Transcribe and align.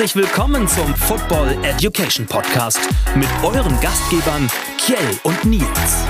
Herzlich 0.00 0.24
willkommen 0.24 0.66
zum 0.66 0.94
Football 0.94 1.58
Education 1.62 2.24
Podcast 2.24 2.80
mit 3.16 3.28
euren 3.42 3.78
Gastgebern 3.82 4.48
Kjell 4.78 4.96
und 5.24 5.44
Nils. 5.44 6.06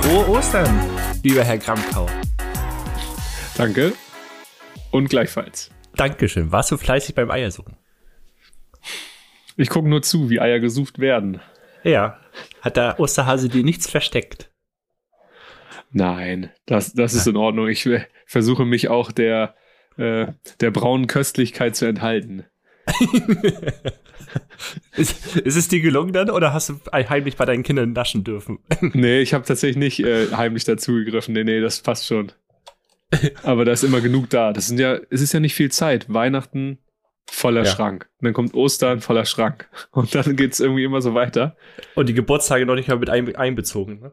Frohe 0.00 0.28
Ostern, 0.28 0.76
lieber 1.22 1.44
Herr 1.44 1.58
Gramkau. 1.58 2.08
Danke. 3.56 3.92
Und 4.90 5.08
gleichfalls. 5.08 5.70
Dankeschön. 5.94 6.50
Warst 6.50 6.72
du 6.72 6.76
fleißig 6.76 7.14
beim 7.14 7.30
Eiersuchen? 7.30 7.76
Ich 9.56 9.68
gucke 9.68 9.88
nur 9.88 10.02
zu, 10.02 10.30
wie 10.30 10.40
Eier 10.40 10.58
gesucht 10.58 10.98
werden. 10.98 11.40
Ja. 11.84 12.18
Hat 12.60 12.76
der 12.76 12.98
Osterhase 12.98 13.48
dir 13.48 13.62
nichts 13.62 13.88
versteckt? 13.88 14.51
Nein, 15.92 16.50
das, 16.66 16.94
das 16.94 17.14
ist 17.14 17.26
in 17.26 17.36
Ordnung. 17.36 17.68
Ich 17.68 17.88
versuche 18.26 18.64
mich 18.64 18.88
auch 18.88 19.12
der, 19.12 19.54
äh, 19.96 20.26
der 20.60 20.70
braunen 20.70 21.06
Köstlichkeit 21.06 21.76
zu 21.76 21.84
enthalten. 21.86 22.44
ist, 24.96 25.36
ist, 25.36 25.56
es 25.56 25.68
dir 25.68 25.80
gelungen 25.80 26.12
dann 26.12 26.30
oder 26.30 26.52
hast 26.52 26.70
du 26.70 26.80
heimlich 26.92 27.36
bei 27.36 27.44
deinen 27.44 27.62
Kindern 27.62 27.92
naschen 27.92 28.24
dürfen? 28.24 28.58
nee, 28.80 29.20
ich 29.20 29.34
habe 29.34 29.44
tatsächlich 29.44 29.76
nicht 29.76 30.00
äh, 30.00 30.32
heimlich 30.34 30.64
dazugegriffen. 30.64 31.34
Nee, 31.34 31.44
nee, 31.44 31.60
das 31.60 31.80
passt 31.80 32.06
schon. 32.06 32.32
Aber 33.42 33.64
da 33.64 33.72
ist 33.72 33.84
immer 33.84 34.00
genug 34.00 34.30
da. 34.30 34.52
Das 34.52 34.68
sind 34.68 34.80
ja, 34.80 34.98
es 35.10 35.20
ist 35.20 35.32
ja 35.32 35.40
nicht 35.40 35.54
viel 35.54 35.70
Zeit. 35.70 36.12
Weihnachten 36.12 36.78
voller 37.26 37.64
ja. 37.64 37.70
Schrank. 37.70 38.08
Und 38.18 38.24
dann 38.26 38.32
kommt 38.32 38.54
Ostern 38.54 39.00
voller 39.00 39.26
Schrank. 39.26 39.68
Und 39.90 40.14
dann 40.14 40.34
geht 40.36 40.54
es 40.54 40.60
irgendwie 40.60 40.84
immer 40.84 41.02
so 41.02 41.14
weiter. 41.14 41.56
Und 41.94 42.08
die 42.08 42.14
Geburtstage 42.14 42.64
noch 42.66 42.74
nicht 42.74 42.88
mal 42.88 42.98
mit 42.98 43.10
einbezogen, 43.36 44.00
ne? 44.00 44.12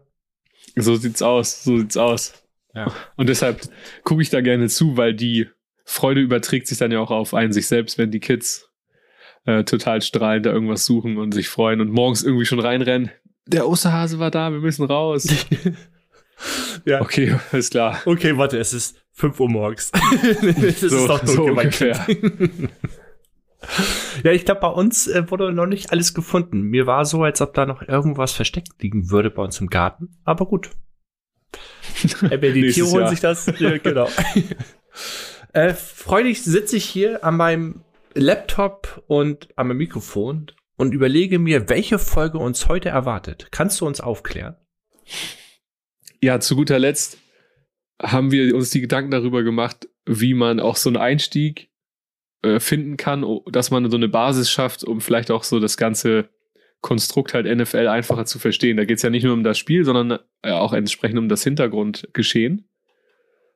So 0.75 0.95
sieht's 0.95 1.21
aus, 1.21 1.63
so 1.63 1.77
sieht's 1.77 1.97
aus. 1.97 2.33
Ja. 2.73 2.93
Und 3.15 3.29
deshalb 3.29 3.61
gucke 4.03 4.21
ich 4.21 4.29
da 4.29 4.41
gerne 4.41 4.67
zu, 4.67 4.97
weil 4.97 5.13
die 5.13 5.47
Freude 5.85 6.21
überträgt 6.21 6.67
sich 6.67 6.77
dann 6.77 6.91
ja 6.91 6.99
auch 6.99 7.11
auf 7.11 7.33
einen 7.33 7.51
sich 7.51 7.67
selbst, 7.67 7.97
wenn 7.97 8.11
die 8.11 8.19
Kids 8.19 8.69
äh, 9.45 9.63
total 9.63 10.01
strahlend 10.01 10.45
da 10.45 10.51
irgendwas 10.51 10.85
suchen 10.85 11.17
und 11.17 11.33
sich 11.33 11.49
freuen 11.49 11.81
und 11.81 11.91
morgens 11.91 12.23
irgendwie 12.23 12.45
schon 12.45 12.59
reinrennen. 12.59 13.11
Der 13.47 13.67
Osterhase 13.67 14.19
war 14.19 14.29
da, 14.29 14.51
wir 14.51 14.59
müssen 14.59 14.85
raus. 14.85 15.27
ja. 16.85 17.01
Okay, 17.01 17.35
ist 17.51 17.71
klar. 17.71 17.99
Okay, 18.05 18.37
warte, 18.37 18.59
es 18.59 18.73
ist 18.73 19.01
5 19.13 19.39
Uhr 19.39 19.49
morgens. 19.49 19.91
das 20.61 20.79
so, 20.81 20.87
ist 20.87 21.07
doch 21.07 21.25
so 21.25 21.45
ungefähr. 21.45 22.05
Ja, 24.23 24.31
ich 24.31 24.43
glaube, 24.43 24.61
bei 24.61 24.67
uns 24.67 25.07
äh, 25.07 25.29
wurde 25.29 25.53
noch 25.53 25.65
nicht 25.65 25.91
alles 25.91 26.13
gefunden. 26.13 26.61
Mir 26.61 26.87
war 26.87 27.05
so, 27.05 27.23
als 27.23 27.41
ob 27.41 27.53
da 27.53 27.65
noch 27.65 27.81
irgendwas 27.81 28.33
versteckt 28.33 28.81
liegen 28.81 29.09
würde 29.11 29.29
bei 29.29 29.43
uns 29.43 29.59
im 29.61 29.67
Garten. 29.67 30.17
Aber 30.23 30.45
gut. 30.45 30.69
Äh, 32.29 32.37
die 32.37 32.71
Tiere 32.71 32.87
holen 32.87 33.07
sich 33.07 33.19
das. 33.19 33.51
Ja, 33.59 33.77
genau. 33.77 34.07
äh, 35.53 35.73
freudig 35.73 36.43
sitze 36.43 36.77
ich 36.77 36.85
hier 36.85 37.23
an 37.25 37.35
meinem 37.35 37.83
Laptop 38.13 39.03
und 39.07 39.49
an 39.57 39.67
meinem 39.67 39.77
Mikrofon 39.77 40.51
und 40.77 40.93
überlege 40.93 41.39
mir, 41.39 41.67
welche 41.67 41.99
Folge 41.99 42.37
uns 42.37 42.67
heute 42.67 42.89
erwartet. 42.89 43.47
Kannst 43.51 43.81
du 43.81 43.87
uns 43.87 43.99
aufklären? 43.99 44.55
Ja, 46.21 46.39
zu 46.39 46.55
guter 46.55 46.79
Letzt 46.79 47.17
haben 48.01 48.31
wir 48.31 48.55
uns 48.55 48.69
die 48.69 48.81
Gedanken 48.81 49.11
darüber 49.11 49.43
gemacht, 49.43 49.89
wie 50.05 50.33
man 50.33 50.59
auch 50.59 50.77
so 50.77 50.89
einen 50.89 50.97
Einstieg 50.97 51.68
finden 52.59 52.95
kann, 52.97 53.25
dass 53.51 53.69
man 53.71 53.89
so 53.91 53.97
eine 53.97 54.07
Basis 54.07 54.49
schafft, 54.49 54.83
um 54.83 55.01
vielleicht 55.01 55.29
auch 55.31 55.43
so 55.43 55.59
das 55.59 55.75
ganze 55.75 56.29
Konstrukt 56.81 57.33
halt 57.33 57.45
NFL 57.45 57.87
einfacher 57.87 58.25
zu 58.25 58.39
verstehen. 58.39 58.77
Da 58.77 58.85
geht 58.85 58.97
es 58.97 59.03
ja 59.03 59.09
nicht 59.09 59.23
nur 59.23 59.33
um 59.33 59.43
das 59.43 59.57
Spiel, 59.57 59.83
sondern 59.83 60.19
äh, 60.41 60.51
auch 60.51 60.73
entsprechend 60.73 61.19
um 61.19 61.27
das 61.27 61.43
Hintergrundgeschehen. 61.43 62.69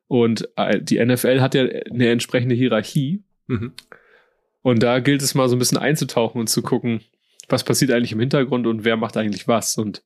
Und 0.06 0.48
äh, 0.56 0.80
die 0.80 1.02
NFL 1.02 1.40
hat 1.40 1.54
ja 1.54 1.62
eine 1.62 2.10
entsprechende 2.10 2.54
Hierarchie. 2.54 3.24
Mhm. 3.46 3.72
Und 4.60 4.82
da 4.82 5.00
gilt 5.00 5.22
es 5.22 5.34
mal 5.34 5.48
so 5.48 5.56
ein 5.56 5.58
bisschen 5.58 5.78
einzutauchen 5.78 6.40
und 6.40 6.48
zu 6.48 6.62
gucken, 6.62 7.00
was 7.48 7.64
passiert 7.64 7.90
eigentlich 7.90 8.12
im 8.12 8.20
Hintergrund 8.20 8.66
und 8.66 8.84
wer 8.84 8.96
macht 8.96 9.16
eigentlich 9.16 9.48
was. 9.48 9.78
Und 9.78 10.02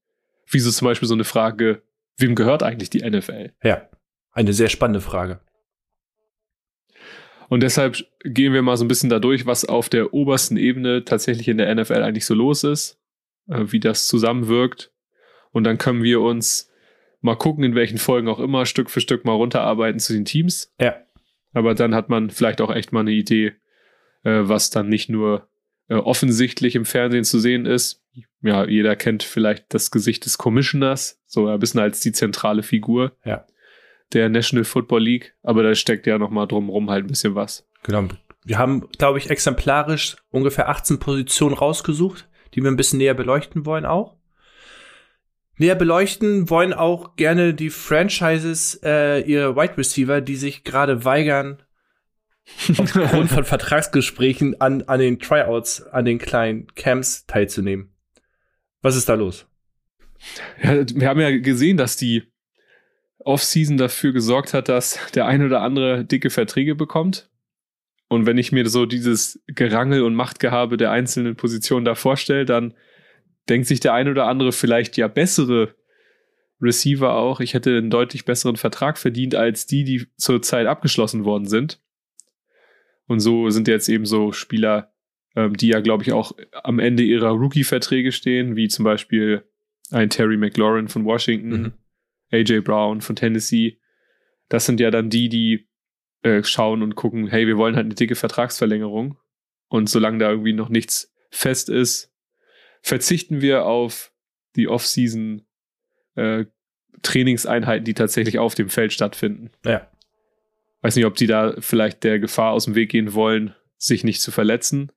wieso 0.48 0.70
zum 0.70 0.86
Beispiel 0.86 1.08
so 1.08 1.14
eine 1.14 1.24
Frage, 1.24 1.82
wem 2.16 2.34
gehört 2.34 2.62
eigentlich 2.62 2.90
die 2.90 3.08
NFL? 3.08 3.52
Ja, 3.62 3.88
eine 4.32 4.52
sehr 4.52 4.68
spannende 4.68 5.00
Frage. 5.00 5.40
Und 7.48 7.62
deshalb 7.62 7.96
gehen 8.24 8.52
wir 8.52 8.62
mal 8.62 8.76
so 8.76 8.84
ein 8.84 8.88
bisschen 8.88 9.10
da 9.10 9.18
durch, 9.18 9.46
was 9.46 9.64
auf 9.64 9.88
der 9.88 10.12
obersten 10.12 10.56
Ebene 10.56 11.04
tatsächlich 11.04 11.48
in 11.48 11.58
der 11.58 11.74
NFL 11.74 12.02
eigentlich 12.02 12.26
so 12.26 12.34
los 12.34 12.62
ist, 12.64 13.00
äh, 13.48 13.64
wie 13.68 13.80
das 13.80 14.06
zusammenwirkt. 14.06 14.92
Und 15.50 15.64
dann 15.64 15.78
können 15.78 16.02
wir 16.02 16.20
uns 16.20 16.70
mal 17.20 17.36
gucken, 17.36 17.64
in 17.64 17.74
welchen 17.74 17.98
Folgen 17.98 18.28
auch 18.28 18.38
immer, 18.38 18.66
Stück 18.66 18.90
für 18.90 19.00
Stück 19.00 19.24
mal 19.24 19.32
runterarbeiten 19.32 19.98
zu 19.98 20.12
den 20.12 20.24
Teams. 20.24 20.72
Ja. 20.80 20.96
Aber 21.52 21.74
dann 21.74 21.94
hat 21.94 22.10
man 22.10 22.30
vielleicht 22.30 22.60
auch 22.60 22.70
echt 22.70 22.92
mal 22.92 23.00
eine 23.00 23.12
Idee, 23.12 23.54
äh, 24.24 24.42
was 24.42 24.70
dann 24.70 24.88
nicht 24.88 25.08
nur 25.08 25.48
äh, 25.88 25.94
offensichtlich 25.94 26.76
im 26.76 26.84
Fernsehen 26.84 27.24
zu 27.24 27.38
sehen 27.38 27.64
ist. 27.64 28.04
Ja, 28.42 28.68
jeder 28.68 28.94
kennt 28.94 29.22
vielleicht 29.22 29.72
das 29.72 29.90
Gesicht 29.90 30.26
des 30.26 30.38
Commissioners, 30.38 31.20
so 31.26 31.48
ein 31.48 31.58
bisschen 31.58 31.80
als 31.80 32.00
die 32.00 32.12
zentrale 32.12 32.62
Figur. 32.62 33.16
Ja 33.24 33.46
der 34.12 34.28
National 34.28 34.64
Football 34.64 35.02
League, 35.02 35.34
aber 35.42 35.62
da 35.62 35.74
steckt 35.74 36.06
ja 36.06 36.18
noch 36.18 36.30
mal 36.30 36.46
drumherum 36.46 36.90
halt 36.90 37.04
ein 37.04 37.08
bisschen 37.08 37.34
was. 37.34 37.68
Genau. 37.82 38.08
Wir 38.44 38.58
haben, 38.58 38.88
glaube 38.98 39.18
ich, 39.18 39.30
exemplarisch 39.30 40.16
ungefähr 40.30 40.68
18 40.68 40.98
Positionen 40.98 41.54
rausgesucht, 41.54 42.28
die 42.54 42.62
wir 42.62 42.70
ein 42.70 42.76
bisschen 42.76 42.98
näher 42.98 43.14
beleuchten 43.14 43.66
wollen 43.66 43.84
auch. 43.84 44.16
Näher 45.58 45.74
beleuchten 45.74 46.48
wollen 46.48 46.72
auch 46.72 47.16
gerne 47.16 47.52
die 47.52 47.70
Franchises, 47.70 48.80
äh, 48.84 49.20
ihre 49.22 49.56
Wide 49.56 49.76
Receiver, 49.76 50.20
die 50.20 50.36
sich 50.36 50.62
gerade 50.62 51.04
weigern, 51.04 51.62
aufgrund 52.78 53.30
von 53.30 53.44
Vertragsgesprächen 53.44 54.60
an, 54.60 54.82
an 54.82 55.00
den 55.00 55.18
Tryouts, 55.18 55.82
an 55.82 56.04
den 56.04 56.18
kleinen 56.18 56.68
Camps 56.74 57.26
teilzunehmen. 57.26 57.92
Was 58.82 58.96
ist 58.96 59.08
da 59.08 59.14
los? 59.14 59.46
Ja, 60.62 60.84
wir 60.88 61.08
haben 61.08 61.20
ja 61.20 61.36
gesehen, 61.38 61.76
dass 61.76 61.96
die 61.96 62.32
Offseason 63.28 63.76
dafür 63.76 64.12
gesorgt 64.12 64.54
hat, 64.54 64.68
dass 64.68 64.98
der 65.14 65.26
ein 65.26 65.44
oder 65.44 65.60
andere 65.60 66.04
dicke 66.04 66.30
Verträge 66.30 66.74
bekommt. 66.74 67.30
Und 68.08 68.24
wenn 68.24 68.38
ich 68.38 68.52
mir 68.52 68.66
so 68.68 68.86
dieses 68.86 69.42
Gerangel 69.46 70.02
und 70.02 70.14
Machtgehabe 70.14 70.78
der 70.78 70.90
einzelnen 70.90 71.36
Positionen 71.36 71.84
da 71.84 71.94
vorstelle, 71.94 72.46
dann 72.46 72.74
denkt 73.50 73.66
sich 73.66 73.80
der 73.80 73.92
ein 73.92 74.08
oder 74.08 74.26
andere 74.26 74.52
vielleicht 74.52 74.96
ja 74.96 75.08
bessere 75.08 75.74
Receiver 76.60 77.14
auch, 77.14 77.40
ich 77.40 77.54
hätte 77.54 77.76
einen 77.76 77.90
deutlich 77.90 78.24
besseren 78.24 78.56
Vertrag 78.56 78.98
verdient 78.98 79.34
als 79.34 79.66
die, 79.66 79.84
die 79.84 80.06
zurzeit 80.16 80.66
abgeschlossen 80.66 81.24
worden 81.24 81.46
sind. 81.46 81.80
Und 83.06 83.20
so 83.20 83.50
sind 83.50 83.68
jetzt 83.68 83.88
eben 83.88 84.06
so 84.06 84.32
Spieler, 84.32 84.92
ähm, 85.36 85.54
die 85.56 85.68
ja, 85.68 85.80
glaube 85.80 86.02
ich, 86.02 86.12
auch 86.12 86.32
am 86.64 86.78
Ende 86.78 87.02
ihrer 87.02 87.30
Rookie-Verträge 87.30 88.10
stehen, 88.10 88.56
wie 88.56 88.68
zum 88.68 88.84
Beispiel 88.84 89.44
ein 89.90 90.10
Terry 90.10 90.36
McLaurin 90.36 90.88
von 90.88 91.04
Washington, 91.04 91.48
mhm. 91.48 91.72
AJ 92.30 92.60
Brown 92.60 93.00
von 93.00 93.16
Tennessee. 93.16 93.78
Das 94.48 94.66
sind 94.66 94.80
ja 94.80 94.90
dann 94.90 95.10
die, 95.10 95.28
die 95.28 95.68
äh, 96.22 96.42
schauen 96.42 96.82
und 96.82 96.94
gucken, 96.94 97.28
hey, 97.28 97.46
wir 97.46 97.56
wollen 97.56 97.76
halt 97.76 97.86
eine 97.86 97.94
dicke 97.94 98.14
Vertragsverlängerung. 98.14 99.18
Und 99.68 99.88
solange 99.90 100.18
da 100.18 100.30
irgendwie 100.30 100.52
noch 100.52 100.68
nichts 100.68 101.14
fest 101.30 101.68
ist, 101.68 102.12
verzichten 102.82 103.40
wir 103.40 103.66
auf 103.66 104.12
die 104.56 104.68
Off-Season 104.68 105.46
äh, 106.14 106.46
Trainingseinheiten, 107.02 107.84
die 107.84 107.94
tatsächlich 107.94 108.38
auf 108.38 108.54
dem 108.54 108.68
Feld 108.68 108.92
stattfinden. 108.92 109.50
Ja. 109.64 109.90
Weiß 110.80 110.96
nicht, 110.96 111.06
ob 111.06 111.14
die 111.16 111.26
da 111.26 111.54
vielleicht 111.58 112.04
der 112.04 112.18
Gefahr 112.18 112.52
aus 112.52 112.64
dem 112.64 112.74
Weg 112.74 112.90
gehen 112.90 113.14
wollen, 113.14 113.54
sich 113.76 114.04
nicht 114.04 114.20
zu 114.20 114.30
verletzen. 114.30 114.90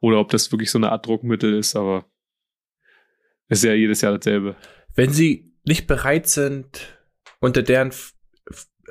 Oder 0.00 0.20
ob 0.20 0.30
das 0.30 0.52
wirklich 0.52 0.70
so 0.70 0.78
eine 0.78 0.92
Art 0.92 1.06
Druckmittel 1.06 1.54
ist, 1.54 1.76
aber 1.76 2.06
ist 3.48 3.64
ja 3.64 3.72
jedes 3.72 4.00
Jahr 4.00 4.16
dasselbe. 4.16 4.56
Wenn 4.94 5.10
sie 5.10 5.47
nicht 5.68 5.86
bereit 5.86 6.26
sind, 6.26 6.98
unter 7.40 7.62
deren 7.62 7.92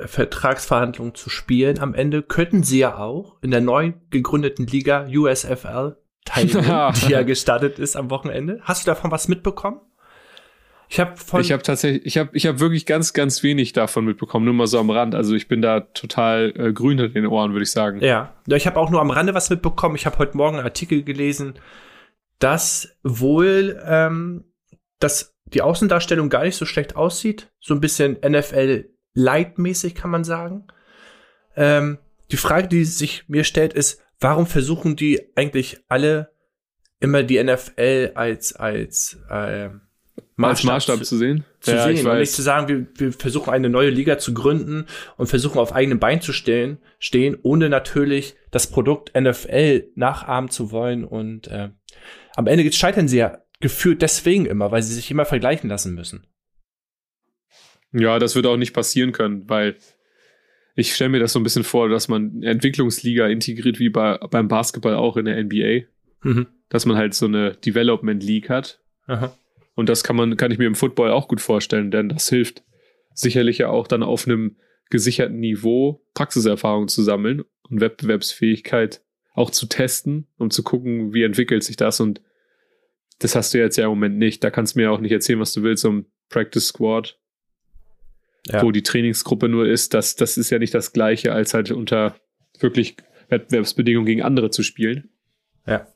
Vertragsverhandlungen 0.06 1.15
zu 1.15 1.29
spielen 1.29 1.79
am 1.79 1.94
Ende, 1.94 2.21
könnten 2.21 2.63
sie 2.63 2.79
ja 2.79 2.97
auch 2.97 3.38
in 3.41 3.51
der 3.51 3.62
neu 3.62 3.94
gegründeten 4.12 4.68
Liga 4.68 5.07
USFL 5.07 5.97
teilnehmen, 6.24 6.94
die 7.01 7.12
ja 7.12 7.24
gestartet 7.24 7.79
ist 7.79 7.95
am 7.95 8.09
Wochenende. 8.09 8.59
Hast 8.62 8.85
du 8.85 8.91
davon 8.91 9.12
was 9.12 9.27
mitbekommen? 9.27 9.81
Ich 10.89 11.01
habe 11.01 11.15
ich 11.41 11.51
habe 11.51 11.63
tatsächlich 11.63 12.06
ich 12.06 12.18
habe 12.18 12.29
ich 12.31 12.45
habe 12.45 12.62
wirklich 12.62 12.85
ganz 12.85 13.12
ganz 13.12 13.44
wenig 13.44 13.73
davon 13.73 14.06
mitbekommen, 14.06 14.45
nur 14.45 14.53
mal 14.53 14.68
so 14.68 14.80
am 14.80 14.89
Rand. 14.89 15.15
Also 15.15 15.35
ich 15.35 15.50
bin 15.50 15.62
da 15.62 15.81
total 15.81 16.53
äh, 16.56 16.71
grün 16.71 16.97
in 16.97 17.13
den 17.13 17.27
Ohren, 17.27 17.51
würde 17.51 17.63
ich 17.63 17.71
sagen. 17.71 18.00
Ja, 18.00 18.35
ich 18.47 18.65
habe 18.68 18.80
auch 18.80 18.89
nur 18.89 19.01
am 19.01 19.12
Rande 19.12 19.33
was 19.33 19.50
mitbekommen. 19.50 19.95
Ich 19.95 20.06
habe 20.06 20.18
heute 20.18 20.38
Morgen 20.38 20.56
einen 20.56 20.65
Artikel 20.65 21.03
gelesen, 21.03 21.56
dass 22.39 22.97
wohl 23.03 23.83
ähm, 23.85 24.45
das 25.00 25.37
die 25.53 25.61
Außendarstellung 25.61 26.29
gar 26.29 26.44
nicht 26.44 26.55
so 26.55 26.65
schlecht 26.65 26.95
aussieht. 26.95 27.51
So 27.59 27.73
ein 27.73 27.81
bisschen 27.81 28.17
NFL-Light-mäßig 28.25 29.95
kann 29.95 30.11
man 30.11 30.23
sagen. 30.23 30.67
Ähm, 31.55 31.99
die 32.31 32.38
Frage, 32.38 32.67
die 32.67 32.83
sich 32.83 33.27
mir 33.27 33.44
stellt, 33.44 33.73
ist, 33.73 34.01
warum 34.19 34.45
versuchen 34.45 34.95
die 34.95 35.21
eigentlich 35.35 35.79
alle 35.88 36.31
immer 36.99 37.23
die 37.23 37.41
NFL 37.41 38.11
als, 38.15 38.55
als, 38.55 39.17
äh, 39.29 39.69
Maßstab, 40.35 40.71
Maßstab 40.71 40.97
zu, 40.97 41.03
zu 41.03 41.17
sehen. 41.17 41.45
zu 41.59 41.71
Ja, 41.71 41.83
sehen 41.83 42.05
und 42.05 42.19
nicht 42.19 42.31
zu 42.31 42.41
sagen, 42.44 42.67
wir, 42.67 42.88
wir 42.95 43.11
versuchen 43.11 43.51
eine 43.51 43.69
neue 43.69 43.89
Liga 43.89 44.19
zu 44.19 44.33
gründen 44.33 44.85
und 45.17 45.27
versuchen 45.27 45.57
auf 45.57 45.73
eigenem 45.73 45.99
Bein 45.99 46.21
zu 46.21 46.31
stellen, 46.31 46.77
stehen, 46.99 47.38
ohne 47.41 47.69
natürlich 47.69 48.35
das 48.51 48.67
Produkt 48.67 49.19
NFL 49.19 49.88
nachahmen 49.95 50.49
zu 50.49 50.71
wollen. 50.71 51.05
Und 51.05 51.47
äh, 51.47 51.69
am 52.35 52.47
Ende 52.47 52.71
scheitern 52.71 53.07
sie 53.07 53.17
ja 53.17 53.39
gefühlt 53.59 54.01
deswegen 54.01 54.45
immer, 54.45 54.71
weil 54.71 54.83
sie 54.83 54.94
sich 54.94 55.09
immer 55.12 55.25
vergleichen 55.25 55.69
lassen 55.69 55.95
müssen. 55.95 56.27
Ja, 57.94 58.19
das 58.19 58.36
wird 58.36 58.45
auch 58.45 58.57
nicht 58.57 58.74
passieren 58.74 59.12
können, 59.12 59.50
weil 59.50 59.77
ich 60.75 60.94
stelle 60.94 61.09
mir 61.09 61.19
das 61.19 61.33
so 61.33 61.39
ein 61.39 61.44
bisschen 61.44 61.63
vor, 61.63 61.89
dass 61.89 62.07
man 62.07 62.33
eine 62.38 62.48
Entwicklungsliga 62.51 63.27
integriert 63.27 63.80
wie 63.80 63.89
bei, 63.89 64.18
beim 64.30 64.48
Basketball 64.48 64.95
auch 64.95 65.18
in 65.18 65.25
der 65.25 65.44
NBA, 65.44 65.88
Mhm. 66.24 66.48
dass 66.69 66.86
man 66.88 66.98
halt 66.98 67.13
so 67.13 67.27
eine 67.27 67.54
Development 67.54 68.21
League 68.24 68.50
hat. 68.50 68.81
Aha. 69.06 69.38
Und 69.75 69.88
das 69.88 70.04
kann 70.04 70.15
man, 70.15 70.36
kann 70.36 70.51
ich 70.51 70.57
mir 70.57 70.65
im 70.65 70.74
Football 70.75 71.12
auch 71.12 71.27
gut 71.27 71.42
vorstellen, 71.42 71.92
denn 71.92 72.09
das 72.09 72.27
hilft 72.30 72.63
sicherlich 73.13 73.59
ja 73.59 73.69
auch 73.69 73.88
dann 73.88 74.01
auf 74.04 74.25
einem 74.27 74.57
gesicherten 74.89 75.39
Niveau 75.39 76.04
Praxiserfahrung 76.15 76.88
zu 76.88 77.04
sammeln 77.04 77.44
und 77.69 77.81
Wettbewerbsfähigkeit 77.81 79.04
auch 79.33 79.51
zu 79.51 79.68
testen, 79.68 80.27
um 80.38 80.50
zu 80.50 80.63
gucken, 80.63 81.13
wie 81.13 81.21
entwickelt 81.24 81.63
sich 81.63 81.75
das. 81.77 82.00
Und 82.00 82.21
das 83.19 83.36
hast 83.36 83.54
du 83.54 83.58
jetzt 83.60 83.78
ja 83.78 83.86
im 83.86 83.90
Moment 83.92 84.18
nicht. 84.18 84.44
Da 84.44 84.50
kannst 84.52 84.75
du 84.75 84.80
mir 84.80 84.92
auch 84.92 85.00
nicht 85.00 85.12
erzählen, 85.12 85.40
was 85.40 85.54
du 85.54 85.64
willst, 85.64 85.86
um 85.86 86.06
Practice 86.30 86.68
Squad, 86.68 87.18
Ja. 88.48 88.62
wo 88.62 88.72
die 88.72 88.84
Trainingsgruppe 88.84 89.50
nur 89.50 89.68
ist. 89.68 89.94
Das, 89.94 90.16
das 90.16 90.38
ist 90.38 90.50
ja 90.50 90.60
nicht 90.60 90.74
das 90.74 90.94
Gleiche, 90.94 91.34
als 91.34 91.54
halt 91.54 91.72
unter 91.72 92.16
wirklich 92.60 92.98
Wettbewerbsbedingungen 93.30 94.06
gegen 94.06 94.22
andere 94.22 94.50
zu 94.50 94.64
spielen. 94.64 95.10
Ja. 95.66 95.88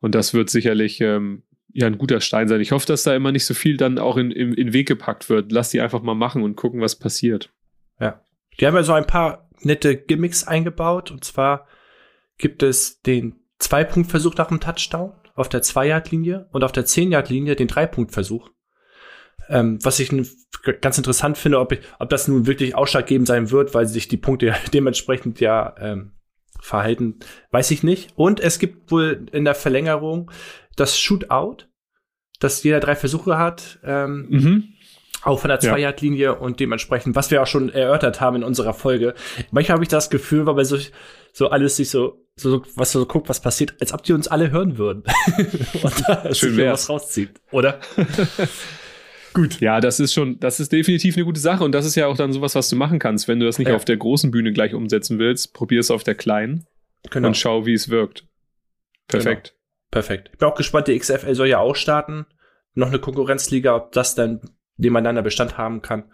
Und 0.00 0.14
das 0.14 0.32
wird 0.34 0.48
sicherlich 0.50 1.00
ähm, 1.00 1.42
ja 1.72 1.86
ein 1.86 1.98
guter 1.98 2.20
Stein 2.20 2.48
sein. 2.48 2.60
Ich 2.60 2.72
hoffe, 2.72 2.86
dass 2.86 3.02
da 3.02 3.14
immer 3.14 3.32
nicht 3.32 3.44
so 3.46 3.54
viel 3.54 3.76
dann 3.76 3.98
auch 3.98 4.16
in, 4.16 4.30
in, 4.30 4.48
in 4.54 4.66
den 4.68 4.72
Weg 4.72 4.88
gepackt 4.88 5.28
wird. 5.28 5.52
Lass 5.52 5.70
die 5.70 5.80
einfach 5.80 6.02
mal 6.02 6.14
machen 6.14 6.42
und 6.42 6.56
gucken, 6.56 6.80
was 6.80 6.98
passiert. 6.98 7.50
Ja. 7.98 8.22
Die 8.58 8.66
haben 8.66 8.74
ja 8.74 8.82
so 8.82 8.92
ein 8.92 9.06
paar 9.06 9.48
nette 9.60 9.96
Gimmicks 9.96 10.44
eingebaut. 10.44 11.10
Und 11.10 11.24
zwar 11.24 11.66
gibt 12.38 12.62
es 12.62 13.00
den 13.02 13.36
Zwei-Punkt-Versuch 13.58 14.34
nach 14.36 14.48
dem 14.48 14.60
Touchdown 14.60 15.12
auf 15.40 15.48
der 15.48 15.62
Zwei-Yard-Linie 15.62 16.48
und 16.52 16.62
auf 16.64 16.72
der 16.72 16.84
Zehn-Yard-Linie 16.86 17.56
den 17.56 17.68
Drei-Punkt-Versuch. 17.68 18.50
Ähm, 19.48 19.78
was 19.82 19.98
ich 19.98 20.10
ganz 20.80 20.96
interessant 20.98 21.36
finde, 21.38 21.58
ob, 21.58 21.72
ich, 21.72 21.80
ob 21.98 22.08
das 22.10 22.28
nun 22.28 22.46
wirklich 22.46 22.74
ausschlaggebend 22.76 23.26
sein 23.26 23.50
wird, 23.50 23.74
weil 23.74 23.86
sich 23.86 24.06
die 24.06 24.16
Punkte 24.16 24.46
ja 24.46 24.56
dementsprechend 24.72 25.40
ja 25.40 25.74
ähm, 25.80 26.12
verhalten, 26.60 27.18
weiß 27.50 27.70
ich 27.72 27.82
nicht. 27.82 28.12
Und 28.16 28.38
es 28.38 28.58
gibt 28.58 28.90
wohl 28.92 29.26
in 29.32 29.44
der 29.44 29.54
Verlängerung 29.54 30.30
das 30.76 30.98
Shootout, 31.00 31.64
dass 32.38 32.62
jeder 32.62 32.80
drei 32.80 32.94
Versuche 32.94 33.38
hat. 33.38 33.80
Ähm, 33.82 34.26
Mhm. 34.28 34.64
auch 35.22 35.38
von 35.40 35.48
der 35.48 35.58
Ja. 35.60 35.72
Zwei-Yard-Linie 35.72 36.36
und 36.38 36.60
dementsprechend, 36.60 37.14
was 37.16 37.30
wir 37.30 37.42
auch 37.42 37.46
schon 37.46 37.68
erörtert 37.70 38.20
haben 38.22 38.36
in 38.36 38.44
unserer 38.44 38.72
Folge. 38.72 39.14
Manchmal 39.50 39.74
habe 39.74 39.84
ich 39.84 39.88
das 39.90 40.08
Gefühl, 40.10 40.46
weil 40.46 40.54
bei 40.54 40.64
so, 40.64 40.78
so 41.32 41.48
alles 41.50 41.76
sich 41.76 41.90
so, 41.90 42.19
so, 42.36 42.62
was 42.74 42.92
so 42.92 43.04
guckt, 43.06 43.28
was 43.28 43.40
passiert, 43.40 43.74
als 43.80 43.92
ob 43.92 44.02
die 44.02 44.12
uns 44.12 44.28
alle 44.28 44.50
hören 44.50 44.78
würden. 44.78 45.02
und 45.82 46.08
da 46.08 46.34
Schön 46.34 46.56
wär's. 46.56 46.82
was 46.82 46.88
rauszieht, 46.90 47.40
oder? 47.50 47.80
Gut. 49.32 49.60
Ja, 49.60 49.80
das 49.80 50.00
ist 50.00 50.12
schon, 50.12 50.40
das 50.40 50.58
ist 50.58 50.72
definitiv 50.72 51.16
eine 51.16 51.24
gute 51.24 51.38
Sache 51.38 51.62
und 51.62 51.72
das 51.72 51.84
ist 51.86 51.94
ja 51.94 52.06
auch 52.08 52.16
dann 52.16 52.32
sowas, 52.32 52.54
was 52.56 52.68
du 52.68 52.74
machen 52.76 52.98
kannst. 52.98 53.28
Wenn 53.28 53.38
du 53.38 53.46
das 53.46 53.58
nicht 53.58 53.68
Ja. 53.68 53.76
auf 53.76 53.84
der 53.84 53.96
großen 53.96 54.30
Bühne 54.32 54.52
gleich 54.52 54.74
umsetzen 54.74 55.18
willst, 55.20 55.54
probier 55.54 55.80
es 55.80 55.90
auf 55.90 56.02
der 56.02 56.16
kleinen 56.16 56.66
Genau. 57.10 57.28
und 57.28 57.36
schau, 57.36 57.64
wie 57.64 57.74
es 57.74 57.88
wirkt. 57.90 58.26
Perfekt. 59.06 59.54
Perfekt. 59.90 60.30
Ich 60.32 60.38
bin 60.38 60.48
auch 60.48 60.54
gespannt, 60.56 60.88
die 60.88 60.98
XFL 60.98 61.34
soll 61.34 61.46
ja 61.48 61.58
auch 61.58 61.76
starten. 61.76 62.26
Noch 62.74 62.88
eine 62.88 62.98
Konkurrenzliga, 62.98 63.74
ob 63.76 63.92
das 63.92 64.14
dann 64.14 64.40
nebeneinander 64.76 65.22
Bestand 65.22 65.58
haben 65.58 65.82
kann. 65.82 66.10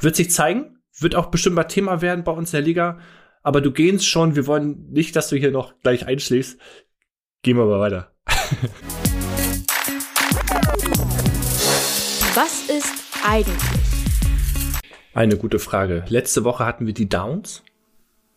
Wird 0.00 0.16
sich 0.16 0.30
zeigen. 0.30 0.78
Wird 0.98 1.14
auch 1.14 1.26
bestimmt 1.26 1.56
mal 1.56 1.64
Thema 1.64 2.00
werden 2.02 2.22
bei 2.24 2.32
uns 2.32 2.52
in 2.52 2.58
der 2.58 2.66
Liga. 2.66 2.98
Aber 3.42 3.60
du 3.60 3.72
gehst 3.72 4.06
schon. 4.06 4.36
Wir 4.36 4.46
wollen 4.46 4.90
nicht, 4.90 5.16
dass 5.16 5.28
du 5.28 5.36
hier 5.36 5.50
noch 5.50 5.74
gleich 5.82 6.06
einschläfst. 6.06 6.58
Gehen 7.42 7.56
wir 7.56 7.66
mal 7.66 7.80
weiter. 7.80 8.14
Was 12.34 12.68
ist 12.70 12.92
eigentlich? 13.24 13.58
Eine 15.12 15.36
gute 15.36 15.58
Frage. 15.58 16.04
Letzte 16.08 16.44
Woche 16.44 16.64
hatten 16.64 16.86
wir 16.86 16.94
die 16.94 17.08
Downs. 17.08 17.62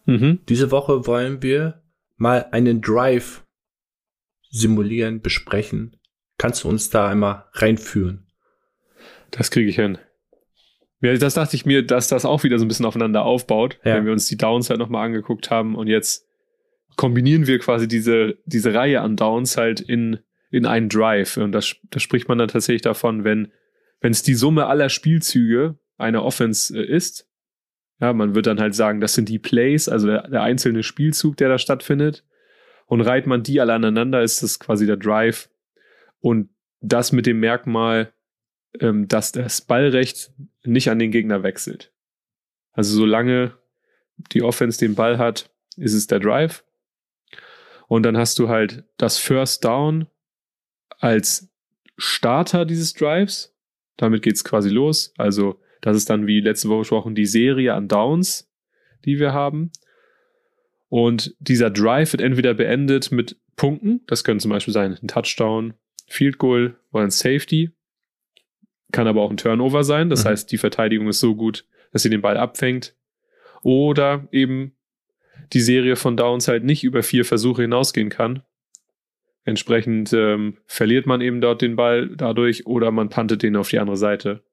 Mhm. 0.06 0.40
Diese 0.50 0.72
Woche 0.72 1.08
wollen 1.08 1.42
wir 1.42 1.82
mal 2.18 2.48
einen 2.52 2.82
Drive 2.82 3.44
simulieren, 4.50 5.22
besprechen. 5.22 5.98
Kannst 6.38 6.64
du 6.64 6.70
uns 6.70 6.90
da 6.90 7.08
einmal 7.08 7.46
reinführen? 7.54 8.28
Das 9.32 9.52
kriege 9.52 9.70
ich 9.70 9.76
hin. 9.76 9.98
Ja, 11.06 11.18
das 11.18 11.34
dachte 11.36 11.56
ich 11.56 11.66
mir, 11.66 11.86
dass 11.86 12.08
das 12.08 12.26
auch 12.26 12.44
wieder 12.44 12.58
so 12.60 12.66
ein 12.66 12.68
bisschen 12.68 12.86
aufeinander 12.86 13.24
aufbaut, 13.24 13.80
Ja. 13.84 13.96
wenn 13.96 14.06
wir 14.06 14.12
uns 14.12 14.28
die 14.28 14.38
Downs 14.38 14.70
halt 14.70 14.80
nochmal 14.80 15.06
angeguckt 15.06 15.50
haben 15.52 15.76
und 15.76 15.88
jetzt 15.88 16.26
kombinieren 16.98 17.48
wir 17.48 17.60
quasi 17.60 17.88
diese, 17.88 18.38
diese 18.46 18.74
Reihe 18.74 19.02
an 19.02 19.16
Downs 19.16 19.58
halt 19.58 19.82
in, 19.82 20.20
in 20.52 20.66
einen 20.66 20.90
Drive. 20.90 21.38
Und 21.38 21.52
das, 21.52 21.76
da 21.92 22.00
spricht 22.00 22.28
man 22.30 22.38
dann 22.38 22.48
tatsächlich 22.48 22.82
davon, 22.82 23.24
wenn 23.24 23.52
wenn 24.02 24.12
es 24.12 24.22
die 24.24 24.36
Summe 24.36 24.68
aller 24.68 24.90
Spielzüge 24.90 25.80
einer 25.98 26.24
Offense 26.24 26.78
äh, 26.78 26.86
ist, 26.86 27.28
ja, 28.00 28.14
man 28.14 28.36
wird 28.36 28.46
dann 28.46 28.60
halt 28.60 28.76
sagen, 28.76 29.00
das 29.00 29.14
sind 29.14 29.30
die 29.30 29.40
Plays, 29.40 29.88
also 29.88 30.08
der, 30.08 30.28
der 30.28 30.44
einzelne 30.44 30.84
Spielzug, 30.84 31.38
der 31.38 31.50
da 31.50 31.58
stattfindet. 31.58 32.24
Und 32.88 33.02
reiht 33.02 33.26
man 33.26 33.42
die 33.42 33.60
alle 33.62 33.74
aneinander, 33.74 34.22
ist 34.22 34.44
das 34.44 34.60
quasi 34.60 34.86
der 34.86 34.98
Drive. 34.98 35.50
Und 36.20 36.50
das 36.82 37.14
mit 37.14 37.26
dem 37.26 37.40
Merkmal, 37.40 38.14
ähm, 38.80 39.08
dass 39.08 39.32
das 39.32 39.62
Ballrecht 39.62 40.32
nicht 40.64 40.90
an 40.90 41.00
den 41.00 41.12
Gegner 41.12 41.44
wechselt. 41.44 41.92
Also 42.72 42.96
solange 42.96 43.54
die 44.32 44.42
Offense 44.42 44.80
den 44.80 44.96
Ball 44.96 45.18
hat, 45.18 45.50
ist 45.78 45.94
es 45.94 46.08
der 46.08 46.20
Drive. 46.20 46.64
Und 47.88 48.04
dann 48.04 48.18
hast 48.18 48.40
du 48.40 48.50
halt 48.50 48.84
das 48.98 49.18
First 49.18 49.64
Down 49.64 50.08
als 51.00 51.50
Starter 51.98 52.66
dieses 52.66 52.94
Drives. 52.94 53.56
Damit 53.98 54.22
geht's 54.24 54.44
quasi 54.44 54.70
los. 54.70 55.14
Also 55.18 55.60
das 55.82 55.96
ist 55.98 56.10
dann 56.10 56.28
wie 56.28 56.42
letzte 56.42 56.70
Woche 56.70 56.80
gesprochen 56.80 57.16
die 57.16 57.26
Serie 57.26 57.74
an 57.74 57.88
Downs, 57.88 58.50
die 59.06 59.20
wir 59.20 59.34
haben. 59.34 59.72
Und 60.90 61.36
dieser 61.40 61.70
Drive 61.70 62.14
wird 62.14 62.22
entweder 62.22 62.54
beendet 62.54 63.12
mit 63.12 63.38
Punkten. 63.56 64.02
Das 64.08 64.24
können 64.24 64.40
zum 64.40 64.52
Beispiel 64.52 64.74
sein 64.74 64.98
ein 65.02 65.08
Touchdown, 65.08 65.74
Field 66.08 66.38
Goal 66.38 66.76
oder 66.92 67.04
ein 67.04 67.12
Safety. 67.12 67.72
Kann 68.96 69.08
aber 69.08 69.22
auch 69.22 69.30
ein 69.30 69.38
Turnover 69.38 69.84
sein. 69.84 70.10
Das 70.10 70.24
Mhm. 70.24 70.30
heißt, 70.30 70.52
die 70.52 70.58
Verteidigung 70.58 71.08
ist 71.10 71.20
so 71.20 71.36
gut, 71.36 71.66
dass 71.92 72.02
sie 72.04 72.10
den 72.10 72.22
Ball 72.22 72.38
abfängt. 72.38 72.96
Oder 73.62 74.28
eben 74.32 74.76
die 75.54 75.60
Serie 75.62 75.96
von 75.96 76.16
Downs 76.16 76.48
halt 76.48 76.64
nicht 76.64 76.84
über 76.84 77.04
vier 77.04 77.26
Versuche 77.26 77.64
hinausgehen 77.64 78.10
kann. 78.10 78.44
Entsprechend 79.44 80.12
ähm, 80.14 80.58
verliert 80.66 81.06
man 81.06 81.22
eben 81.22 81.42
dort 81.42 81.62
den 81.62 81.76
Ball 81.76 82.10
dadurch 82.16 82.66
oder 82.66 82.90
man 82.92 83.10
puntet 83.10 83.44
den 83.44 83.56
auf 83.56 83.70
die 83.70 83.80
andere 83.80 83.98
Seite. 83.98 84.44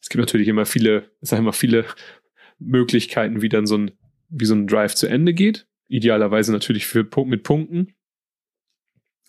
Es 0.00 0.08
gibt 0.08 0.20
natürlich 0.20 0.48
immer 0.48 0.66
viele, 0.66 1.10
ich 1.20 1.28
sag 1.30 1.40
mal, 1.40 1.52
viele 1.52 1.84
Möglichkeiten, 2.58 3.42
wie 3.42 3.48
dann 3.48 3.66
so 3.66 3.78
ein, 3.78 3.90
wie 4.28 4.44
so 4.44 4.54
ein 4.54 4.66
Drive 4.66 4.94
zu 4.94 5.06
Ende 5.06 5.32
geht. 5.34 5.66
Idealerweise 5.88 6.52
natürlich 6.52 6.86
für, 6.86 7.06
mit 7.24 7.42
Punkten. 7.42 7.94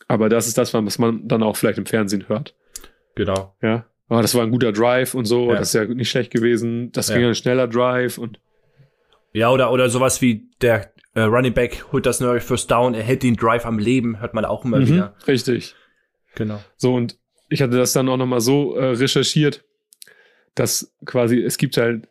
Aber 0.08 0.27
das 0.30 0.48
ist 0.48 0.58
das, 0.58 0.74
was 0.74 1.00
man 1.00 1.27
dann 1.27 1.44
auch 1.44 1.56
vielleicht 1.56 1.80
im 1.80 1.86
Fernsehen 1.86 2.27
hört. 2.27 2.56
Genau. 3.15 3.56
Ja. 3.62 3.88
Ah, 4.13 4.22
das 4.22 4.36
war 4.36 4.44
ein 4.44 4.51
guter 4.51 4.74
Drive 4.74 5.13
und 5.13 5.24
so, 5.25 5.50
Ja. 5.51 5.58
das 5.60 5.70
ist 5.70 5.74
ja 5.74 5.86
nicht 5.86 6.10
schlecht 6.10 6.32
gewesen. 6.32 6.91
Das 6.91 7.08
Ja. 7.08 7.15
ging 7.18 7.27
ein 7.27 7.36
schneller 7.36 7.68
Drive 7.68 8.18
und 8.18 8.39
Ja, 9.34 9.50
oder, 9.50 9.72
oder 9.72 9.89
sowas 9.89 10.22
wie 10.22 10.50
der 10.62 10.91
äh, 11.13 11.22
Running 11.22 11.53
Back 11.53 11.86
holt 11.94 12.06
das 12.06 12.20
neue 12.20 12.41
First 12.41 12.70
Down, 12.70 12.94
er 12.94 13.03
hält 13.03 13.24
den 13.24 13.36
Drive 13.38 13.65
am 13.65 13.80
Leben, 13.80 14.20
hört 14.20 14.34
man 14.34 14.44
auch 14.44 14.65
immer 14.65 14.80
Mhm, 14.80 14.88
wieder. 14.88 15.15
richtig. 15.27 15.75
Genau. 16.36 16.62
So, 16.77 16.94
und 16.94 17.18
ich 17.50 17.62
hatte 17.62 17.77
das 17.77 17.94
dann 17.94 18.10
auch 18.10 18.18
nochmal 18.18 18.41
so 18.41 18.75
äh, 18.75 18.86
recherchiert, 18.96 19.63
dass 20.56 20.94
quasi, 21.06 21.41
es 21.41 21.58
gibt 21.58 21.77
halt 21.77 22.08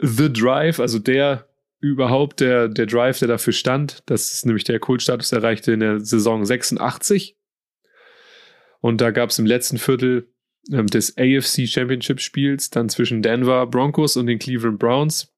The 0.00 0.32
Drive, 0.32 0.80
also 0.80 0.98
der 0.98 1.46
überhaupt, 1.80 2.40
der, 2.40 2.66
der 2.68 2.86
Drive, 2.86 3.20
der 3.20 3.28
dafür 3.28 3.52
stand. 3.52 4.02
Das 4.06 4.32
ist 4.32 4.44
nämlich 4.46 4.64
der 4.64 4.80
Kultstatus 4.80 5.30
erreichte 5.32 5.70
in 5.72 5.80
der 5.80 6.00
Saison 6.00 6.44
86. 6.44 7.36
Und 8.80 9.00
da 9.00 9.10
gab 9.12 9.30
es 9.30 9.38
im 9.38 9.46
letzten 9.46 9.78
Viertel 9.78 10.28
ähm, 10.72 10.86
des 10.86 11.16
AFC 11.16 11.66
Championship 11.68 12.20
Spiels 12.20 12.70
dann 12.70 12.88
zwischen 12.88 13.22
Denver 13.22 13.66
Broncos 13.66 14.16
und 14.16 14.26
den 14.26 14.38
Cleveland 14.38 14.78
Browns 14.78 15.32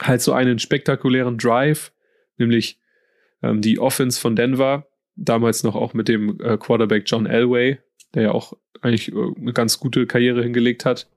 halt 0.00 0.20
so 0.22 0.32
einen 0.32 0.58
spektakulären 0.58 1.38
Drive, 1.38 1.92
nämlich 2.38 2.78
ähm, 3.42 3.60
die 3.60 3.78
Offense 3.78 4.20
von 4.20 4.36
Denver, 4.36 4.86
damals 5.16 5.62
noch 5.62 5.74
auch 5.74 5.94
mit 5.94 6.08
dem 6.08 6.40
äh, 6.40 6.56
Quarterback 6.56 7.04
John 7.06 7.26
Elway, 7.26 7.78
der 8.14 8.22
ja 8.24 8.32
auch 8.32 8.54
eigentlich 8.80 9.12
äh, 9.12 9.14
eine 9.36 9.52
ganz 9.52 9.78
gute 9.78 10.06
Karriere 10.06 10.42
hingelegt 10.42 10.84
hat, 10.84 11.08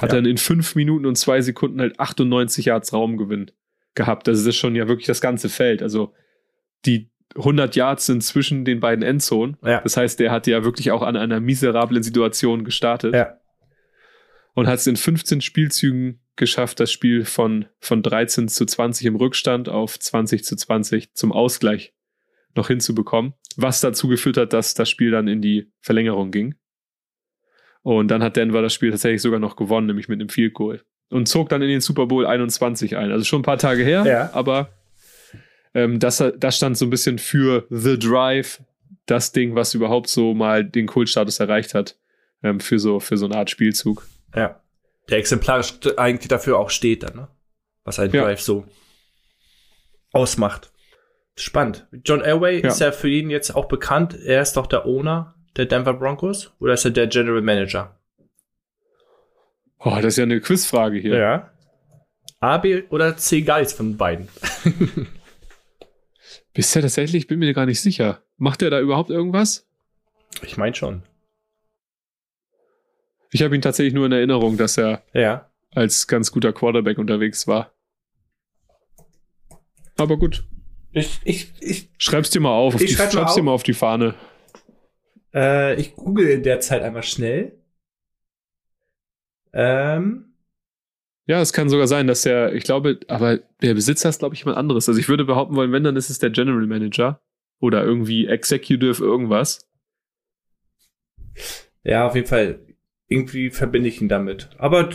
hat 0.00 0.10
Ja. 0.12 0.16
dann 0.16 0.26
in 0.26 0.36
fünf 0.36 0.74
Minuten 0.74 1.06
und 1.06 1.16
zwei 1.16 1.40
Sekunden 1.40 1.80
halt 1.80 1.98
98 1.98 2.66
Yards 2.66 2.92
Raumgewinn 2.92 3.50
gehabt. 3.94 4.28
Das 4.28 4.44
ist 4.44 4.56
schon 4.56 4.76
ja 4.76 4.86
wirklich 4.86 5.06
das 5.06 5.20
ganze 5.20 5.48
Feld. 5.48 5.82
Also 5.82 6.12
die 6.84 7.10
100 7.38 7.74
Yards 7.76 8.06
sind 8.06 8.22
zwischen 8.22 8.64
den 8.64 8.80
beiden 8.80 9.02
Endzonen. 9.02 9.56
Ja. 9.64 9.80
Das 9.80 9.96
heißt, 9.96 10.18
der 10.20 10.30
hat 10.30 10.46
ja 10.46 10.64
wirklich 10.64 10.90
auch 10.90 11.02
an 11.02 11.16
einer 11.16 11.40
miserablen 11.40 12.02
Situation 12.02 12.64
gestartet 12.64 13.14
Ja. 13.14 13.38
und 14.54 14.66
hat 14.66 14.78
es 14.80 14.86
in 14.86 14.96
15 14.96 15.40
Spielzügen 15.40 16.20
geschafft, 16.36 16.78
das 16.80 16.92
Spiel 16.92 17.24
von, 17.24 17.66
von 17.80 18.02
13 18.02 18.48
zu 18.48 18.64
20 18.66 19.06
im 19.06 19.16
Rückstand 19.16 19.68
auf 19.68 19.98
20 19.98 20.44
zu 20.44 20.56
20 20.56 21.14
zum 21.14 21.32
Ausgleich 21.32 21.94
noch 22.54 22.68
hinzubekommen, 22.68 23.34
was 23.56 23.80
dazu 23.80 24.08
geführt 24.08 24.36
hat, 24.36 24.52
dass 24.52 24.74
das 24.74 24.88
Spiel 24.90 25.10
dann 25.10 25.28
in 25.28 25.40
die 25.42 25.70
Verlängerung 25.80 26.30
ging. 26.30 26.54
Und 27.82 28.08
dann 28.10 28.22
hat 28.22 28.36
Denver 28.36 28.62
das 28.62 28.74
Spiel 28.74 28.90
tatsächlich 28.90 29.22
sogar 29.22 29.38
noch 29.40 29.56
gewonnen, 29.56 29.86
nämlich 29.86 30.08
mit 30.08 30.20
einem 30.20 30.28
Field 30.28 30.54
Goal. 30.54 30.82
Und 31.10 31.26
zog 31.28 31.48
dann 31.48 31.62
in 31.62 31.68
den 31.68 31.80
Super 31.80 32.06
Bowl 32.06 32.26
21 32.26 32.96
ein. 32.96 33.10
Also 33.12 33.24
schon 33.24 33.40
ein 33.40 33.44
paar 33.44 33.58
Tage 33.58 33.82
her, 33.82 34.04
Ja. 34.06 34.30
aber 34.34 34.70
ähm, 35.74 35.98
das, 35.98 36.22
das 36.36 36.56
stand 36.56 36.76
so 36.78 36.86
ein 36.86 36.90
bisschen 36.90 37.18
für 37.18 37.66
The 37.70 37.98
Drive, 37.98 38.62
das 39.06 39.32
Ding, 39.32 39.54
was 39.54 39.74
überhaupt 39.74 40.08
so 40.08 40.34
mal 40.34 40.64
den 40.64 40.86
Kultstatus 40.86 41.40
erreicht 41.40 41.74
hat, 41.74 41.96
ähm, 42.42 42.60
für, 42.60 42.78
so, 42.78 43.00
für 43.00 43.16
so 43.16 43.26
eine 43.26 43.36
Art 43.36 43.50
Spielzug. 43.50 44.06
Ja. 44.34 44.60
Der 45.08 45.18
exemplarisch 45.18 45.74
eigentlich 45.96 46.28
dafür 46.28 46.58
auch 46.58 46.70
steht 46.70 47.02
dann, 47.02 47.16
ne? 47.16 47.28
Was 47.84 47.98
ein 47.98 48.10
Ja. 48.12 48.24
Drive 48.24 48.40
so 48.42 48.66
ausmacht. 50.12 50.70
Spannend. 51.36 51.86
John 52.04 52.20
Elway 52.20 52.60
Ja. 52.60 52.68
ist 52.68 52.80
ja 52.80 52.92
für 52.92 53.08
ihn 53.08 53.30
jetzt 53.30 53.54
auch 53.54 53.66
bekannt. 53.68 54.14
Er 54.22 54.42
ist 54.42 54.56
doch 54.56 54.66
der 54.66 54.84
Owner 54.86 55.34
der 55.56 55.66
Denver 55.66 55.94
Broncos 55.94 56.52
oder 56.60 56.74
ist 56.74 56.84
er 56.84 56.90
der 56.90 57.06
General 57.06 57.40
Manager? 57.40 57.98
Oh, 59.78 59.94
das 59.96 60.06
ist 60.06 60.16
ja 60.18 60.24
eine 60.24 60.40
Quizfrage 60.40 60.98
hier. 60.98 61.16
Ja. 61.16 61.50
A, 62.40 62.58
B 62.58 62.82
oder 62.90 63.16
C 63.16 63.40
Guys 63.42 63.72
von 63.72 63.96
beiden? 63.96 64.28
Bist 66.58 66.74
du 66.74 66.80
tatsächlich? 66.80 67.22
Ich 67.22 67.26
bin 67.28 67.38
mir 67.38 67.54
gar 67.54 67.66
nicht 67.66 67.80
sicher. 67.80 68.20
Macht 68.36 68.62
er 68.62 68.70
da 68.70 68.80
überhaupt 68.80 69.10
irgendwas? 69.10 69.64
Ich 70.42 70.56
meine 70.56 70.74
schon. 70.74 71.04
Ich 73.30 73.42
habe 73.42 73.54
ihn 73.54 73.62
tatsächlich 73.62 73.94
nur 73.94 74.06
in 74.06 74.10
Erinnerung, 74.12 74.56
dass 74.56 74.76
er 74.76 75.04
Ja. 75.12 75.52
als 75.72 76.08
ganz 76.08 76.32
guter 76.32 76.52
Quarterback 76.52 76.98
unterwegs 76.98 77.46
war. 77.46 77.72
Aber 79.98 80.16
gut. 80.16 80.48
Ich, 80.90 81.20
ich, 81.22 81.52
ich, 81.60 81.90
Schreib's 81.96 82.30
dir 82.30 82.40
mal 82.40 82.50
auf. 82.50 82.74
auf 82.74 82.80
Ich 82.80 82.88
die, 82.90 82.96
schreib 82.96 83.06
mal 83.14 83.20
schreib's 83.20 83.34
dir 83.34 83.40
auf. 83.42 83.44
mal 83.44 83.52
auf 83.52 83.62
die 83.62 83.74
Fahne. 83.74 84.16
äh, 85.32 85.80
ich 85.80 85.94
google 85.94 86.28
in 86.28 86.42
der 86.42 86.58
Zeit 86.58 86.82
einmal 86.82 87.04
schnell. 87.04 87.56
Ähm, 89.52 90.27
Ja, 91.28 91.42
es 91.42 91.52
kann 91.52 91.68
sogar 91.68 91.86
sein, 91.86 92.06
dass 92.06 92.22
der, 92.22 92.54
ich 92.54 92.64
glaube, 92.64 92.98
aber 93.06 93.38
der 93.60 93.74
Besitzer 93.74 94.08
ist, 94.08 94.20
glaube 94.20 94.34
ich, 94.34 94.40
jemand 94.40 94.56
anderes. 94.56 94.88
Also 94.88 94.98
ich 94.98 95.10
würde 95.10 95.26
behaupten 95.26 95.56
wollen, 95.56 95.72
wenn, 95.72 95.84
dann 95.84 95.94
ist 95.96 96.08
es 96.08 96.18
der 96.18 96.30
General 96.30 96.66
Manager 96.66 97.20
oder 97.60 97.84
irgendwie 97.84 98.26
Executive 98.26 99.04
irgendwas. 99.04 99.68
ja, 101.84 102.06
auf 102.06 102.14
jeden 102.14 102.26
Fall. 102.26 102.60
Irgendwie 103.10 103.50
verbinde 103.50 103.88
ich 103.88 104.00
ihn 104.02 104.08
damit. 104.08 104.50
Aber 104.58 104.88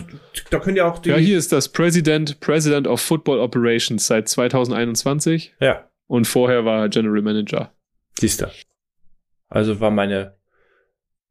da 0.52 0.60
können 0.60 0.76
ja 0.78 0.86
auch 0.92 1.00
die. 1.00 1.10
Ja, 1.10 1.18
hier 1.18 1.38
ist 1.38 1.52
das 1.52 1.70
President, 1.70 2.40
President 2.40 2.88
of 2.88 3.00
Football 3.02 3.40
Operations 3.40 4.06
seit 4.06 4.28
2021 4.28 5.56
Ja, 5.60 5.90
und 6.08 6.26
vorher 6.28 6.64
war 6.66 6.82
er 6.82 6.90
General 6.90 7.22
Manager. 7.24 7.72
siehst 8.20 8.42
du. 8.42 8.52
Also 9.50 9.80
war 9.80 9.90
meine, 9.92 10.36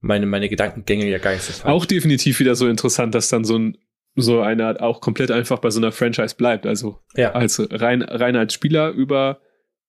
meine, 0.01 0.27
meine 0.27 0.49
Gedankengänge 0.49 1.09
ja 1.09 1.19
gar 1.19 1.33
nicht 1.33 1.43
so 1.43 1.53
falsch. 1.53 1.73
Auch 1.73 1.87
definitiv 1.87 2.39
wieder 2.41 2.55
so 2.57 2.69
interessant, 2.69 3.15
dass 3.15 3.29
dann 3.29 3.45
so 3.45 3.57
ein 3.59 3.79
so 4.15 4.41
einer 4.41 4.83
auch 4.83 5.01
komplett 5.01 5.31
einfach 5.31 5.59
bei 5.59 5.71
so 5.71 5.81
einer 5.81 5.93
Franchise 5.93 6.35
bleibt. 6.37 6.67
Also 6.67 6.99
ja, 7.15 7.33
als 7.33 7.61
rein, 7.71 8.03
rein 8.03 8.37
als 8.37 8.53
Spieler 8.53 8.91
über, 8.91 9.41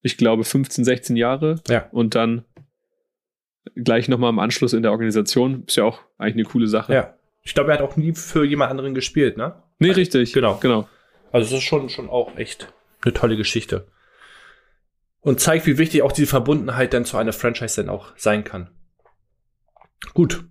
ich 0.02 0.18
glaube, 0.18 0.44
15, 0.44 0.86
16 0.86 1.16
Jahre 1.16 1.62
ja, 1.68 1.88
und 1.92 2.16
dann 2.16 2.46
gleich 3.76 4.08
nochmal 4.08 4.30
im 4.30 4.40
Anschluss 4.40 4.74
in 4.74 4.84
der 4.84 4.92
Organisation. 4.92 5.64
Ist 5.68 5.78
ja 5.78 5.84
auch 5.84 6.00
eigentlich 6.18 6.36
eine 6.36 6.44
coole 6.46 6.68
Sache. 6.68 6.94
ja. 6.94 7.14
Ich 7.46 7.54
glaube, 7.54 7.72
er 7.72 7.78
hat 7.78 7.84
auch 7.84 7.98
nie 7.98 8.14
für 8.14 8.46
jemand 8.46 8.72
anderen 8.72 8.94
gespielt, 8.94 9.36
ne? 9.36 9.62
Nee, 9.78 9.92
richtig. 9.92 10.32
Genau. 10.32 10.56
Genau. 10.62 10.88
Also 11.34 11.50
das 11.50 11.60
ist 11.60 11.68
schon, 11.68 11.90
schon 11.90 12.10
auch 12.10 12.38
echt 12.38 12.72
eine 13.02 13.14
tolle 13.14 13.36
Geschichte. 13.36 13.88
Und 15.20 15.42
zeigt, 15.42 15.66
wie 15.66 15.78
wichtig 15.78 16.04
auch 16.04 16.14
diese 16.14 16.28
Verbundenheit 16.28 16.94
dann 16.94 17.04
zu 17.04 17.18
einer 17.18 17.34
Franchise 17.34 17.82
dann 17.82 17.90
auch 17.90 18.14
sein 18.16 18.46
kann. 18.46 18.70
Gut. 20.14 20.46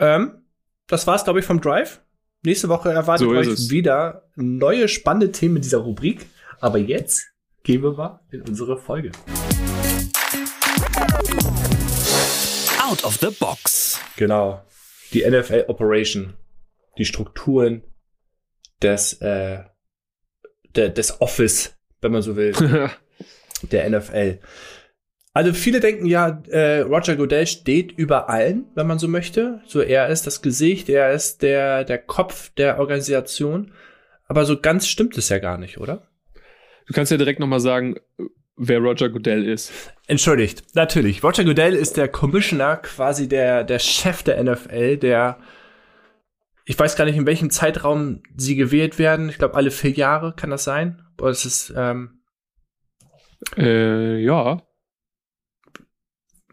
Ähm, 0.00 0.42
das 0.88 1.06
war's, 1.06 1.22
glaube 1.22 1.38
ich, 1.38 1.44
vom 1.44 1.60
Drive. 1.60 2.00
Nächste 2.48 2.70
Woche 2.70 2.90
erwartet 2.90 3.28
So 3.28 3.34
euch 3.34 3.46
es. 3.46 3.68
wieder 3.68 4.22
neue 4.34 4.88
spannende 4.88 5.32
Themen 5.32 5.56
in 5.56 5.62
dieser 5.62 5.80
Rubrik. 5.80 6.24
Aber 6.60 6.78
jetzt 6.78 7.30
gehen 7.62 7.82
wir 7.82 7.92
mal 7.92 8.20
in 8.30 8.40
unsere 8.40 8.78
Folge. 8.78 9.10
Out 12.80 13.04
of 13.04 13.18
the 13.20 13.28
Box. 13.38 14.00
Genau. 14.16 14.64
Die 15.12 15.28
NFL 15.28 15.66
Operation. 15.68 16.38
Die 16.96 17.04
Strukturen 17.04 17.82
des, 18.80 19.20
äh, 19.20 19.64
der, 20.74 20.88
des 20.88 21.20
Office, 21.20 21.76
wenn 22.00 22.12
man 22.12 22.22
so 22.22 22.34
will. 22.34 22.54
der 23.62 23.90
NFL. 23.90 24.38
Also 25.38 25.52
viele 25.52 25.78
denken 25.78 26.06
ja, 26.06 26.42
äh, 26.48 26.80
Roger 26.80 27.14
Goodell 27.14 27.46
steht 27.46 27.92
über 27.92 28.28
allen, 28.28 28.64
wenn 28.74 28.88
man 28.88 28.98
so 28.98 29.06
möchte. 29.06 29.60
So 29.66 29.80
er 29.80 30.08
ist 30.08 30.26
das 30.26 30.42
Gesicht, 30.42 30.88
er 30.88 31.12
ist 31.12 31.42
der 31.42 31.84
der 31.84 31.98
Kopf 31.98 32.50
der 32.56 32.80
Organisation. 32.80 33.70
Aber 34.26 34.44
so 34.46 34.60
ganz 34.60 34.88
stimmt 34.88 35.16
es 35.16 35.28
ja 35.28 35.38
gar 35.38 35.56
nicht, 35.56 35.78
oder? 35.78 36.08
du 36.88 36.92
kannst 36.92 37.12
ja 37.12 37.18
direkt 37.18 37.38
nochmal 37.38 37.60
sagen, 37.60 38.00
wer 38.56 38.80
Roger 38.80 39.10
Goodell 39.10 39.48
ist. 39.48 39.70
Entschuldigt, 40.08 40.74
natürlich. 40.74 41.22
Roger 41.22 41.44
Goodell 41.44 41.74
ist 41.74 41.96
der 41.96 42.08
Commissioner, 42.08 42.78
quasi 42.78 43.28
der 43.28 43.62
der 43.62 43.78
Chef 43.78 44.24
der 44.24 44.42
NFL, 44.42 44.96
der 44.96 45.38
ich 46.64 46.76
weiß 46.76 46.96
gar 46.96 47.04
nicht, 47.04 47.16
in 47.16 47.26
welchem 47.26 47.50
Zeitraum 47.50 48.24
sie 48.36 48.56
gewählt 48.56 48.98
werden. 48.98 49.28
Ich 49.28 49.38
glaube, 49.38 49.54
alle 49.54 49.70
vier 49.70 49.92
Jahre 49.92 50.34
kann 50.34 50.50
das 50.50 50.64
sein. 50.64 51.00
Oder 51.20 51.30
es 51.30 51.44
ist 51.44 51.72
ähm, 51.76 52.22
Äh, 53.56 54.18
ja. 54.18 54.62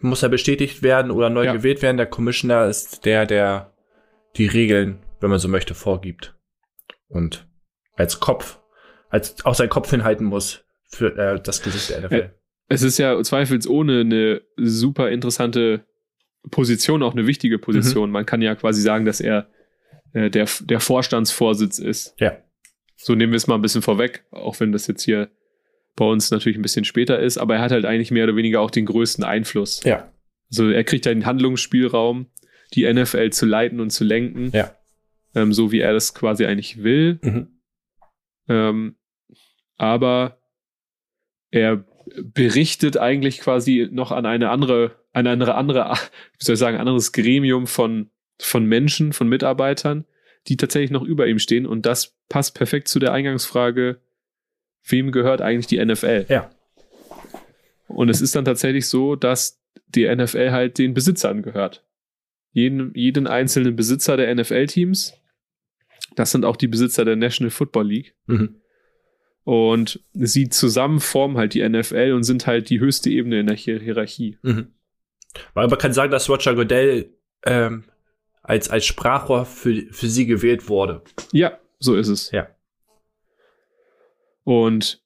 Muss 0.06 0.24
er 0.24 0.30
bestätigt 0.30 0.84
werden 0.84 1.12
oder 1.12 1.30
neu 1.30 1.46
Ja. 1.46 1.54
gewählt 1.54 1.82
werden. 1.82 1.98
Der 1.98 2.06
Commissioner 2.06 2.66
ist 2.66 3.06
der, 3.06 3.26
der 3.26 3.74
die 4.38 4.48
Regeln, 4.48 5.00
wenn 5.22 5.30
man 5.30 5.40
so 5.40 5.48
möchte, 5.48 5.74
vorgibt. 5.76 6.36
Und 7.08 7.48
als 7.96 8.20
Kopf, 8.20 8.60
als 9.10 9.46
auch 9.46 9.56
seinen 9.56 9.70
Kopf 9.70 9.90
hinhalten 9.90 10.26
muss 10.26 10.66
für 10.90 11.16
äh, 11.18 11.42
das 11.42 11.62
Gesicht 11.62 11.90
der 11.90 12.02
NFL. 12.02 12.32
Es 12.68 12.82
ist 12.82 12.98
ja 12.98 13.22
zweifelsohne 13.22 14.02
eine 14.02 14.42
super 14.58 15.10
interessante 15.12 15.86
Position, 16.52 17.04
auch 17.04 17.14
eine 17.14 17.28
wichtige 17.28 17.60
Position. 17.60 18.12
Man 18.12 18.26
kann 18.26 18.42
ja 18.42 18.56
quasi 18.56 18.82
sagen, 18.82 19.06
dass 19.06 19.22
er 19.22 19.48
äh, 20.14 20.30
der, 20.30 20.48
der 20.62 20.80
Vorstandsvorsitz 20.80 21.80
ist. 21.80 22.16
Ja. 22.20 22.38
So 22.98 23.14
nehmen 23.14 23.32
wir 23.34 23.38
es 23.38 23.48
mal 23.48 23.56
ein 23.56 23.62
bisschen 23.62 23.82
vorweg, 23.82 24.26
auch 24.32 24.60
wenn 24.60 24.72
das 24.72 24.88
jetzt 24.88 25.04
hier 25.04 25.30
bei 25.96 26.06
uns 26.06 26.32
natürlich 26.32 26.58
ein 26.58 26.62
bisschen 26.62 26.86
später 26.86 27.20
ist, 27.20 27.38
aber 27.38 27.56
er 27.56 27.62
hat 27.62 27.72
halt 27.72 27.86
eigentlich 27.86 28.12
mehr 28.12 28.26
oder 28.26 28.36
weniger 28.36 28.62
auch 28.62 28.72
den 28.72 28.86
größten 28.86 29.24
Einfluss. 29.24 29.82
Ja. 29.84 30.12
Also 30.52 30.70
er 30.70 30.84
kriegt 30.84 31.08
einen 31.08 31.26
Handlungsspielraum, 31.26 32.28
die 32.74 32.92
NFL 32.92 33.30
zu 33.30 33.46
leiten 33.46 33.80
und 33.80 33.92
zu 33.92 34.04
lenken, 34.04 34.52
Ja. 34.54 34.76
ähm, 35.36 35.54
so 35.54 35.72
wie 35.72 35.80
er 35.80 35.94
das 35.94 36.14
quasi 36.14 36.46
eigentlich 36.46 36.84
will. 36.84 37.20
Mhm. 37.22 37.48
Ähm, 38.48 38.96
aber 39.78 40.40
er 41.52 41.86
berichtet 42.24 42.98
eigentlich 42.98 43.40
quasi 43.40 43.88
noch 43.92 44.12
an 44.12 44.26
eine 44.26 44.50
andere, 44.50 44.96
an 45.14 45.28
eine 45.28 45.56
andere, 45.56 45.92
wie 46.38 46.46
soll 46.46 46.54
ich 46.54 46.60
sagen, 46.60 46.78
anderes 46.78 47.12
Gremium 47.14 47.68
von, 47.68 48.10
von 48.40 48.66
Menschen, 48.66 49.14
von 49.14 49.28
Mitarbeitern, 49.30 50.06
die 50.48 50.58
tatsächlich 50.58 50.92
noch 50.92 51.04
über 51.04 51.28
ihm 51.28 51.40
stehen. 51.40 51.66
Und 51.66 51.86
das 51.86 52.18
passt 52.30 52.56
perfekt 52.56 52.88
zu 52.90 53.00
der 53.00 53.14
Eingangsfrage, 53.14 54.02
wem 54.88 55.12
gehört 55.12 55.42
eigentlich 55.42 55.68
die 55.68 55.84
NFL? 55.84 56.26
Ja. 56.30 56.50
Und 57.88 58.10
es 58.10 58.22
ist 58.22 58.36
dann 58.36 58.46
tatsächlich 58.46 58.88
so, 58.88 59.16
dass 59.16 59.62
die 59.88 60.08
NFL 60.14 60.52
halt 60.52 60.78
den 60.78 60.94
Besitzern 60.94 61.42
gehört. 61.42 61.86
Jeden, 62.52 62.94
jeden 62.96 63.28
einzelnen 63.28 63.76
Besitzer 63.76 64.18
der 64.18 64.34
NFL-Teams. 64.34 65.14
Das 66.16 66.32
sind 66.32 66.46
auch 66.46 66.56
die 66.56 66.68
Besitzer 66.68 67.06
der 67.06 67.16
National 67.16 67.52
Football 67.52 67.88
League. 67.88 68.16
Mhm. 68.28 68.62
Und 69.44 70.04
sie 70.14 70.50
zusammen 70.50 71.00
formen 71.00 71.38
halt 71.38 71.54
die 71.54 71.68
NFL 71.68 72.14
und 72.16 72.24
sind 72.24 72.48
halt 72.48 72.70
die 72.70 72.80
höchste 72.80 73.10
Ebene 73.10 73.42
in 73.42 73.48
der 73.48 73.56
Hier 73.56 73.80
Hierarchie. 73.80 74.38
Mhm. 74.42 74.74
Weil 75.54 75.68
man 75.68 75.78
kann 75.78 75.94
sagen, 75.94 76.12
dass 76.12 76.30
Roger 76.30 76.56
Goodell 76.56 77.14
ähm, 77.46 77.84
als, 78.42 78.70
als 78.70 78.86
Sprachrohr 78.86 79.46
für, 79.46 79.84
für 79.92 80.08
sie 80.08 80.26
gewählt 80.26 80.70
wurde. 80.70 81.04
Ja, 81.32 81.60
so 81.80 81.96
ist 81.96 82.08
es. 82.08 82.32
Ja. 82.32 82.48
Und 84.46 85.02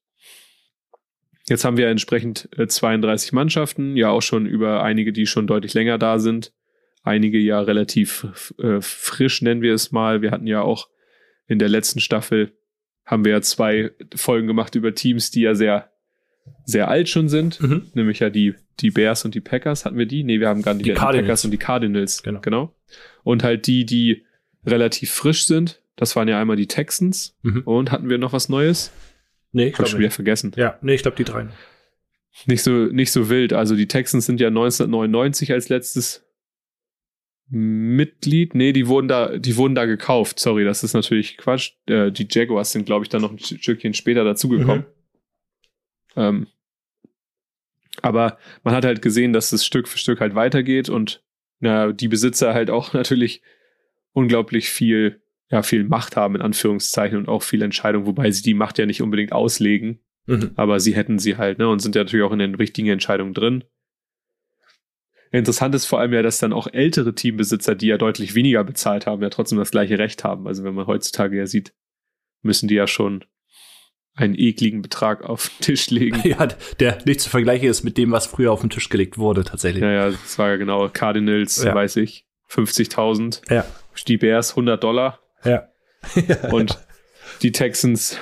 jetzt 1.48 1.64
haben 1.64 1.76
wir 1.76 1.88
entsprechend 1.88 2.48
äh, 2.56 2.68
32 2.68 3.32
Mannschaften, 3.32 3.96
ja 3.96 4.10
auch 4.10 4.22
schon 4.22 4.46
über 4.46 4.84
einige, 4.84 5.12
die 5.12 5.26
schon 5.26 5.48
deutlich 5.48 5.74
länger 5.74 5.98
da 5.98 6.20
sind. 6.20 6.52
Einige 7.02 7.38
ja 7.38 7.60
relativ 7.60 8.52
äh, 8.58 8.80
frisch, 8.80 9.42
nennen 9.42 9.62
wir 9.62 9.74
es 9.74 9.90
mal. 9.90 10.22
Wir 10.22 10.30
hatten 10.30 10.46
ja 10.46 10.62
auch 10.62 10.88
in 11.48 11.58
der 11.58 11.68
letzten 11.68 11.98
Staffel 12.00 12.52
haben 13.04 13.24
wir 13.24 13.32
ja 13.32 13.40
zwei 13.40 13.90
Folgen 14.14 14.46
gemacht 14.46 14.76
über 14.76 14.94
Teams, 14.94 15.32
die 15.32 15.40
ja 15.40 15.54
sehr 15.56 15.90
sehr 16.64 16.88
alt 16.88 17.08
schon 17.08 17.28
sind, 17.28 17.60
Mhm. 17.60 17.90
nämlich 17.94 18.18
ja 18.20 18.30
die, 18.30 18.54
die 18.80 18.90
Bears 18.90 19.24
und 19.24 19.34
die 19.34 19.40
Packers. 19.40 19.84
Hatten 19.84 19.98
wir 19.98 20.06
die? 20.06 20.24
Nee, 20.24 20.40
wir 20.40 20.48
haben 20.48 20.62
gar 20.62 20.74
nicht 20.74 20.86
Die 20.86 20.92
Cardinals. 20.94 21.26
Packers 21.26 21.44
und 21.44 21.50
die 21.50 21.58
Cardinals. 21.58 22.22
Genau. 22.22 22.40
genau. 22.40 22.74
Und 23.24 23.42
halt 23.42 23.66
die, 23.66 23.84
die 23.84 24.24
relativ 24.64 25.10
frisch 25.10 25.46
sind. 25.46 25.82
Das 25.96 26.16
waren 26.16 26.28
ja 26.28 26.40
einmal 26.40 26.56
die 26.56 26.66
Texans. 26.66 27.36
Mhm. 27.42 27.62
Und 27.64 27.90
hatten 27.92 28.08
wir 28.08 28.18
noch 28.18 28.32
was 28.32 28.48
Neues? 28.48 28.90
Nee, 29.52 29.68
ich 29.68 29.74
glaube 29.74 29.90
schon 29.90 30.00
wieder 30.00 30.10
vergessen. 30.10 30.52
Ja, 30.56 30.78
nee, 30.82 30.94
ich 30.94 31.02
glaube 31.02 31.16
die 31.16 31.24
drei. 31.24 31.48
Nicht 32.46 32.62
so, 32.62 32.70
nicht 32.70 33.10
so 33.10 33.28
wild. 33.28 33.52
Also 33.52 33.74
die 33.74 33.88
Texans 33.88 34.26
sind 34.26 34.40
ja 34.40 34.48
1999 34.48 35.52
als 35.52 35.68
letztes 35.68 36.24
Mitglied. 37.48 38.54
Nee, 38.54 38.72
die 38.72 38.86
wurden 38.86 39.08
da, 39.08 39.36
die 39.36 39.56
wurden 39.56 39.74
da 39.74 39.84
gekauft. 39.84 40.38
Sorry, 40.38 40.64
das 40.64 40.84
ist 40.84 40.94
natürlich 40.94 41.36
Quatsch. 41.36 41.72
Äh, 41.86 42.12
die 42.12 42.28
Jaguars 42.30 42.70
sind, 42.70 42.86
glaube 42.86 43.04
ich, 43.04 43.08
dann 43.08 43.22
noch 43.22 43.32
ein 43.32 43.38
Stückchen 43.38 43.94
später 43.94 44.22
dazugekommen. 44.22 44.86
Ähm, 46.16 46.46
aber 48.02 48.38
man 48.62 48.74
hat 48.74 48.84
halt 48.84 49.02
gesehen, 49.02 49.32
dass 49.32 49.52
es 49.52 49.66
Stück 49.66 49.88
für 49.88 49.98
Stück 49.98 50.20
halt 50.20 50.34
weitergeht 50.34 50.88
und 50.88 51.22
na, 51.58 51.92
die 51.92 52.08
Besitzer 52.08 52.54
halt 52.54 52.70
auch 52.70 52.92
natürlich 52.94 53.42
unglaublich 54.12 54.70
viel, 54.70 55.20
ja, 55.50 55.62
viel 55.62 55.84
Macht 55.84 56.16
haben, 56.16 56.36
in 56.36 56.42
Anführungszeichen, 56.42 57.18
und 57.18 57.28
auch 57.28 57.42
viel 57.42 57.62
Entscheidung, 57.62 58.06
wobei 58.06 58.30
sie 58.30 58.42
die 58.42 58.54
Macht 58.54 58.78
ja 58.78 58.86
nicht 58.86 59.02
unbedingt 59.02 59.32
auslegen, 59.32 60.00
Mhm. 60.26 60.50
aber 60.54 60.78
sie 60.80 60.94
hätten 60.94 61.18
sie 61.18 61.36
halt, 61.38 61.58
ne, 61.58 61.68
und 61.68 61.80
sind 61.80 61.94
ja 61.96 62.04
natürlich 62.04 62.24
auch 62.24 62.32
in 62.32 62.38
den 62.38 62.54
richtigen 62.54 62.88
Entscheidungen 62.88 63.34
drin. 63.34 63.64
Interessant 65.32 65.74
ist 65.74 65.86
vor 65.86 66.00
allem 66.00 66.12
ja, 66.12 66.22
dass 66.22 66.38
dann 66.38 66.52
auch 66.52 66.66
ältere 66.72 67.14
Teambesitzer, 67.14 67.74
die 67.76 67.86
ja 67.86 67.98
deutlich 67.98 68.34
weniger 68.34 68.64
bezahlt 68.64 69.06
haben, 69.06 69.22
ja 69.22 69.30
trotzdem 69.30 69.58
das 69.58 69.70
gleiche 69.70 69.98
Recht 69.98 70.24
haben. 70.24 70.46
Also 70.48 70.64
wenn 70.64 70.74
man 70.74 70.86
heutzutage 70.86 71.36
ja 71.38 71.46
sieht, 71.46 71.72
müssen 72.42 72.68
die 72.68 72.74
ja 72.74 72.86
schon 72.88 73.24
einen 74.14 74.34
ekligen 74.36 74.82
Betrag 74.82 75.22
auf 75.28 75.48
den 75.48 75.64
Tisch 75.64 75.88
legen. 75.90 76.20
Ja, 76.24 76.48
der 76.80 76.98
nicht 77.06 77.20
zu 77.20 77.30
vergleichen 77.30 77.68
ist 77.68 77.84
mit 77.84 77.96
dem, 77.96 78.10
was 78.10 78.26
früher 78.26 78.50
auf 78.52 78.60
den 78.60 78.70
Tisch 78.70 78.88
gelegt 78.88 79.18
wurde, 79.18 79.44
tatsächlich. 79.44 79.82
Ja, 79.82 79.92
ja, 79.92 80.10
das 80.10 80.36
war 80.38 80.48
ja 80.50 80.56
genau 80.56 80.88
Cardinals, 80.88 81.62
Ja. 81.62 81.74
weiß 81.76 81.96
ich, 81.96 82.26
50.000. 82.48 83.42
Ja. 83.50 83.64
Die 84.08 84.16
Bears 84.16 84.50
100 84.52 84.82
Dollar 84.82 85.20
Ja. 85.44 85.68
und 86.50 86.78
die 87.42 87.52
Texans 87.52 88.18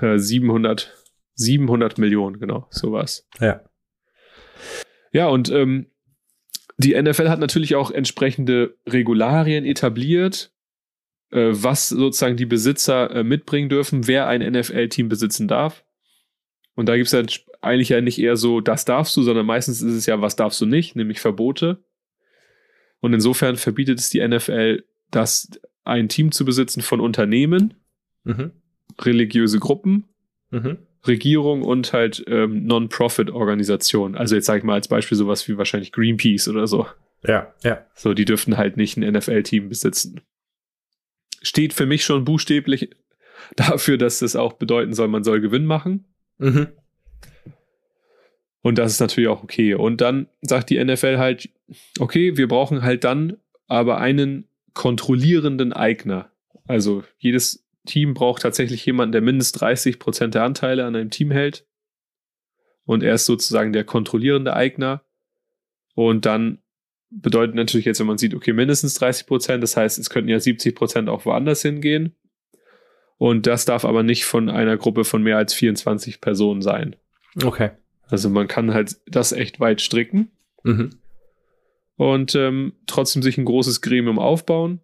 äh, 0.00 0.18
700, 0.18 0.94
700 1.34 1.98
Millionen, 1.98 2.38
genau, 2.38 2.66
sowas. 2.70 3.26
ja. 3.40 3.62
Ja, 5.12 5.28
und 5.28 5.50
ähm, 5.50 5.86
die 6.76 7.00
NFL 7.00 7.28
hat 7.28 7.40
natürlich 7.40 7.74
auch 7.74 7.90
entsprechende 7.90 8.76
Regularien 8.86 9.64
etabliert, 9.64 10.52
äh, 11.30 11.48
was 11.50 11.88
sozusagen 11.88 12.36
die 12.36 12.46
Besitzer 12.46 13.10
äh, 13.10 13.24
mitbringen 13.24 13.68
dürfen, 13.68 14.06
wer 14.06 14.28
ein 14.28 14.40
NFL-Team 14.40 15.08
besitzen 15.08 15.48
darf. 15.48 15.84
Und 16.74 16.88
da 16.88 16.96
gibt 16.96 17.06
es 17.06 17.12
ja 17.12 17.22
eigentlich 17.60 17.88
ja 17.88 18.00
nicht 18.00 18.20
eher 18.20 18.36
so, 18.36 18.60
das 18.60 18.84
darfst 18.84 19.16
du, 19.16 19.22
sondern 19.22 19.46
meistens 19.46 19.82
ist 19.82 19.94
es 19.94 20.06
ja, 20.06 20.20
was 20.20 20.36
darfst 20.36 20.60
du 20.60 20.66
nicht, 20.66 20.94
nämlich 20.94 21.20
Verbote. 21.20 21.82
Und 23.00 23.12
insofern 23.12 23.56
verbietet 23.56 23.98
es 23.98 24.10
die 24.10 24.26
NFL, 24.26 24.84
das 25.10 25.50
ein 25.88 26.08
Team 26.08 26.32
zu 26.32 26.44
besitzen 26.44 26.82
von 26.82 27.00
Unternehmen, 27.00 27.74
Mhm. 28.24 28.52
religiöse 29.00 29.58
Gruppen, 29.58 30.04
Mhm. 30.50 30.78
Regierung 31.06 31.62
und 31.62 31.92
halt 31.92 32.24
ähm, 32.26 32.64
Non-Profit-Organisationen. 32.66 34.16
Also 34.16 34.34
jetzt 34.34 34.46
sage 34.46 34.58
ich 34.58 34.64
mal 34.64 34.74
als 34.74 34.88
Beispiel 34.88 35.16
sowas 35.16 35.46
wie 35.48 35.56
wahrscheinlich 35.56 35.92
Greenpeace 35.92 36.48
oder 36.48 36.66
so. 36.66 36.86
Ja, 37.26 37.54
ja. 37.64 37.84
So, 37.94 38.14
die 38.14 38.24
dürften 38.24 38.56
halt 38.56 38.76
nicht 38.76 38.96
ein 38.96 39.12
NFL-Team 39.12 39.68
besitzen. 39.68 40.20
Steht 41.42 41.72
für 41.72 41.86
mich 41.86 42.04
schon 42.04 42.24
buchstäblich 42.24 42.90
dafür, 43.56 43.96
dass 43.96 44.18
das 44.18 44.36
auch 44.36 44.54
bedeuten 44.54 44.92
soll, 44.92 45.08
man 45.08 45.24
soll 45.24 45.40
Gewinn 45.40 45.64
machen. 45.64 46.04
Mhm. 46.38 46.68
Und 48.62 48.76
das 48.78 48.92
ist 48.92 49.00
natürlich 49.00 49.28
auch 49.28 49.42
okay. 49.42 49.74
Und 49.74 50.00
dann 50.00 50.28
sagt 50.42 50.70
die 50.70 50.82
NFL 50.84 51.18
halt, 51.18 51.48
okay, 52.00 52.36
wir 52.36 52.48
brauchen 52.48 52.82
halt 52.82 53.04
dann 53.04 53.36
aber 53.66 53.98
einen 53.98 54.47
kontrollierenden 54.78 55.72
Eigner. 55.72 56.30
Also 56.68 57.02
jedes 57.18 57.66
Team 57.84 58.14
braucht 58.14 58.42
tatsächlich 58.42 58.86
jemanden, 58.86 59.10
der 59.10 59.22
mindestens 59.22 59.58
30 59.58 59.98
Prozent 59.98 60.36
der 60.36 60.44
Anteile 60.44 60.84
an 60.84 60.94
einem 60.94 61.10
Team 61.10 61.32
hält. 61.32 61.66
Und 62.84 63.02
er 63.02 63.14
ist 63.14 63.26
sozusagen 63.26 63.72
der 63.72 63.82
kontrollierende 63.82 64.54
Eigner. 64.54 65.02
Und 65.96 66.26
dann 66.26 66.62
bedeutet 67.10 67.56
natürlich 67.56 67.86
jetzt, 67.86 67.98
wenn 67.98 68.06
man 68.06 68.18
sieht, 68.18 68.34
okay, 68.34 68.52
mindestens 68.52 68.94
30 68.94 69.26
Prozent, 69.26 69.64
das 69.64 69.76
heißt, 69.76 69.98
es 69.98 70.10
könnten 70.10 70.30
ja 70.30 70.38
70 70.38 70.76
Prozent 70.76 71.08
auch 71.08 71.24
woanders 71.24 71.60
hingehen. 71.62 72.14
Und 73.16 73.48
das 73.48 73.64
darf 73.64 73.84
aber 73.84 74.04
nicht 74.04 74.26
von 74.26 74.48
einer 74.48 74.76
Gruppe 74.76 75.02
von 75.02 75.24
mehr 75.24 75.38
als 75.38 75.54
24 75.54 76.20
Personen 76.20 76.62
sein. 76.62 76.94
Okay. 77.42 77.70
Also 78.06 78.30
man 78.30 78.46
kann 78.46 78.72
halt 78.72 78.96
das 79.08 79.32
echt 79.32 79.58
weit 79.58 79.80
stricken 79.80 80.30
Mhm. 80.64 80.90
Und 81.98 82.34
ähm, 82.34 82.72
trotzdem 82.86 83.22
sich 83.22 83.36
ein 83.36 83.44
großes 83.44 83.82
Gremium 83.82 84.18
aufbauen. 84.18 84.80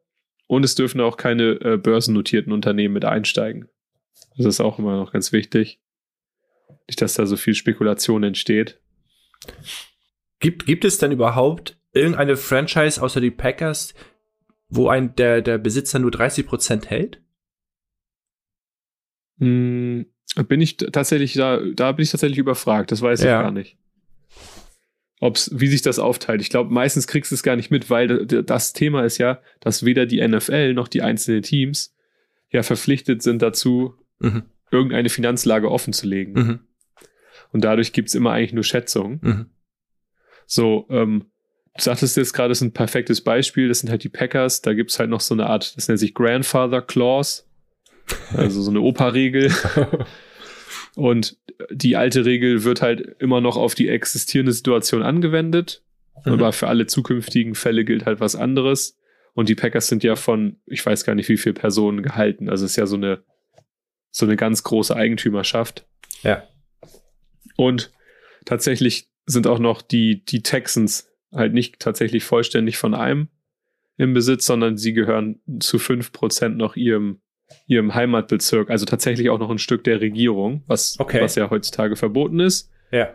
Und 0.46 0.62
es 0.64 0.74
dürfen 0.74 1.00
auch 1.00 1.16
keine 1.16 1.53
äh, 1.62 1.79
börsennotierten 1.79 2.53
Unternehmen 2.53 2.92
mit 2.92 3.07
einsteigen. 3.07 3.68
Das 4.37 4.44
ist 4.44 4.61
auch 4.61 4.79
immer 4.79 4.96
noch 4.96 5.12
ganz 5.12 5.33
wichtig. 5.33 5.81
Nicht, 6.87 7.00
dass 7.00 7.14
da 7.14 7.24
so 7.24 7.37
viel 7.37 7.55
Spekulation 7.55 8.22
entsteht. 8.24 8.79
Gibt, 10.40 10.66
gibt 10.66 10.85
es 10.85 10.98
denn 10.98 11.12
überhaupt 11.12 11.79
irgendeine 11.92 12.37
Franchise 12.37 13.00
außer 13.00 13.20
die 13.22 13.31
Packers, 13.31 13.94
wo 14.68 14.88
ein 14.88 15.14
der, 15.16 15.40
der 15.40 15.57
Besitzer 15.57 15.98
nur 15.98 16.11
30% 16.11 16.87
hält? 16.87 17.22
Hm, 19.38 20.07
bin 20.48 20.61
ich 20.61 20.77
tatsächlich 20.77 21.35
da, 21.35 21.61
da 21.74 21.92
bin 21.92 22.03
ich 22.03 22.11
tatsächlich 22.11 22.38
überfragt. 22.38 22.90
Das 22.92 23.00
weiß 23.00 23.22
Ja. 23.22 23.38
ich 23.40 23.44
gar 23.44 23.50
nicht. 23.53 23.79
Ob's, 25.25 25.51
wie 25.55 25.69
sich 25.69 25.81
das 25.81 25.99
aufteilt. 25.99 26.43
Ich 26.43 26.51
glaube, 26.51 26.73
meistens 26.73 27.07
kriegst 27.07 27.31
du 27.31 27.35
es 27.35 27.43
gar 27.43 27.57
nicht 27.57 27.71
mit, 27.71 27.89
weil 27.89 28.27
das 28.27 28.75
Thema 28.75 29.05
ist 29.05 29.17
ja, 29.17 29.41
dass 29.61 29.83
weder 29.85 30.05
die 30.05 30.27
NFL 30.27 30.75
noch 30.75 30.87
die 30.87 31.01
einzelnen 31.01 31.43
Teams 31.43 31.95
ja 32.51 32.63
verpflichtet 32.63 33.23
sind 33.23 33.41
dazu, 33.41 33.95
Mhm. 34.19 34.43
irgendeine 34.71 35.09
Finanzlage 35.09 35.71
offen 35.71 35.93
zu 35.95 36.07
legen. 36.07 36.33
Mhm. 36.35 36.59
Und 37.53 37.65
dadurch 37.65 37.93
gibt's 37.95 38.15
immer 38.15 38.33
eigentlich 38.33 38.53
nur 38.53 38.65
Schätzungen. 38.65 39.19
Mhm. 39.23 39.47
So, 40.47 40.87
ähm, 40.91 41.25
du 41.77 41.83
sagtest 41.83 42.17
jetzt 42.19 42.35
gerade, 42.35 42.51
das 42.51 42.59
ist 42.59 42.63
ein 42.69 42.73
perfektes 42.73 43.23
Beispiel, 43.23 43.69
das 43.69 43.79
sind 43.81 43.89
halt 43.91 44.05
die 44.05 44.11
Packers, 44.11 44.61
da 44.61 44.75
gibt's 44.75 44.99
halt 44.99 45.09
noch 45.09 45.21
so 45.21 45.35
eine 45.35 45.47
Art, 45.47 45.75
das 45.77 45.89
nennt 45.89 46.01
sich 46.01 46.13
Grandfather 46.13 46.83
Clause, 46.83 47.45
also 48.37 48.61
so 48.61 48.71
eine 48.71 48.81
Opa-Regel. 48.83 49.51
Und 50.97 51.39
die 51.71 51.97
alte 51.97 52.25
Regel 52.25 52.64
wird 52.64 52.83
halt 52.83 53.17
immer 53.19 53.40
noch 53.40 53.57
auf 53.57 53.75
die 53.75 53.88
existierende 53.88 54.53
Situation 54.53 55.03
angewendet, 55.03 55.83
Mhm. 56.25 56.33
aber 56.35 56.53
für 56.53 56.69
alle 56.69 56.87
zukünftigen 56.87 57.55
Fälle 57.55 57.85
gilt 57.85 58.07
halt 58.07 58.21
was 58.21 58.37
anderes. 58.37 58.99
Und 59.35 59.49
die 59.49 59.55
Packers 59.57 59.88
sind 59.88 60.05
ja 60.05 60.14
von, 60.17 60.61
ich 60.67 60.85
weiß 60.85 61.05
gar 61.05 61.14
nicht, 61.17 61.29
wie 61.29 61.37
viele 61.37 61.55
Personen 61.55 62.03
gehalten. 62.03 62.49
Also 62.49 62.64
es 62.64 62.73
ist 62.73 62.77
ja 62.77 62.87
so 62.87 62.97
eine, 62.97 63.25
so 64.11 64.27
eine 64.27 64.37
ganz 64.37 64.62
große 64.62 64.95
Eigentümerschaft. 64.95 65.87
Ja. 66.23 66.45
Und 67.57 67.90
tatsächlich 68.45 69.09
sind 69.27 69.47
auch 69.49 69.59
noch 69.59 69.83
die, 69.83 70.25
die 70.25 70.43
Texans 70.43 71.11
halt 71.33 71.53
nicht 71.53 71.81
tatsächlich 71.81 72.23
vollständig 72.25 72.77
von 72.77 72.95
einem 72.95 73.29
im 73.97 74.14
Besitz, 74.14 74.47
sondern 74.47 74.77
sie 74.77 74.93
gehören 74.93 75.40
zu 75.61 75.79
5% 75.79 76.51
noch 76.51 76.77
ihrem, 76.77 77.21
ihrem 77.67 77.95
Heimatbezirk, 77.95 78.71
also 78.71 78.85
tatsächlich 78.85 79.31
auch 79.31 79.38
noch 79.38 79.51
ein 79.51 79.59
Stück 79.59 79.85
der 79.85 80.01
Regierung, 80.01 80.62
was, 80.67 80.99
Okay. 80.99 81.21
was 81.21 81.35
ja 81.35 81.51
heutzutage 81.51 81.97
verboten 81.97 82.40
ist. 82.40 82.71
Ja. 82.90 83.14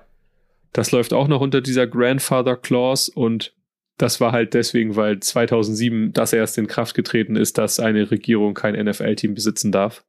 Das 0.73 0.91
läuft 0.91 1.13
auch 1.13 1.27
noch 1.27 1.41
unter 1.41 1.61
dieser 1.61 1.87
Grandfather 1.87 2.55
Clause 2.55 3.11
und 3.13 3.53
das 3.97 4.21
war 4.21 4.31
halt 4.31 4.53
deswegen, 4.53 4.95
weil 4.95 5.19
2007 5.19 6.13
das 6.13 6.31
erst 6.31 6.57
in 6.57 6.67
Kraft 6.67 6.95
getreten 6.95 7.35
ist, 7.35 7.57
dass 7.57 7.79
eine 7.79 8.09
Regierung 8.11 8.53
kein 8.53 8.75
NFL-Team 8.75 9.33
besitzen 9.33 9.71
darf. 9.71 10.05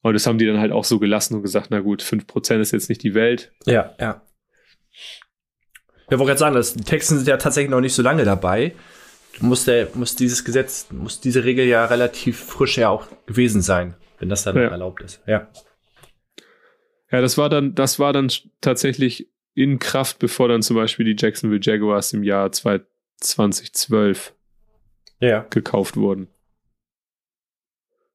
Und 0.00 0.14
das 0.14 0.26
haben 0.26 0.38
die 0.38 0.46
dann 0.46 0.60
halt 0.60 0.72
auch 0.72 0.84
so 0.84 0.98
gelassen 0.98 1.34
und 1.34 1.42
gesagt, 1.42 1.68
na 1.70 1.80
gut, 1.80 2.02
5% 2.02 2.60
ist 2.60 2.72
jetzt 2.72 2.88
nicht 2.88 3.02
die 3.02 3.14
Welt. 3.14 3.52
Ja, 3.66 3.94
ja. 4.00 4.22
Ich 6.10 6.12
wollte 6.12 6.24
gerade 6.24 6.38
sagen, 6.38 6.54
das, 6.54 6.72
die 6.74 6.84
Texten 6.84 7.16
sind 7.16 7.28
ja 7.28 7.36
tatsächlich 7.36 7.70
noch 7.70 7.80
nicht 7.82 7.94
so 7.94 8.02
lange 8.02 8.24
dabei. 8.24 8.74
Muss, 9.40 9.64
der, 9.64 9.88
muss 9.94 10.16
dieses 10.16 10.44
Gesetz, 10.44 10.88
muss 10.90 11.20
diese 11.20 11.44
Regel 11.44 11.66
ja 11.66 11.84
relativ 11.86 12.38
frisch 12.42 12.78
ja 12.78 12.88
auch 12.88 13.06
gewesen 13.26 13.62
sein, 13.62 13.94
wenn 14.18 14.28
das 14.28 14.42
dann 14.44 14.56
Ja. 14.56 14.68
erlaubt 14.68 15.02
ist. 15.02 15.20
Ja. 15.26 15.48
Ja, 17.10 17.20
das 17.20 17.38
war 17.38 17.48
dann, 17.48 17.74
das 17.74 17.98
war 17.98 18.12
dann 18.12 18.30
tatsächlich 18.60 19.30
in 19.54 19.78
Kraft, 19.78 20.18
bevor 20.18 20.48
dann 20.48 20.62
zum 20.62 20.76
Beispiel 20.76 21.06
die 21.06 21.16
Jacksonville 21.18 21.60
Jaguars 21.62 22.12
im 22.12 22.22
Jahr 22.22 22.50
2012 22.52 24.34
Ja. 25.20 25.46
gekauft 25.50 25.96
wurden. 25.96 26.28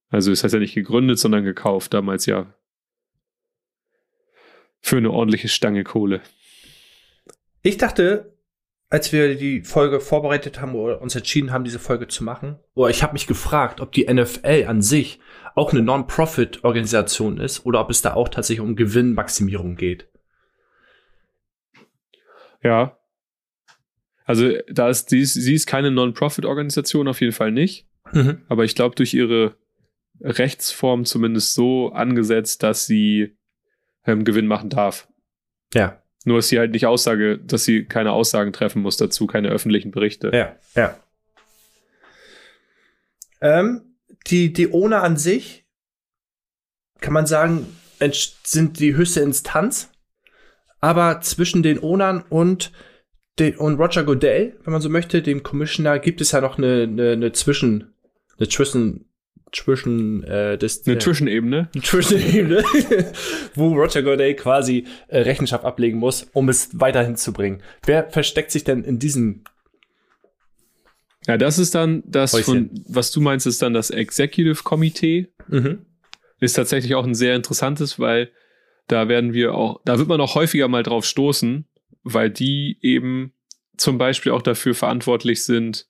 Also 0.09 0.31
es 0.31 0.43
heißt 0.43 0.53
ja 0.53 0.59
nicht 0.59 0.75
gegründet, 0.75 1.17
sondern 1.19 1.43
gekauft, 1.43 1.93
damals 1.93 2.25
ja 2.27 2.53
für 4.79 4.97
eine 4.97 5.09
ordentliche 5.11 5.47
Stange 5.47 5.83
Kohle. 5.83 6.21
Ich 7.61 7.77
dachte, 7.77 8.32
als 8.93 9.11
wir 9.11 9.33
die 9.33 9.61
Folge 9.61 9.99
vorbereitet 9.99 10.61
haben 10.61 10.75
oder 10.75 11.01
uns 11.01 11.15
entschieden 11.15 11.51
haben, 11.51 11.63
diese 11.63 11.79
Folge 11.79 12.07
zu 12.07 12.23
machen, 12.23 12.59
oder 12.75 12.91
ich 12.91 13.01
habe 13.01 13.13
mich 13.13 13.25
gefragt, 13.25 13.81
ob 13.81 13.91
die 13.91 14.05
NFL 14.05 14.65
an 14.67 14.83
sich 14.83 15.19
auch 15.55 15.71
eine 15.71 15.81
Non-Profit-Organisation 15.81 17.39
ist 17.39 17.65
oder 17.65 17.81
ob 17.81 17.89
es 17.89 18.03
da 18.03 18.13
auch 18.13 18.29
tatsächlich 18.29 18.63
um 18.63 18.75
Gewinnmaximierung 18.75 19.77
geht. 19.77 20.09
Ja. 22.61 22.99
Also 24.25 24.51
da 24.69 24.89
ist, 24.89 25.09
sie, 25.09 25.21
ist, 25.21 25.33
sie 25.33 25.55
ist 25.55 25.65
keine 25.65 25.89
Non-Profit-Organisation, 25.89 27.07
auf 27.07 27.19
jeden 27.19 27.33
Fall 27.33 27.51
nicht. 27.51 27.87
Mhm. 28.11 28.43
Aber 28.47 28.63
ich 28.63 28.75
glaube, 28.75 28.93
durch 28.93 29.15
ihre 29.15 29.55
Rechtsform 30.21 31.05
zumindest 31.05 31.55
so 31.55 31.91
angesetzt, 31.93 32.61
dass 32.61 32.85
sie 32.85 33.35
ähm, 34.05 34.23
Gewinn 34.23 34.45
machen 34.45 34.69
darf. 34.69 35.07
Ja. 35.73 36.02
Nur 36.25 36.39
ist 36.39 36.49
sie 36.49 36.59
halt 36.59 36.71
nicht 36.71 36.85
Aussage, 36.85 37.37
dass 37.37 37.65
sie 37.65 37.85
keine 37.85 38.11
Aussagen 38.11 38.53
treffen 38.53 38.81
muss 38.81 38.97
dazu, 38.97 39.27
keine 39.27 39.49
öffentlichen 39.49 39.91
Berichte. 39.91 40.31
Ja, 40.33 40.55
ja. 40.75 40.97
Ähm, 43.41 43.95
die, 44.27 44.53
die 44.53 44.71
ONA 44.71 45.01
an 45.01 45.17
sich, 45.17 45.65
kann 47.01 47.13
man 47.13 47.25
sagen, 47.25 47.67
sind 48.43 48.79
die 48.79 48.95
höchste 48.95 49.19
Instanz. 49.21 49.89
Aber 50.79 51.21
zwischen 51.21 51.63
den 51.63 51.79
Ownern 51.79 52.23
und, 52.27 52.71
den, 53.39 53.57
und 53.57 53.79
Roger 53.79 54.03
Goodell, 54.03 54.57
wenn 54.63 54.73
man 54.73 54.81
so 54.81 54.89
möchte, 54.89 55.21
dem 55.21 55.43
Commissioner, 55.43 55.99
gibt 55.99 56.21
es 56.21 56.31
ja 56.31 56.41
noch 56.41 56.57
eine, 56.57 56.83
eine, 56.83 57.11
eine 57.11 57.31
Zwischen, 57.31 57.93
eine 58.37 58.49
Zwischen, 58.49 59.09
zwischen 59.53 60.23
äh, 60.23 60.57
das, 60.57 60.85
Eine 60.85 60.95
äh, 60.95 60.99
Zwischenebene. 60.99 61.69
Zwischenebene, 61.81 62.63
wo 63.55 63.73
Roger 63.73 64.01
Goodell 64.01 64.33
quasi 64.35 64.85
äh, 65.07 65.19
Rechenschaft 65.19 65.63
ablegen 65.63 65.99
muss, 65.99 66.23
um 66.33 66.49
es 66.49 66.69
weiterhin 66.73 67.15
zu 67.15 67.31
bringen. 67.31 67.61
Wer 67.85 68.09
versteckt 68.09 68.51
sich 68.51 68.63
denn 68.63 68.83
in 68.83 68.99
diesem? 68.99 69.43
Ja, 71.27 71.37
das 71.37 71.57
ist 71.57 71.73
dann 71.73 72.03
das 72.05 72.37
von, 72.37 72.69
was 72.87 73.11
du 73.11 73.21
meinst, 73.21 73.47
ist 73.47 73.61
dann 73.61 73.73
das 73.73 73.91
Executive 73.91 74.63
Committee. 74.63 75.29
Mhm. 75.47 75.85
Ist 76.39 76.53
tatsächlich 76.53 76.95
auch 76.95 77.05
ein 77.05 77.15
sehr 77.15 77.35
interessantes, 77.35 77.99
weil 77.99 78.29
da 78.87 79.07
werden 79.07 79.33
wir 79.33 79.53
auch, 79.53 79.79
da 79.85 79.97
wird 79.97 80.09
man 80.09 80.19
auch 80.19 80.35
häufiger 80.35 80.67
mal 80.67 80.83
drauf 80.83 81.05
stoßen, 81.05 81.65
weil 82.03 82.29
die 82.29 82.77
eben 82.81 83.31
zum 83.77 83.97
Beispiel 83.97 84.33
auch 84.33 84.41
dafür 84.41 84.75
verantwortlich 84.75 85.45
sind, 85.45 85.87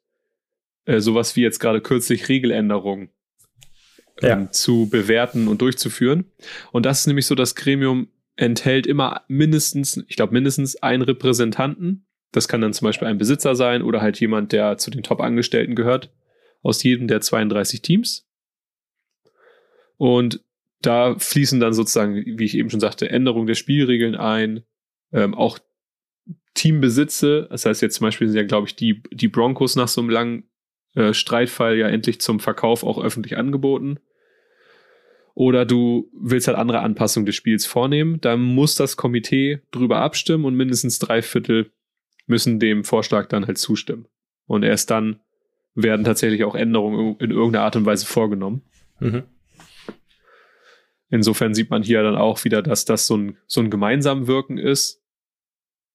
äh, 0.86 1.00
sowas 1.00 1.36
wie 1.36 1.42
jetzt 1.42 1.60
gerade 1.60 1.82
kürzlich 1.82 2.30
Regeländerungen 2.30 3.10
Ja. 4.22 4.38
ähm, 4.38 4.52
zu 4.52 4.88
bewerten 4.90 5.48
und 5.48 5.62
durchzuführen. 5.62 6.26
Und 6.72 6.86
das 6.86 7.02
ist 7.02 7.08
nämlich 7.08 7.26
so, 7.26 7.36
das 7.36 7.56
Gremium 7.56 8.10
enthält 8.36 8.88
immer 8.88 9.24
mindestens, 9.28 10.04
ich 10.08 10.16
glaube 10.16 10.34
mindestens 10.34 10.76
einen 10.82 11.04
Repräsentanten. 11.04 12.06
Das 12.32 12.48
kann 12.48 12.62
dann 12.62 12.74
zum 12.74 12.86
Beispiel 12.88 13.08
ein 13.08 13.18
Besitzer 13.18 13.56
sein 13.56 13.82
oder 13.82 14.02
halt 14.02 14.20
jemand, 14.20 14.52
der 14.52 14.78
zu 14.78 14.92
den 14.92 15.04
Top-Angestellten 15.04 15.76
gehört, 15.76 16.12
aus 16.62 16.82
jedem 16.84 17.08
der 17.08 17.22
32 17.22 17.82
Teams. 17.82 18.28
Und 19.98 20.44
da 20.82 21.18
fließen 21.18 21.60
dann 21.60 21.74
sozusagen, 21.74 22.16
wie 22.16 22.44
ich 22.44 22.58
eben 22.58 22.70
schon 22.70 22.80
sagte, 22.80 23.10
Änderungen 23.10 23.48
der 23.48 23.56
Spielregeln 23.56 24.16
ein, 24.16 24.64
ähm, 25.12 25.34
auch 25.34 25.60
Teambesitze. 26.56 27.48
Das 27.50 27.66
heißt 27.66 27.82
jetzt 27.82 27.96
zum 27.96 28.06
Beispiel 28.06 28.28
sind 28.28 28.38
ja, 28.38 28.44
glaube 28.44 28.68
ich, 28.68 28.76
die, 28.76 29.02
die 29.12 29.28
Broncos 29.28 29.76
nach 29.76 29.88
so 29.88 30.02
einem 30.02 30.10
langen 30.10 30.44
äh, 30.96 31.14
Streitfall 31.14 31.78
ja 31.78 31.88
endlich 31.88 32.22
zum 32.22 32.40
Verkauf 32.40 32.84
auch 32.84 33.02
öffentlich 33.02 33.38
angeboten. 33.38 34.00
Oder 35.36 35.66
du 35.66 36.12
willst 36.14 36.48
halt 36.48 36.58
andere 36.58 36.82
Anpassungen 36.82 37.26
des 37.26 37.36
Spiels 37.36 37.66
vornehmen, 37.66 38.22
dann 38.22 38.42
muss 38.42 38.76
das 38.76 38.98
Komitee 38.98 39.62
drüber 39.72 40.02
abstimmen 40.02 40.46
und 40.46 40.56
mindestens 40.56 41.00
drei 41.00 41.22
Viertel 41.22 41.72
müssen 42.28 42.60
dem 42.60 42.84
Vorschlag 42.84 43.28
dann 43.28 43.48
halt 43.48 43.58
zustimmen. 43.58 44.08
Und 44.46 44.64
erst 44.64 44.92
dann 44.92 45.20
werden 45.76 46.06
tatsächlich 46.06 46.44
auch 46.44 46.56
Änderungen 46.56 47.18
in 47.20 47.32
irgendeiner 47.32 47.66
Art 47.66 47.76
und 47.76 47.86
Weise 47.86 48.06
vorgenommen. 48.06 48.62
Mhm. 49.00 49.24
Insofern 51.10 51.54
sieht 51.54 51.70
man 51.70 51.84
hier 51.84 52.04
dann 52.04 52.16
auch 52.16 52.44
wieder, 52.44 52.62
dass 52.62 52.86
das 52.86 53.08
so 53.08 53.18
ein, 53.18 53.38
so 53.48 53.62
ein 53.62 53.70
gemeinsam 53.70 54.28
Wirken 54.28 54.58
ist 54.58 55.04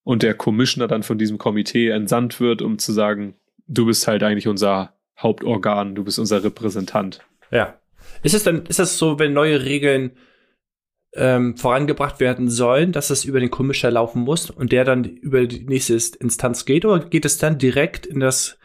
und 0.04 0.22
der 0.22 0.34
Commissioner 0.34 0.88
dann 0.88 1.02
von 1.02 1.18
diesem 1.18 1.38
Komitee 1.38 1.88
entsandt 1.88 2.40
wird, 2.40 2.62
um 2.62 2.78
zu 2.78 2.92
sagen, 2.92 3.34
du 3.68 3.86
bist 3.86 4.08
halt 4.08 4.22
eigentlich 4.22 4.48
unser 4.48 4.94
Hauptorgan, 5.18 5.94
du 5.94 6.04
bist 6.04 6.18
unser 6.18 6.42
Repräsentant. 6.42 7.20
Ja. 7.50 7.78
Ist 8.22 8.34
es 8.34 8.42
dann, 8.42 8.66
ist 8.66 8.78
das 8.78 8.98
so, 8.98 9.18
wenn 9.18 9.32
neue 9.32 9.64
Regeln 9.64 10.12
ähm, 11.14 11.56
vorangebracht 11.56 12.20
werden 12.20 12.48
sollen, 12.50 12.92
dass 12.92 13.08
das 13.08 13.24
über 13.24 13.40
den 13.40 13.50
Commissioner 13.50 13.92
laufen 13.92 14.22
muss 14.22 14.50
und 14.50 14.72
der 14.72 14.84
dann 14.84 15.04
über 15.04 15.46
die 15.46 15.64
nächste 15.64 15.94
Instanz 16.18 16.64
geht, 16.64 16.84
oder 16.84 17.04
geht 17.04 17.24
es 17.24 17.38
dann 17.38 17.58
direkt 17.58 18.06
in 18.06 18.20
das 18.20 18.58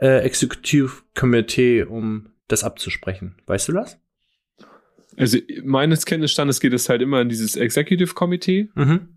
äh, 0.00 0.20
Executive 0.20 1.02
Committee, 1.14 1.84
um 1.84 2.30
das 2.48 2.64
abzusprechen? 2.64 3.36
Weißt 3.46 3.68
du 3.68 3.72
das? 3.72 3.98
Also 5.16 5.38
meines 5.64 6.06
Kenntnisstandes 6.06 6.60
geht 6.60 6.72
es 6.72 6.88
halt 6.88 7.02
immer 7.02 7.20
in 7.20 7.28
dieses 7.28 7.56
Executive 7.56 8.14
Committee, 8.14 8.68
Mhm. 8.74 9.08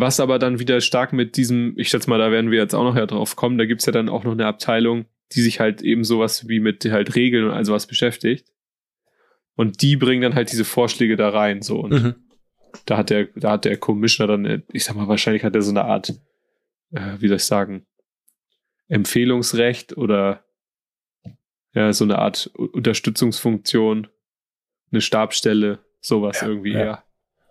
Was 0.00 0.20
aber 0.20 0.38
dann 0.38 0.58
wieder 0.58 0.80
stark 0.80 1.12
mit 1.12 1.36
diesem, 1.36 1.74
ich 1.76 1.88
schätze 1.88 2.08
mal, 2.10 2.18
da 2.18 2.30
werden 2.30 2.50
wir 2.50 2.58
jetzt 2.58 2.74
auch 2.74 2.84
noch 2.84 2.96
ja 2.96 3.06
drauf 3.06 3.36
kommen, 3.36 3.58
da 3.58 3.64
gibt's 3.66 3.86
ja 3.86 3.92
dann 3.92 4.08
auch 4.08 4.24
noch 4.24 4.32
eine 4.32 4.46
Abteilung, 4.46 5.06
die 5.32 5.40
sich 5.40 5.60
halt 5.60 5.82
eben 5.82 6.04
sowas 6.04 6.48
wie 6.48 6.60
mit 6.60 6.84
halt 6.84 7.14
Regeln 7.14 7.44
und 7.44 7.50
all 7.52 7.64
sowas 7.64 7.86
beschäftigt. 7.86 8.48
Und 9.54 9.82
die 9.82 9.96
bringen 9.96 10.22
dann 10.22 10.34
halt 10.34 10.52
diese 10.52 10.64
Vorschläge 10.64 11.16
da 11.16 11.30
rein, 11.30 11.62
so. 11.62 11.80
Und 11.80 11.92
Mhm. 11.92 12.14
da 12.86 12.96
hat 12.96 13.10
der, 13.10 13.28
da 13.34 13.52
hat 13.52 13.64
der 13.64 13.76
Commissioner 13.76 14.28
dann, 14.32 14.44
äh, 14.44 14.60
ich 14.72 14.84
sag 14.84 14.94
mal, 14.96 15.08
wahrscheinlich 15.08 15.42
hat 15.44 15.54
er 15.54 15.62
so 15.62 15.70
eine 15.70 15.84
Art, 15.84 16.10
äh, 16.92 17.16
wie 17.18 17.28
soll 17.28 17.38
ich 17.38 17.44
sagen, 17.44 17.86
Empfehlungsrecht 18.88 19.96
oder 19.96 20.44
ja, 21.74 21.92
so 21.92 22.04
eine 22.04 22.18
Art 22.18 22.50
Unterstützungsfunktion, 22.54 24.08
eine 24.90 25.00
Stabstelle, 25.00 25.80
sowas 26.00 26.40
irgendwie, 26.42 26.72
ja. 26.72 26.84
ja. 26.84 27.04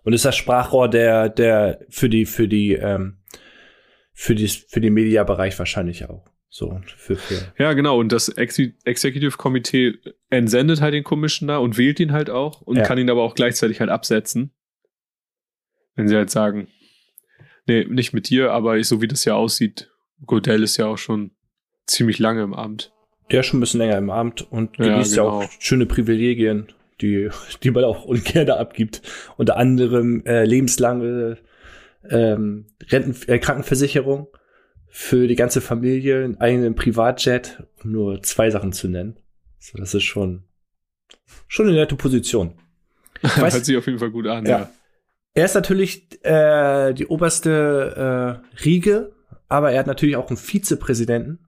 Und 0.08 0.14
ist 0.14 0.24
das 0.24 0.36
Sprachrohr 0.36 0.88
der, 0.88 1.28
der, 1.28 1.80
für 1.90 2.08
die, 2.08 2.24
für 2.24 2.48
die, 2.48 2.72
ähm, 2.72 3.18
für 4.14 4.34
die, 4.34 4.48
für 4.48 4.80
den 4.80 4.94
Mediabereich 4.94 5.58
wahrscheinlich 5.58 6.08
auch. 6.08 6.24
So, 6.48 6.80
für, 6.96 7.16
für. 7.16 7.52
Ja, 7.58 7.74
genau. 7.74 7.98
Und 7.98 8.10
das 8.10 8.30
Ex 8.30 8.58
Executive 8.84 9.36
Komitee 9.36 9.98
entsendet 10.30 10.80
halt 10.80 10.94
den 10.94 11.04
Commissioner 11.04 11.60
und 11.60 11.76
wählt 11.76 12.00
ihn 12.00 12.12
halt 12.12 12.30
auch 12.30 12.62
und 12.62 12.76
Ja. 12.78 12.84
kann 12.84 12.96
ihn 12.96 13.10
aber 13.10 13.22
auch 13.22 13.34
gleichzeitig 13.34 13.80
halt 13.80 13.90
absetzen. 13.90 14.54
Wenn 15.94 16.08
sie 16.08 16.16
halt 16.16 16.30
sagen, 16.30 16.68
nee, 17.66 17.84
nicht 17.84 18.14
mit 18.14 18.30
dir, 18.30 18.52
aber 18.52 18.82
so 18.84 19.02
wie 19.02 19.08
das 19.08 19.26
ja 19.26 19.34
aussieht, 19.34 19.90
Godell 20.24 20.62
ist 20.62 20.78
ja 20.78 20.86
auch 20.86 20.96
schon 20.96 21.32
ziemlich 21.86 22.18
lange 22.18 22.42
im 22.44 22.54
Amt. 22.54 22.94
Der 23.30 23.40
ist 23.40 23.46
schon 23.48 23.58
ein 23.58 23.60
bisschen 23.60 23.80
länger 23.80 23.98
im 23.98 24.08
Amt 24.08 24.50
und 24.50 24.78
Ja, 24.78 24.86
genießt 24.86 25.16
ja, 25.16 25.24
genau. 25.24 25.42
auch 25.42 25.50
schöne 25.58 25.84
Privilegien, 25.84 26.72
die, 27.00 27.30
die 27.62 27.70
man 27.70 27.84
auch 27.84 28.04
ungern 28.04 28.50
abgibt. 28.50 29.02
Unter 29.36 29.56
anderem 29.56 30.24
äh, 30.26 30.44
lebenslange 30.44 31.38
ähm, 32.08 32.66
Renten 32.90 33.16
äh, 33.30 33.38
Krankenversicherung 33.38 34.28
für 34.88 35.28
die 35.28 35.36
ganze 35.36 35.60
Familie, 35.60 36.24
einen 36.24 36.40
eigenen 36.40 36.74
Privatjet, 36.74 37.62
um 37.82 37.92
nur 37.92 38.22
zwei 38.22 38.50
Sachen 38.50 38.72
zu 38.72 38.88
nennen. 38.88 39.18
So, 39.58 39.76
das 39.78 39.94
ist 39.94 40.04
schon, 40.04 40.44
schon 41.46 41.66
eine 41.68 41.76
nette 41.76 41.96
Position. 41.96 42.54
Weiß- 43.22 43.52
Hört 43.52 43.64
sich 43.64 43.76
auf 43.76 43.86
jeden 43.86 43.98
Fall 43.98 44.10
gut 44.10 44.26
an, 44.26 44.46
Ja. 44.46 44.58
ja. 44.60 44.70
Er 45.34 45.44
ist 45.44 45.54
natürlich 45.54 46.24
äh, 46.24 46.94
die 46.94 47.06
oberste 47.06 48.40
äh, 48.58 48.62
Riege, 48.64 49.12
aber 49.48 49.70
er 49.70 49.80
hat 49.80 49.86
natürlich 49.86 50.16
auch 50.16 50.28
einen 50.28 50.36
Vizepräsidenten, 50.36 51.38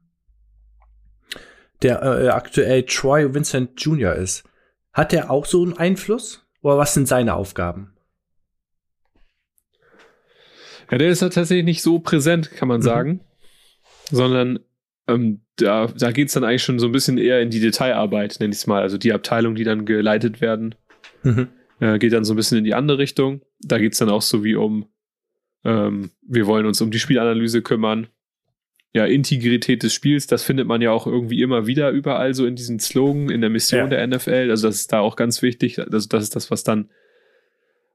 der 1.82 2.02
äh, 2.02 2.28
aktuell 2.28 2.84
Troy 2.84 3.32
Vincent 3.34 3.80
Jr. 3.82 4.14
ist. 4.14 4.44
Hat 4.92 5.12
er 5.12 5.30
auch 5.30 5.46
so 5.46 5.62
einen 5.62 5.76
Einfluss? 5.76 6.44
Oder 6.62 6.78
was 6.78 6.94
sind 6.94 7.08
seine 7.08 7.34
Aufgaben? 7.34 7.92
Ja, 10.90 10.98
der 10.98 11.08
ist 11.10 11.22
halt 11.22 11.34
tatsächlich 11.34 11.64
nicht 11.64 11.82
so 11.82 12.00
präsent, 12.00 12.50
kann 12.50 12.68
man 12.68 12.80
Mhm. 12.80 12.84
sagen. 12.84 13.20
Sondern 14.10 14.58
ähm, 15.06 15.40
da, 15.56 15.86
da 15.86 16.10
geht's 16.12 16.32
dann 16.34 16.44
eigentlich 16.44 16.62
schon 16.64 16.78
so 16.78 16.86
ein 16.86 16.92
bisschen 16.92 17.18
eher 17.18 17.40
in 17.40 17.50
die 17.50 17.60
Detailarbeit, 17.60 18.36
nenn 18.40 18.50
ich 18.50 18.58
es 18.58 18.66
mal. 18.66 18.82
Also 18.82 18.98
die 18.98 19.12
Abteilungen, 19.12 19.56
die 19.56 19.64
dann 19.64 19.84
geleitet 19.84 20.40
werden, 20.40 20.74
äh, 21.80 21.98
geht 21.98 22.12
dann 22.12 22.24
so 22.24 22.32
ein 22.34 22.36
bisschen 22.36 22.58
in 22.58 22.64
die 22.64 22.74
andere 22.74 22.98
Richtung. 22.98 23.42
Da 23.60 23.78
geht's 23.78 23.98
dann 23.98 24.08
auch 24.10 24.22
so 24.22 24.42
wie 24.44 24.56
um, 24.56 24.86
ähm, 25.64 26.10
wir 26.22 26.46
wollen 26.46 26.66
uns 26.66 26.80
um 26.80 26.90
die 26.90 26.98
Spielanalyse 26.98 27.62
kümmern. 27.62 28.08
Ja, 28.92 29.04
Integrität 29.04 29.84
des 29.84 29.94
Spiels, 29.94 30.26
das 30.26 30.42
findet 30.42 30.66
man 30.66 30.82
ja 30.82 30.90
auch 30.90 31.06
irgendwie 31.06 31.42
immer 31.42 31.66
wieder 31.68 31.90
überall 31.90 32.34
so 32.34 32.44
in 32.44 32.56
diesen 32.56 32.80
Slogan, 32.80 33.30
in 33.30 33.40
der 33.40 33.48
Mission 33.50 33.82
Ja. 33.82 33.86
der 33.86 34.06
NFL. 34.06 34.48
Also 34.50 34.66
das 34.66 34.76
ist 34.80 34.92
da 34.92 34.98
auch 34.98 35.14
ganz 35.14 35.42
wichtig. 35.42 35.78
Also 35.78 36.08
das 36.08 36.22
ist 36.24 36.34
das, 36.34 36.50
was 36.50 36.64
dann 36.64 36.90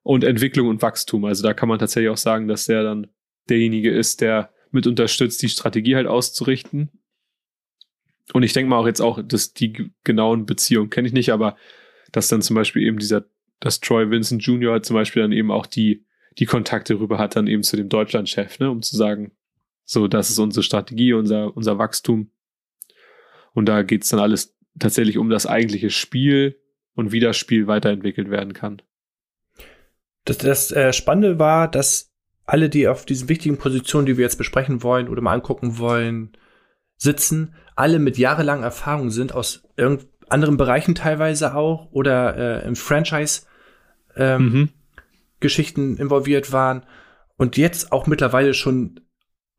und 0.03 0.23
Entwicklung 0.23 0.69
und 0.69 0.81
Wachstum. 0.81 1.25
Also 1.25 1.43
da 1.43 1.53
kann 1.53 1.67
man 1.67 1.79
tatsächlich 1.79 2.09
auch 2.09 2.17
sagen, 2.17 2.47
dass 2.47 2.65
der 2.65 2.83
dann 2.83 3.07
derjenige 3.49 3.91
ist, 3.91 4.21
der 4.21 4.51
mit 4.71 4.87
unterstützt, 4.87 5.41
die 5.41 5.49
Strategie 5.49 5.95
halt 5.95 6.07
auszurichten. 6.07 6.91
Und 8.33 8.43
ich 8.43 8.53
denke 8.53 8.69
mal 8.69 8.77
auch 8.77 8.87
jetzt 8.87 9.01
auch, 9.01 9.21
dass 9.21 9.53
die 9.53 9.91
genauen 10.03 10.45
Beziehungen 10.45 10.89
kenne 10.89 11.07
ich 11.07 11.13
nicht, 11.13 11.31
aber 11.31 11.57
dass 12.11 12.27
dann 12.27 12.41
zum 12.41 12.55
Beispiel 12.55 12.83
eben 12.83 12.99
dieser, 12.99 13.25
dass 13.59 13.79
Troy 13.81 14.09
Vincent 14.09 14.43
Jr. 14.43 14.81
zum 14.81 14.93
Beispiel 14.93 15.21
dann 15.21 15.31
eben 15.31 15.51
auch 15.51 15.65
die, 15.65 16.05
die 16.37 16.45
Kontakte 16.45 16.99
rüber 16.99 17.17
hat, 17.17 17.35
dann 17.35 17.47
eben 17.47 17.63
zu 17.63 17.75
dem 17.75 17.89
Deutschlandchef, 17.89 18.59
ne, 18.59 18.69
um 18.71 18.81
zu 18.81 18.95
sagen, 18.95 19.31
So, 19.85 20.07
das 20.07 20.29
ist 20.29 20.39
unsere 20.39 20.63
Strategie, 20.63 21.13
unser, 21.13 21.55
unser 21.55 21.77
Wachstum. 21.77 22.31
Und 23.53 23.67
da 23.67 23.83
geht's 23.83 24.09
dann 24.09 24.19
alles 24.19 24.57
tatsächlich 24.79 25.17
um 25.17 25.29
das 25.29 25.45
eigentliche 25.45 25.89
Spiel 25.89 26.59
und 26.95 27.11
wie 27.11 27.19
das 27.19 27.37
Spiel 27.37 27.67
weiterentwickelt 27.67 28.29
werden 28.29 28.53
kann. 28.53 28.81
Das, 30.25 30.39
das 30.39 30.71
äh, 30.71 30.91
Spannende 30.91 31.39
war, 31.39 31.69
dass 31.69 32.11
alle, 32.45 32.69
die 32.69 32.87
auf 32.87 33.05
diesen 33.05 33.29
wichtigen 33.29 33.57
Positionen, 33.57 34.05
die 34.05 34.17
wir 34.17 34.23
jetzt 34.23 34.37
besprechen 34.37 34.83
wollen 34.83 35.07
oder 35.07 35.21
mal 35.21 35.33
angucken 35.33 35.77
wollen, 35.77 36.35
sitzen, 36.97 37.55
alle 37.75 37.99
mit 37.99 38.17
jahrelangen 38.17 38.63
Erfahrung 38.63 39.09
sind, 39.11 39.33
aus 39.33 39.67
irgend 39.77 40.07
anderen 40.27 40.57
Bereichen 40.57 40.95
teilweise 40.95 41.55
auch 41.55 41.91
oder 41.91 42.63
äh, 42.63 42.67
im 42.67 42.75
Franchise 42.75 43.43
ähm, 44.15 44.41
mhm. 44.41 44.69
Geschichten 45.39 45.97
involviert 45.97 46.51
waren 46.51 46.85
und 47.37 47.57
jetzt 47.57 47.91
auch 47.91 48.07
mittlerweile 48.07 48.53
schon 48.53 49.01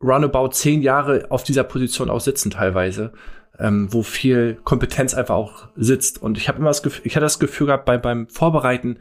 roundabout 0.03 0.51
zehn 0.51 0.83
Jahre 0.83 1.27
auf 1.31 1.43
dieser 1.43 1.65
Position 1.65 2.11
auch 2.11 2.21
sitzen 2.21 2.51
teilweise, 2.51 3.13
ähm, 3.59 3.93
wo 3.93 4.03
viel 4.03 4.59
Kompetenz 4.65 5.15
einfach 5.15 5.35
auch 5.35 5.69
sitzt. 5.77 6.21
Und 6.21 6.39
ich 6.39 6.49
habe 6.49 6.59
immer 6.59 6.69
das 6.71 6.83
Gefühl, 6.83 7.07
ich 7.07 7.17
hatte 7.17 7.25
das 7.25 7.39
Gefühl 7.39 7.69
gehabt 7.69 7.87
bei, 7.87 7.99
beim 7.99 8.29
Vorbereiten, 8.29 8.99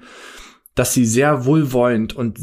dass 0.73 0.93
sie 0.93 1.05
sehr 1.05 1.45
wohlwollend 1.45 2.15
und 2.15 2.39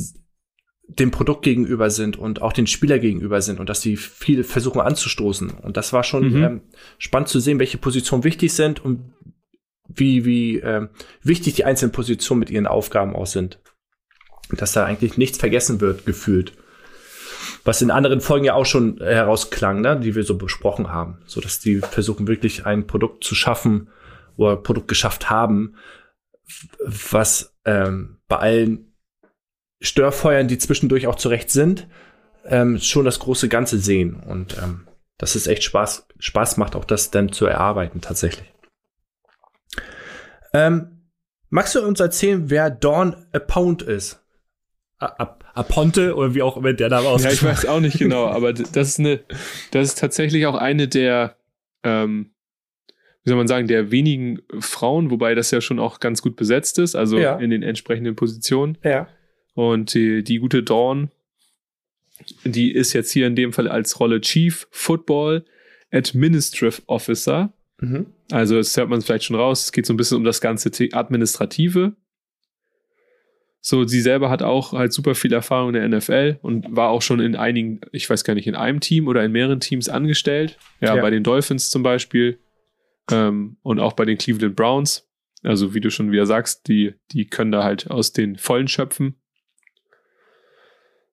dem 0.88 1.10
Produkt 1.10 1.42
gegenüber 1.42 1.90
sind 1.90 2.18
und 2.18 2.42
auch 2.42 2.52
den 2.52 2.66
Spieler 2.66 2.98
gegenüber 2.98 3.40
sind 3.40 3.60
und 3.60 3.68
dass 3.68 3.80
sie 3.80 3.96
viel 3.96 4.44
versuchen 4.44 4.80
anzustoßen. 4.80 5.50
Und 5.50 5.76
das 5.76 5.92
war 5.92 6.04
schon 6.04 6.32
mhm. 6.32 6.42
ähm, 6.42 6.60
spannend 6.98 7.28
zu 7.28 7.40
sehen, 7.40 7.58
welche 7.58 7.78
Positionen 7.78 8.24
wichtig 8.24 8.52
sind 8.52 8.84
und 8.84 9.14
wie, 9.88 10.24
wie 10.24 10.58
ähm, 10.58 10.90
wichtig 11.22 11.54
die 11.54 11.64
einzelnen 11.64 11.92
Positionen 11.92 12.40
mit 12.40 12.50
ihren 12.50 12.66
Aufgaben 12.66 13.14
auch 13.14 13.26
sind. 13.26 13.60
Dass 14.50 14.72
da 14.72 14.84
eigentlich 14.84 15.16
nichts 15.16 15.38
vergessen 15.38 15.80
wird, 15.80 16.04
gefühlt. 16.04 16.52
Was 17.64 17.82
in 17.82 17.90
anderen 17.90 18.20
Folgen 18.20 18.44
ja 18.44 18.54
auch 18.54 18.66
schon 18.66 18.98
herausklang, 18.98 19.80
ne, 19.80 19.98
die 19.98 20.14
wir 20.14 20.24
so 20.24 20.36
besprochen 20.36 20.90
haben. 20.90 21.18
So 21.26 21.40
dass 21.40 21.60
die 21.60 21.78
versuchen 21.78 22.26
wirklich 22.26 22.66
ein 22.66 22.86
Produkt 22.86 23.24
zu 23.24 23.34
schaffen 23.34 23.88
oder 24.36 24.56
Produkt 24.56 24.88
geschafft 24.88 25.30
haben, 25.30 25.76
was 26.84 27.54
ähm, 27.64 28.18
bei 28.28 28.36
allen 28.36 28.92
Störfeuern, 29.80 30.48
die 30.48 30.58
zwischendurch 30.58 31.06
auch 31.06 31.16
zurecht 31.16 31.50
sind, 31.50 31.88
ähm, 32.44 32.78
schon 32.78 33.04
das 33.04 33.18
große 33.18 33.48
Ganze 33.48 33.78
sehen. 33.78 34.16
Und 34.16 34.56
ähm, 34.58 34.86
dass 35.18 35.34
es 35.34 35.46
echt 35.46 35.62
Spaß, 35.64 36.06
Spaß 36.18 36.56
macht, 36.56 36.74
auch 36.74 36.84
das 36.84 37.10
dann 37.10 37.32
zu 37.32 37.46
erarbeiten 37.46 38.00
tatsächlich. 38.00 38.52
Ähm, 40.52 41.08
magst 41.48 41.74
du 41.74 41.82
uns 41.82 42.00
erzählen, 42.00 42.50
wer 42.50 42.70
Dawn 42.70 43.26
Apound 43.32 43.82
ist? 43.82 44.21
Aponte 45.02 46.14
oder 46.14 46.34
wie 46.34 46.42
auch 46.42 46.56
immer 46.56 46.72
der 46.72 46.88
Name 46.88 47.08
aussieht. 47.08 47.30
Ja, 47.30 47.32
ich 47.32 47.42
weiß 47.42 47.66
auch 47.66 47.80
nicht 47.80 47.98
genau, 47.98 48.26
aber 48.28 48.52
das 48.52 48.88
ist 48.88 49.00
eine, 49.00 49.20
das 49.70 49.88
ist 49.88 49.98
tatsächlich 49.98 50.46
auch 50.46 50.54
eine 50.54 50.88
der, 50.88 51.36
ähm, 51.82 52.30
wie 53.24 53.30
soll 53.30 53.36
man 53.36 53.48
sagen, 53.48 53.68
der 53.68 53.90
wenigen 53.90 54.40
Frauen, 54.60 55.10
wobei 55.10 55.34
das 55.34 55.50
ja 55.50 55.60
schon 55.60 55.78
auch 55.78 56.00
ganz 56.00 56.22
gut 56.22 56.36
besetzt 56.36 56.78
ist, 56.78 56.94
also 56.94 57.18
ja. 57.18 57.36
in 57.36 57.50
den 57.50 57.62
entsprechenden 57.62 58.16
Positionen. 58.16 58.78
Ja. 58.82 59.08
Und 59.54 59.94
die, 59.94 60.24
die 60.24 60.38
gute 60.38 60.62
Dawn, 60.62 61.10
die 62.44 62.72
ist 62.72 62.92
jetzt 62.92 63.12
hier 63.12 63.26
in 63.26 63.36
dem 63.36 63.52
Fall 63.52 63.68
als 63.68 64.00
Rolle 64.00 64.20
Chief 64.20 64.66
Football 64.70 65.44
Administrative 65.92 66.82
Officer. 66.86 67.52
Mhm. 67.80 68.06
Also, 68.30 68.56
das 68.56 68.76
hört 68.76 68.88
man 68.88 69.02
vielleicht 69.02 69.24
schon 69.24 69.36
raus. 69.36 69.64
Es 69.64 69.72
geht 69.72 69.86
so 69.86 69.92
ein 69.92 69.96
bisschen 69.96 70.16
um 70.16 70.24
das 70.24 70.40
ganze 70.40 70.70
Administrative. 70.92 71.94
So, 73.64 73.84
sie 73.84 74.00
selber 74.00 74.28
hat 74.28 74.42
auch 74.42 74.72
halt 74.72 74.92
super 74.92 75.14
viel 75.14 75.32
Erfahrung 75.32 75.72
in 75.72 75.90
der 75.90 75.98
NFL 75.98 76.40
und 76.42 76.74
war 76.74 76.90
auch 76.90 77.00
schon 77.00 77.20
in 77.20 77.36
einigen, 77.36 77.80
ich 77.92 78.10
weiß 78.10 78.24
gar 78.24 78.34
nicht, 78.34 78.48
in 78.48 78.56
einem 78.56 78.80
Team 78.80 79.06
oder 79.06 79.24
in 79.24 79.30
mehreren 79.30 79.60
Teams 79.60 79.88
angestellt. 79.88 80.58
Ja, 80.80 80.96
ja. 80.96 81.00
bei 81.00 81.10
den 81.10 81.22
Dolphins 81.22 81.70
zum 81.70 81.84
Beispiel 81.84 82.40
ähm, 83.12 83.58
und 83.62 83.78
auch 83.78 83.92
bei 83.92 84.04
den 84.04 84.18
Cleveland 84.18 84.56
Browns. 84.56 85.08
Also, 85.44 85.74
wie 85.74 85.80
du 85.80 85.90
schon 85.90 86.10
wieder 86.10 86.26
sagst, 86.26 86.66
die, 86.66 86.94
die 87.12 87.26
können 87.26 87.52
da 87.52 87.62
halt 87.62 87.88
aus 87.88 88.12
den 88.12 88.36
Vollen 88.36 88.66
schöpfen. 88.66 89.14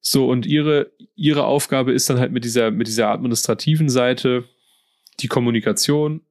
So, 0.01 0.27
und 0.27 0.47
ihre, 0.47 0.91
ihre 1.15 1.45
Aufgabe 1.45 1.91
ist 1.91 2.09
dann 2.09 2.19
halt 2.19 2.31
mit 2.31 2.45
dieser, 2.45 2.71
mit 2.71 2.87
dieser 2.87 3.09
administrativen 3.09 3.89
Seite 3.89 4.45
die 5.19 5.27
Kommunikation 5.27 6.21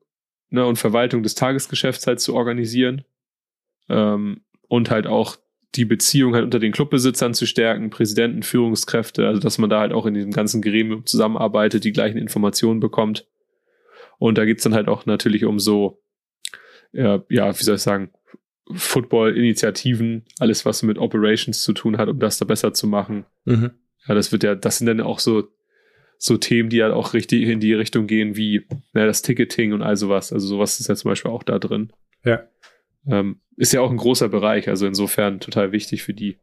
ne, 0.50 0.66
und 0.66 0.76
Verwaltung 0.76 1.22
des 1.22 1.37
Tagesgeschäfts 1.37 2.09
halt 2.09 2.18
zu 2.18 2.35
organisieren. 2.35 3.04
Ähm, 3.88 4.40
und 4.66 4.90
halt 4.90 5.07
auch 5.07 5.38
die 5.74 5.85
Beziehung 5.85 6.35
halt 6.35 6.44
unter 6.44 6.59
den 6.59 6.72
Clubbesitzern 6.72 7.35
zu 7.35 7.46
stärken, 7.46 7.90
Präsidenten, 7.90 8.42
Führungskräfte, 8.42 9.26
also 9.26 9.40
dass 9.40 9.59
man 9.59 9.70
da 9.70 9.81
halt 9.81 9.92
auch 9.92 10.07
in 10.07 10.14
diesem 10.14 10.33
ganzen 10.33 10.62
Gremium 10.62 11.04
zusammenarbeitet, 11.07 11.85
die 11.85 11.92
gleichen 11.92 12.18
Informationen 12.18 12.81
bekommt. 12.81 13.26
Und 14.18 14.38
da 14.38 14.44
geht's 14.44 14.64
dann 14.64 14.74
halt 14.74 14.88
auch 14.88 15.07
natürlich 15.07 15.44
um 15.44 15.59
so, 15.59 16.02
ja, 16.92 17.22
ja 17.28 17.59
wie 17.59 17.62
soll 17.62 17.76
ich 17.76 17.83
sagen, 17.83 18.11
Football-Initiativen, 18.72 20.24
alles, 20.38 20.64
was 20.64 20.83
mit 20.83 20.98
Operations 20.98 21.62
zu 21.62 21.72
tun 21.72 21.96
hat, 21.98 22.09
um 22.09 22.18
das 22.18 22.38
da 22.38 22.44
besser 22.44 22.72
zu 22.74 22.87
machen. 22.87 23.24
Mhm. 23.44 23.70
Ja, 24.07 24.14
das 24.14 24.33
wird 24.33 24.42
ja, 24.42 24.54
das 24.54 24.78
sind 24.78 24.87
dann 24.87 25.00
auch 25.00 25.18
so, 25.18 25.48
so 26.18 26.37
Themen, 26.37 26.68
die 26.68 26.83
halt 26.83 26.92
auch 26.92 27.14
richtig 27.14 27.48
in 27.48 27.61
die 27.61 27.74
Richtung 27.74 28.07
gehen, 28.07 28.37
wie 28.37 28.66
na, 28.92 29.07
das 29.07 29.22
Ticketing 29.22 29.72
und 29.72 29.83
all 29.83 29.96
sowas. 29.96 30.33
Also 30.33 30.46
sowas 30.46 30.81
ist 30.81 30.88
ja 30.88 30.96
zum 30.96 31.11
Beispiel 31.11 31.31
auch 31.31 31.42
da 31.42 31.59
drin. 31.59 31.92
Ja. 32.24 32.42
Ähm, 33.09 33.40
ist 33.57 33.73
ja 33.73 33.81
auch 33.81 33.90
ein 33.90 33.97
großer 33.97 34.29
Bereich, 34.29 34.68
also 34.68 34.87
insofern 34.87 35.40
total 35.40 35.73
wichtig 35.73 36.03
für 36.03 36.14
die. 36.14 36.38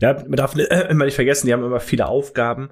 Ja, 0.00 0.14
man 0.14 0.32
darf 0.32 0.54
immer 0.56 1.04
nicht 1.04 1.14
vergessen, 1.14 1.46
die 1.46 1.52
haben 1.52 1.64
immer 1.64 1.80
viele 1.80 2.06
Aufgaben 2.06 2.70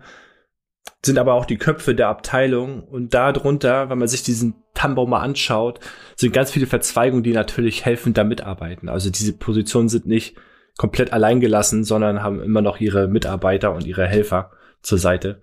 sind 1.04 1.18
aber 1.18 1.34
auch 1.34 1.46
die 1.46 1.56
Köpfe 1.56 1.94
der 1.94 2.08
Abteilung 2.08 2.82
und 2.82 3.14
darunter, 3.14 3.88
wenn 3.88 3.98
man 3.98 4.08
sich 4.08 4.22
diesen 4.22 4.54
Tannenbaum 4.74 5.10
mal 5.10 5.20
anschaut, 5.20 5.80
sind 6.16 6.32
ganz 6.32 6.50
viele 6.50 6.66
Verzweigungen, 6.66 7.22
die 7.22 7.32
natürlich 7.32 7.84
helfend 7.84 8.18
da 8.18 8.24
mitarbeiten. 8.24 8.88
Also 8.88 9.10
diese 9.10 9.32
Positionen 9.32 9.88
sind 9.88 10.06
nicht 10.06 10.36
komplett 10.76 11.12
alleingelassen, 11.12 11.84
sondern 11.84 12.22
haben 12.22 12.42
immer 12.42 12.60
noch 12.60 12.80
ihre 12.80 13.08
Mitarbeiter 13.08 13.72
und 13.72 13.86
ihre 13.86 14.06
Helfer 14.06 14.50
zur 14.82 14.98
Seite, 14.98 15.40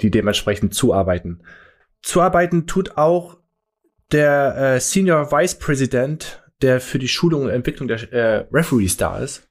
die 0.00 0.10
dementsprechend 0.10 0.74
zuarbeiten. 0.74 1.42
Zuarbeiten 2.02 2.66
tut 2.66 2.96
auch 2.96 3.38
der 4.12 4.56
äh, 4.56 4.80
Senior 4.80 5.30
Vice 5.30 5.58
President, 5.58 6.42
der 6.62 6.80
für 6.80 6.98
die 6.98 7.08
Schulung 7.08 7.42
und 7.42 7.50
Entwicklung 7.50 7.88
der 7.88 8.12
äh, 8.12 8.46
Referees 8.52 8.96
da 8.96 9.18
ist 9.18 9.48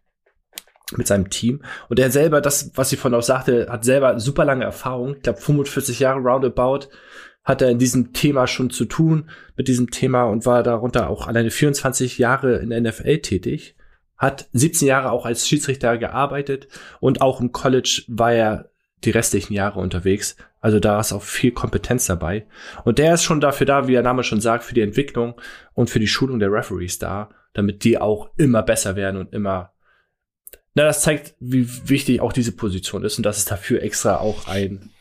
mit 0.96 1.08
seinem 1.08 1.30
Team. 1.30 1.62
Und 1.88 2.00
er 2.00 2.12
selber, 2.12 2.42
das, 2.42 2.72
was 2.76 2.90
sie 2.90 2.98
von 2.98 3.14
auch 3.14 3.22
sagte, 3.22 3.68
hat 3.70 3.86
selber 3.86 4.20
super 4.20 4.46
lange 4.46 4.66
Erfahrung. 4.66 5.16
Ich 5.16 5.22
glaube, 5.22 5.40
45 5.40 6.00
Jahre 6.00 6.20
roundabout 6.20 6.88
hat 7.44 7.62
er 7.62 7.70
in 7.70 7.80
diesem 7.80 8.14
Thema 8.14 8.48
schon 8.48 8.70
zu 8.70 8.86
tun, 8.86 9.30
mit 9.56 9.68
diesem 9.68 9.92
Thema 9.92 10.24
und 10.24 10.46
war 10.46 10.64
darunter 10.64 11.10
auch 11.10 11.28
alleine 11.28 11.52
24 11.52 12.18
Jahre 12.18 12.58
in 12.58 12.70
der 12.70 12.82
NFL 12.82 13.20
tätig. 13.20 13.76
Hat 14.18 14.50
17 14.54 14.88
Jahre 14.88 15.12
auch 15.12 15.26
als 15.26 15.48
Schiedsrichter 15.48 15.98
gearbeitet 15.98 16.68
und 17.00 17.22
auch 17.22 17.40
im 17.40 17.52
College 17.52 18.04
war 18.08 18.34
er 18.34 18.69
die 19.04 19.12
restlichen 19.12 19.54
Jahre 19.54 19.80
unterwegs. 19.80 20.36
Also 20.62 20.80
da 20.80 21.00
ist 21.00 21.14
auch 21.14 21.24
viel 21.24 21.52
Kompetenz 21.52 22.06
dabei. 22.06 22.46
Und 22.84 23.00
der 23.00 23.14
ist 23.14 23.24
schon 23.24 23.42
dafür 23.42 23.66
da, 23.66 23.88
wie 23.88 23.94
der 23.94 24.04
Name 24.04 24.24
schon 24.24 24.42
sagt, 24.42 24.64
für 24.64 24.74
die 24.74 24.82
Entwicklung 24.82 25.40
und 25.74 25.90
für 25.90 26.00
die 26.00 26.08
Schulung 26.08 26.40
der 26.40 26.52
Referees 26.52 27.00
da, 27.00 27.30
damit 27.54 27.84
die 27.84 27.98
auch 27.98 28.30
immer 28.38 28.64
besser 28.64 28.96
werden 28.96 29.18
und 29.18 29.34
immer 29.34 29.74
na, 30.76 30.84
das 30.84 31.02
zeigt, 31.02 31.36
wie 31.40 31.68
wichtig 31.90 32.22
auch 32.22 32.32
diese 32.32 32.52
Position 32.52 33.04
ist 33.04 33.18
und 33.18 33.26
dass 33.26 33.38
es 33.38 33.46
dafür 33.46 33.82
extra 33.82 34.18
auch 34.18 34.48
ein 34.48 34.92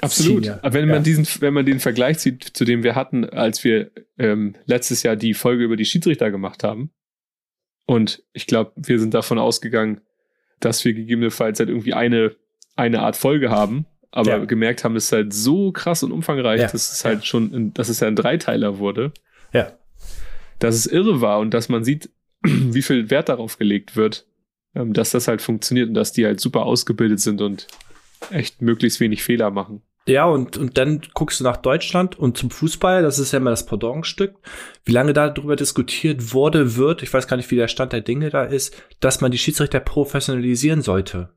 Absolut. 0.00 0.44
Senior. 0.44 0.60
Wenn 0.62 0.88
man 0.88 1.02
diesen, 1.02 1.26
wenn 1.40 1.54
man 1.54 1.64
den 1.64 1.80
Vergleich 1.80 2.18
sieht, 2.18 2.44
zu 2.44 2.64
dem 2.64 2.82
wir 2.82 2.94
hatten, 2.94 3.24
als 3.24 3.64
wir 3.64 3.90
ähm, 4.18 4.56
letztes 4.66 5.02
Jahr 5.02 5.16
die 5.16 5.34
Folge 5.34 5.64
über 5.64 5.76
die 5.76 5.84
Schiedsrichter 5.84 6.30
gemacht 6.30 6.64
haben, 6.64 6.90
und 7.86 8.22
ich 8.32 8.46
glaube, 8.46 8.72
wir 8.76 8.98
sind 8.98 9.14
davon 9.14 9.38
ausgegangen, 9.38 10.00
dass 10.60 10.84
wir 10.84 10.94
gegebenenfalls 10.94 11.58
halt 11.58 11.68
irgendwie 11.68 11.94
eine, 11.94 12.34
eine 12.76 13.00
Art 13.00 13.16
Folge 13.16 13.50
haben, 13.50 13.86
aber 14.10 14.30
ja. 14.30 14.44
gemerkt 14.44 14.84
haben, 14.84 14.96
es 14.96 15.06
ist 15.06 15.12
halt 15.12 15.32
so 15.32 15.72
krass 15.72 16.02
und 16.02 16.12
umfangreich, 16.12 16.60
ja. 16.60 16.68
dass 16.68 16.92
es 16.92 17.04
halt 17.04 17.24
schon, 17.24 17.52
in, 17.52 17.74
dass 17.74 17.88
es 17.88 18.00
ja 18.00 18.08
ein 18.08 18.16
Dreiteiler 18.16 18.78
wurde. 18.78 19.12
Ja. 19.52 19.72
Dass 20.58 20.74
es 20.74 20.86
irre 20.86 21.20
war 21.20 21.40
und 21.40 21.52
dass 21.52 21.68
man 21.68 21.84
sieht, 21.84 22.10
wie 22.42 22.82
viel 22.82 23.10
Wert 23.10 23.28
darauf 23.28 23.58
gelegt 23.58 23.96
wird, 23.96 24.26
ähm, 24.74 24.92
dass 24.92 25.10
das 25.10 25.28
halt 25.28 25.42
funktioniert 25.42 25.88
und 25.88 25.94
dass 25.94 26.12
die 26.12 26.26
halt 26.26 26.40
super 26.40 26.64
ausgebildet 26.64 27.20
sind 27.20 27.40
und 27.40 27.66
echt 28.30 28.62
möglichst 28.62 29.00
wenig 29.00 29.22
Fehler 29.22 29.50
machen. 29.50 29.82
Ja, 30.06 30.26
und, 30.26 30.58
und 30.58 30.76
dann 30.76 31.00
guckst 31.14 31.40
du 31.40 31.44
nach 31.44 31.56
Deutschland 31.56 32.18
und 32.18 32.36
zum 32.36 32.50
Fußball, 32.50 33.02
das 33.02 33.18
ist 33.18 33.32
ja 33.32 33.38
immer 33.38 33.50
das 33.50 33.64
Pendantstück, 33.64 34.34
wie 34.84 34.92
lange 34.92 35.14
darüber 35.14 35.56
diskutiert 35.56 36.34
wurde, 36.34 36.76
wird, 36.76 37.02
ich 37.02 37.12
weiß 37.12 37.26
gar 37.26 37.38
nicht, 37.38 37.50
wie 37.50 37.56
der 37.56 37.68
Stand 37.68 37.94
der 37.94 38.02
Dinge 38.02 38.28
da 38.28 38.44
ist, 38.44 38.76
dass 39.00 39.22
man 39.22 39.30
die 39.30 39.38
Schiedsrichter 39.38 39.80
professionalisieren 39.80 40.82
sollte. 40.82 41.30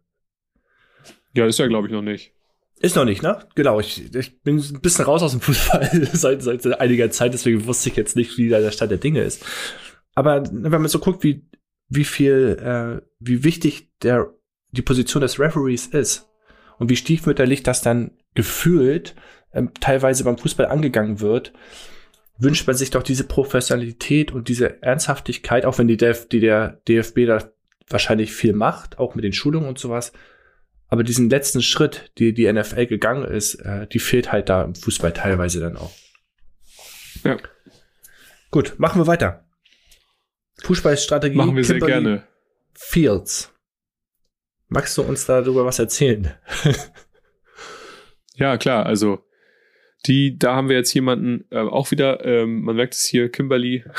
Ja, 1.38 1.46
ist 1.46 1.60
ja, 1.60 1.68
glaube 1.68 1.88
ich, 1.88 1.94
noch 1.94 2.02
nicht. 2.02 2.34
Ist 2.80 2.96
noch 2.96 3.06
nicht, 3.06 3.24
ne? 3.24 3.40
Genau, 3.56 3.80
ich, 3.80 4.14
ich 4.14 4.42
bin 4.42 4.58
ein 4.58 4.82
bisschen 4.82 5.06
raus 5.06 5.24
aus 5.24 5.32
dem 5.32 5.42
Fußball 5.42 6.10
seit, 6.14 6.44
seit 6.44 6.80
einiger 6.80 7.10
Zeit, 7.10 7.34
deswegen 7.34 7.66
wusste 7.66 7.90
ich 7.90 7.96
jetzt 7.96 8.16
nicht, 8.16 8.38
wie 8.38 8.50
da 8.50 8.60
der 8.60 8.72
Stand 8.72 8.92
der 8.92 9.00
Dinge 9.00 9.22
ist. 9.22 9.44
Aber 10.14 10.44
wenn 10.52 10.72
man 10.72 10.88
so 10.88 11.00
guckt, 11.00 11.24
wie 11.24 11.48
wie 11.90 12.04
viel, 12.04 12.58
äh, 12.62 13.06
wie 13.20 13.44
wichtig 13.44 13.90
der, 14.02 14.34
die 14.72 14.82
Position 14.82 15.22
des 15.22 15.40
Referees 15.40 15.88
ist 15.88 16.28
und 16.78 16.90
wie 16.90 16.96
stiefmütterlich 16.96 17.64
das 17.64 17.82
dann 17.82 18.12
gefühlt 18.36 19.16
ähm, 19.54 19.72
teilweise 19.80 20.24
beim 20.24 20.38
Fußball 20.38 20.68
angegangen 20.68 21.22
wird, 21.22 21.54
wünscht 22.38 22.68
man 22.68 22.76
sich 22.76 22.92
doch 22.92 23.04
diese 23.04 23.24
Professionalität 23.24 24.32
und 24.32 24.48
diese 24.48 24.82
Ernsthaftigkeit, 24.84 25.66
auch 25.66 25.78
wenn 25.78 25.88
die, 25.88 25.98
Df 25.98 26.28
die 26.30 26.40
der 26.40 26.82
DFB 26.88 27.26
da 27.26 27.52
wahrscheinlich 27.90 28.34
viel 28.34 28.54
macht, 28.54 29.00
auch 29.00 29.16
mit 29.16 29.24
den 29.24 29.34
Schulungen 29.34 29.68
und 29.68 29.80
sowas. 29.80 30.12
Aber 30.90 31.04
diesen 31.04 31.30
letzten 31.30 31.62
Schritt, 31.62 32.12
die 32.18 32.34
die 32.34 32.52
NFL 32.52 32.86
gegangen 32.86 33.26
ist, 33.26 33.56
äh, 33.56 33.88
die 33.88 34.00
fehlt 34.00 34.32
halt 34.32 34.50
da 34.50 34.64
im 34.64 34.76
Fußball 34.76 35.14
teilweise 35.14 35.60
dann 35.60 35.78
auch. 35.78 35.92
Ja. 37.24 37.38
Gut, 38.52 38.76
machen 38.78 39.02
wir 39.02 39.08
weiter. 39.08 39.46
Fußballstrategie. 40.64 41.36
Machen 41.36 41.56
wir 41.56 41.64
sehr 41.64 41.80
gerne. 41.80 42.26
Fields. 42.74 43.54
Magst 44.70 44.98
du 44.98 45.02
uns 45.02 45.26
darüber 45.26 45.66
was 45.66 45.80
erzählen? 45.80 46.34
ja, 48.36 48.58
klar. 48.58 48.86
Also 48.86 49.24
die, 50.06 50.38
da 50.38 50.56
haben 50.56 50.70
wir 50.70 50.78
jetzt 50.78 50.94
jemanden 50.94 51.46
äh, 51.52 51.60
auch 51.60 51.92
wieder. 51.92 52.26
Ähm, 52.26 52.62
man 52.62 52.76
merkt 52.76 52.94
es 52.94 53.06
hier, 53.06 53.30
Kimberly. 53.30 53.84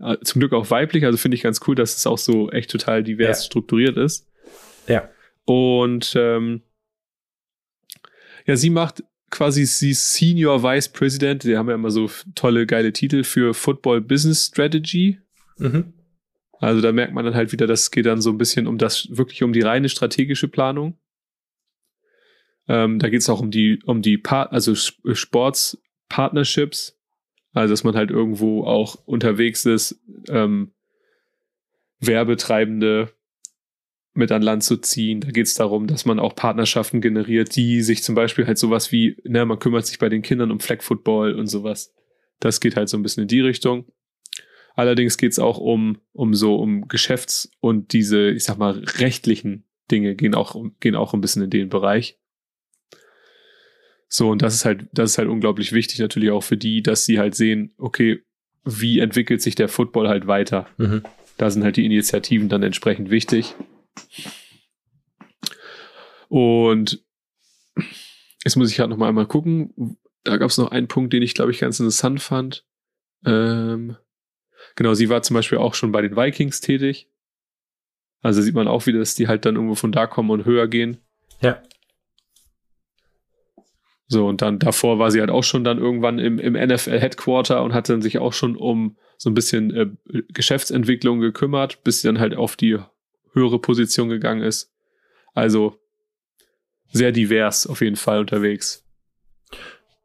Äh, 0.00 0.16
zum 0.24 0.40
Glück 0.40 0.52
auch 0.52 0.72
weiblich. 0.72 1.04
Also 1.04 1.16
finde 1.18 1.36
ich 1.36 1.44
ganz 1.44 1.60
cool, 1.68 1.76
dass 1.76 1.96
es 1.96 2.04
auch 2.04 2.18
so 2.18 2.50
echt 2.50 2.68
total 2.68 3.04
divers 3.04 3.38
ja. 3.38 3.44
strukturiert 3.44 3.96
ist. 3.96 4.28
Ja. 4.88 5.08
Und 5.44 6.14
ähm, 6.16 6.62
ja, 8.46 8.56
sie 8.56 8.70
macht 8.70 9.04
quasi 9.30 9.66
sie 9.66 9.94
Senior 9.94 10.62
Vice 10.62 10.88
President. 10.88 11.44
Die 11.44 11.56
haben 11.56 11.68
ja 11.68 11.74
immer 11.74 11.90
so 11.90 12.08
tolle, 12.34 12.66
geile 12.66 12.92
Titel 12.92 13.24
für 13.24 13.54
Football 13.54 14.00
Business 14.00 14.46
Strategy. 14.46 15.18
Mhm. 15.58 15.92
Also 16.60 16.80
da 16.80 16.92
merkt 16.92 17.12
man 17.12 17.24
dann 17.24 17.34
halt 17.34 17.52
wieder, 17.52 17.66
das 17.66 17.90
geht 17.90 18.06
dann 18.06 18.20
so 18.20 18.30
ein 18.30 18.38
bisschen 18.38 18.66
um 18.66 18.78
das, 18.78 19.08
wirklich 19.10 19.42
um 19.42 19.52
die 19.52 19.60
reine 19.60 19.88
strategische 19.88 20.48
Planung. 20.48 20.98
Ähm, 22.68 22.98
da 22.98 23.08
geht 23.10 23.20
es 23.20 23.28
auch 23.28 23.40
um 23.40 23.50
die, 23.50 23.80
um 23.84 24.02
die 24.02 24.16
Part, 24.16 24.52
also 24.52 24.74
Sports 24.74 25.78
Partnerships. 26.08 26.98
Also 27.52 27.72
dass 27.72 27.84
man 27.84 27.94
halt 27.94 28.10
irgendwo 28.10 28.64
auch 28.64 28.96
unterwegs 29.04 29.64
ist, 29.64 30.00
ähm, 30.28 30.72
Werbetreibende 32.00 33.12
mit 34.14 34.30
an 34.32 34.42
Land 34.42 34.62
zu 34.62 34.76
ziehen. 34.76 35.20
Da 35.20 35.30
geht 35.30 35.46
es 35.46 35.54
darum, 35.54 35.86
dass 35.86 36.04
man 36.04 36.20
auch 36.20 36.34
Partnerschaften 36.34 37.00
generiert, 37.00 37.56
die 37.56 37.82
sich 37.82 38.02
zum 38.02 38.14
Beispiel 38.14 38.46
halt 38.46 38.58
sowas 38.58 38.92
wie, 38.92 39.16
ne, 39.24 39.44
man 39.44 39.58
kümmert 39.58 39.86
sich 39.86 39.98
bei 39.98 40.08
den 40.08 40.22
Kindern 40.22 40.50
um 40.50 40.60
Flag 40.60 40.82
Football 40.82 41.34
und 41.34 41.48
sowas. 41.48 41.92
Das 42.40 42.60
geht 42.60 42.76
halt 42.76 42.88
so 42.88 42.96
ein 42.96 43.02
bisschen 43.02 43.22
in 43.22 43.28
die 43.28 43.40
Richtung. 43.40 43.86
Allerdings 44.76 45.18
geht 45.18 45.32
es 45.32 45.38
auch 45.38 45.58
um, 45.58 45.98
um 46.12 46.34
so 46.34 46.56
um 46.56 46.88
Geschäfts- 46.88 47.50
und 47.60 47.92
diese, 47.92 48.30
ich 48.30 48.44
sag 48.44 48.58
mal, 48.58 48.82
rechtlichen 48.98 49.64
Dinge 49.90 50.14
gehen 50.14 50.34
auch, 50.34 50.56
gehen 50.80 50.96
auch 50.96 51.12
ein 51.12 51.20
bisschen 51.20 51.42
in 51.42 51.50
den 51.50 51.68
Bereich. 51.68 52.18
So, 54.08 54.30
und 54.30 54.42
das 54.42 54.54
ist 54.54 54.64
halt, 54.64 54.86
das 54.92 55.12
ist 55.12 55.18
halt 55.18 55.28
unglaublich 55.28 55.72
wichtig 55.72 55.98
natürlich 55.98 56.30
auch 56.30 56.42
für 56.42 56.56
die, 56.56 56.82
dass 56.82 57.04
sie 57.04 57.18
halt 57.18 57.34
sehen, 57.34 57.74
okay, 57.78 58.20
wie 58.64 59.00
entwickelt 59.00 59.42
sich 59.42 59.54
der 59.54 59.68
Football 59.68 60.08
halt 60.08 60.26
weiter? 60.26 60.68
Mhm. 60.76 61.02
Da 61.36 61.50
sind 61.50 61.64
halt 61.64 61.76
die 61.76 61.84
Initiativen 61.84 62.48
dann 62.48 62.62
entsprechend 62.62 63.10
wichtig. 63.10 63.54
Und 66.28 67.04
jetzt 68.44 68.56
muss 68.56 68.70
ich 68.70 68.80
halt 68.80 68.90
noch 68.90 68.96
mal 68.96 69.08
einmal 69.08 69.26
gucken. 69.26 69.98
Da 70.24 70.36
gab 70.36 70.50
es 70.50 70.58
noch 70.58 70.70
einen 70.70 70.88
Punkt, 70.88 71.12
den 71.12 71.22
ich, 71.22 71.34
glaube 71.34 71.50
ich, 71.50 71.60
ganz 71.60 71.78
interessant 71.78 72.20
fand. 72.20 72.64
Ähm, 73.24 73.96
Genau, 74.76 74.94
sie 74.94 75.08
war 75.08 75.22
zum 75.22 75.34
Beispiel 75.34 75.58
auch 75.58 75.74
schon 75.74 75.92
bei 75.92 76.02
den 76.02 76.16
Vikings 76.16 76.60
tätig. 76.60 77.08
Also 78.22 78.42
sieht 78.42 78.54
man 78.54 78.68
auch 78.68 78.86
wieder, 78.86 78.98
dass 78.98 79.14
die 79.14 79.28
halt 79.28 79.44
dann 79.44 79.54
irgendwo 79.54 79.74
von 79.74 79.92
da 79.92 80.06
kommen 80.06 80.30
und 80.30 80.44
höher 80.44 80.66
gehen. 80.66 80.98
Ja. 81.40 81.62
So, 84.06 84.26
und 84.26 84.42
dann 84.42 84.58
davor 84.58 84.98
war 84.98 85.10
sie 85.10 85.20
halt 85.20 85.30
auch 85.30 85.44
schon 85.44 85.64
dann 85.64 85.78
irgendwann 85.78 86.18
im, 86.18 86.38
im 86.38 86.54
NFL-Headquarter 86.54 87.62
und 87.62 87.72
hat 87.72 87.88
dann 87.88 88.02
sich 88.02 88.18
auch 88.18 88.32
schon 88.32 88.56
um 88.56 88.96
so 89.16 89.30
ein 89.30 89.34
bisschen 89.34 89.74
äh, 89.74 90.22
Geschäftsentwicklung 90.28 91.20
gekümmert, 91.20 91.84
bis 91.84 92.02
sie 92.02 92.08
dann 92.08 92.18
halt 92.18 92.34
auf 92.34 92.56
die 92.56 92.78
höhere 93.34 93.58
Position 93.58 94.08
gegangen 94.08 94.42
ist. 94.42 94.72
Also 95.34 95.78
sehr 96.92 97.12
divers 97.12 97.66
auf 97.66 97.80
jeden 97.80 97.96
Fall 97.96 98.20
unterwegs. 98.20 98.84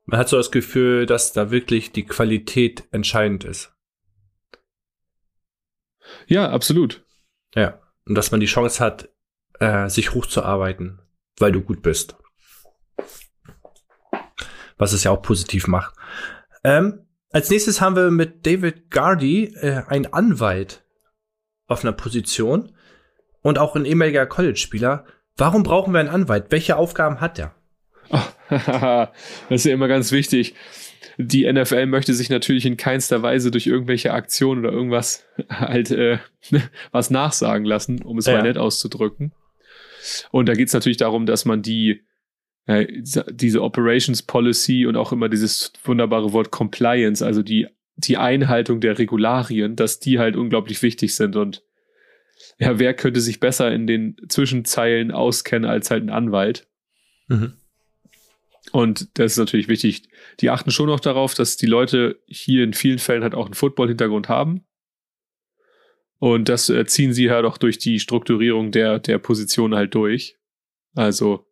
Man 0.05 0.19
hat 0.19 0.29
so 0.29 0.37
das 0.37 0.51
Gefühl, 0.51 1.05
dass 1.05 1.33
da 1.33 1.51
wirklich 1.51 1.91
die 1.91 2.05
Qualität 2.05 2.83
entscheidend 2.91 3.43
ist. 3.43 3.71
Ja, 6.27 6.49
absolut. 6.49 7.05
Ja. 7.53 7.79
Und 8.05 8.15
dass 8.15 8.31
man 8.31 8.39
die 8.39 8.47
Chance 8.47 8.83
hat, 8.83 9.09
äh, 9.59 9.87
sich 9.87 10.13
hochzuarbeiten, 10.13 10.99
weil 11.37 11.51
du 11.51 11.61
gut 11.61 11.83
bist. 11.83 12.15
Was 14.77 14.93
es 14.93 15.03
ja 15.03 15.11
auch 15.11 15.21
positiv 15.21 15.67
macht. 15.67 15.93
Ähm, 16.63 17.05
als 17.31 17.51
nächstes 17.51 17.79
haben 17.79 17.95
wir 17.95 18.09
mit 18.09 18.47
David 18.47 18.89
Gardy 18.89 19.53
äh, 19.55 19.83
einen 19.87 20.11
Anwalt 20.11 20.83
auf 21.67 21.83
einer 21.83 21.93
Position 21.93 22.75
und 23.41 23.58
auch 23.58 23.75
ein 23.75 23.86
ehemaliger 23.86 24.25
College-Spieler. 24.25 25.06
Warum 25.38 25.63
brauchen 25.63 25.93
wir 25.93 25.99
einen 25.99 26.10
Anwalt? 26.10 26.47
Welche 26.49 26.78
Aufgaben 26.78 27.21
hat 27.21 27.39
er? 27.39 27.56
Das 28.49 29.12
ist 29.49 29.65
ja 29.65 29.73
immer 29.73 29.88
ganz 29.88 30.12
wichtig 30.12 30.56
die 31.21 31.52
NFL 31.52 31.86
möchte 31.86 32.13
sich 32.13 32.30
natürlich 32.30 32.65
in 32.65 32.78
keinster 32.78 33.21
Weise 33.21 33.52
durch 33.52 33.67
irgendwelche 33.67 34.13
Aktionen 34.13 34.65
oder 34.65 34.73
irgendwas 34.73 35.25
halt 35.49 35.91
äh, 35.91 36.19
was 36.91 37.10
nachsagen 37.10 37.65
lassen, 37.65 38.02
um 38.02 38.17
es 38.17 38.25
ja. 38.25 38.36
mal 38.36 38.43
nett 38.43 38.58
auszudrücken. 38.58 39.34
Und 40.32 40.47
da 40.47 40.54
geht 40.54 40.69
es 40.69 40.73
natürlich 40.73 40.97
darum, 40.97 41.25
dass 41.25 41.43
man 41.43 41.62
die 41.62 42.06
äh, 42.67 42.88
diese 43.30 43.62
Operations 43.62 44.23
Policy 44.23 44.86
und 44.86 44.95
auch 44.95 45.12
immer 45.12 45.28
dieses 45.28 45.73
wunderbare 45.84 46.32
Wort 46.32 46.52
Compliance, 46.52 47.25
also 47.25 47.43
die 47.43 47.67
die 47.97 48.15
Einhaltung 48.15 48.80
der 48.80 48.97
Regularien, 48.97 49.75
dass 49.75 49.99
die 49.99 50.19
halt 50.19 50.38
unglaublich 50.38 50.82
wichtig 50.82 51.15
sind 51.15 51.36
und 51.36 51.63
ja, 52.59 52.77
wer 52.77 52.93
könnte 52.93 53.21
sich 53.21 53.39
besser 53.39 53.71
in 53.71 53.87
den 53.87 54.17
Zwischenzeilen 54.27 55.11
auskennen 55.11 55.69
als 55.69 55.89
halt 55.89 56.03
ein 56.03 56.09
Anwalt? 56.09 56.67
Mhm. 57.27 57.53
Und 58.71 59.17
das 59.17 59.31
ist 59.31 59.37
natürlich 59.37 59.69
wichtig. 59.69 60.09
Die 60.41 60.49
achten 60.49 60.69
schon 60.69 60.87
noch 60.87 60.99
darauf, 60.99 61.33
dass 61.33 61.57
die 61.57 61.65
Leute 61.65 62.21
hier 62.27 62.63
in 62.63 62.73
vielen 62.73 62.99
Fällen 62.99 63.23
halt 63.23 63.33
auch 63.33 63.45
einen 63.45 63.55
Football-Hintergrund 63.55 64.29
haben. 64.29 64.65
Und 66.19 66.49
das 66.49 66.71
ziehen 66.87 67.13
sie 67.13 67.31
halt 67.31 67.45
auch 67.45 67.57
durch 67.57 67.77
die 67.77 67.99
Strukturierung 67.99 68.71
der, 68.71 68.99
der 68.99 69.17
Position 69.19 69.73
halt 69.73 69.95
durch. 69.95 70.37
Also, 70.93 71.47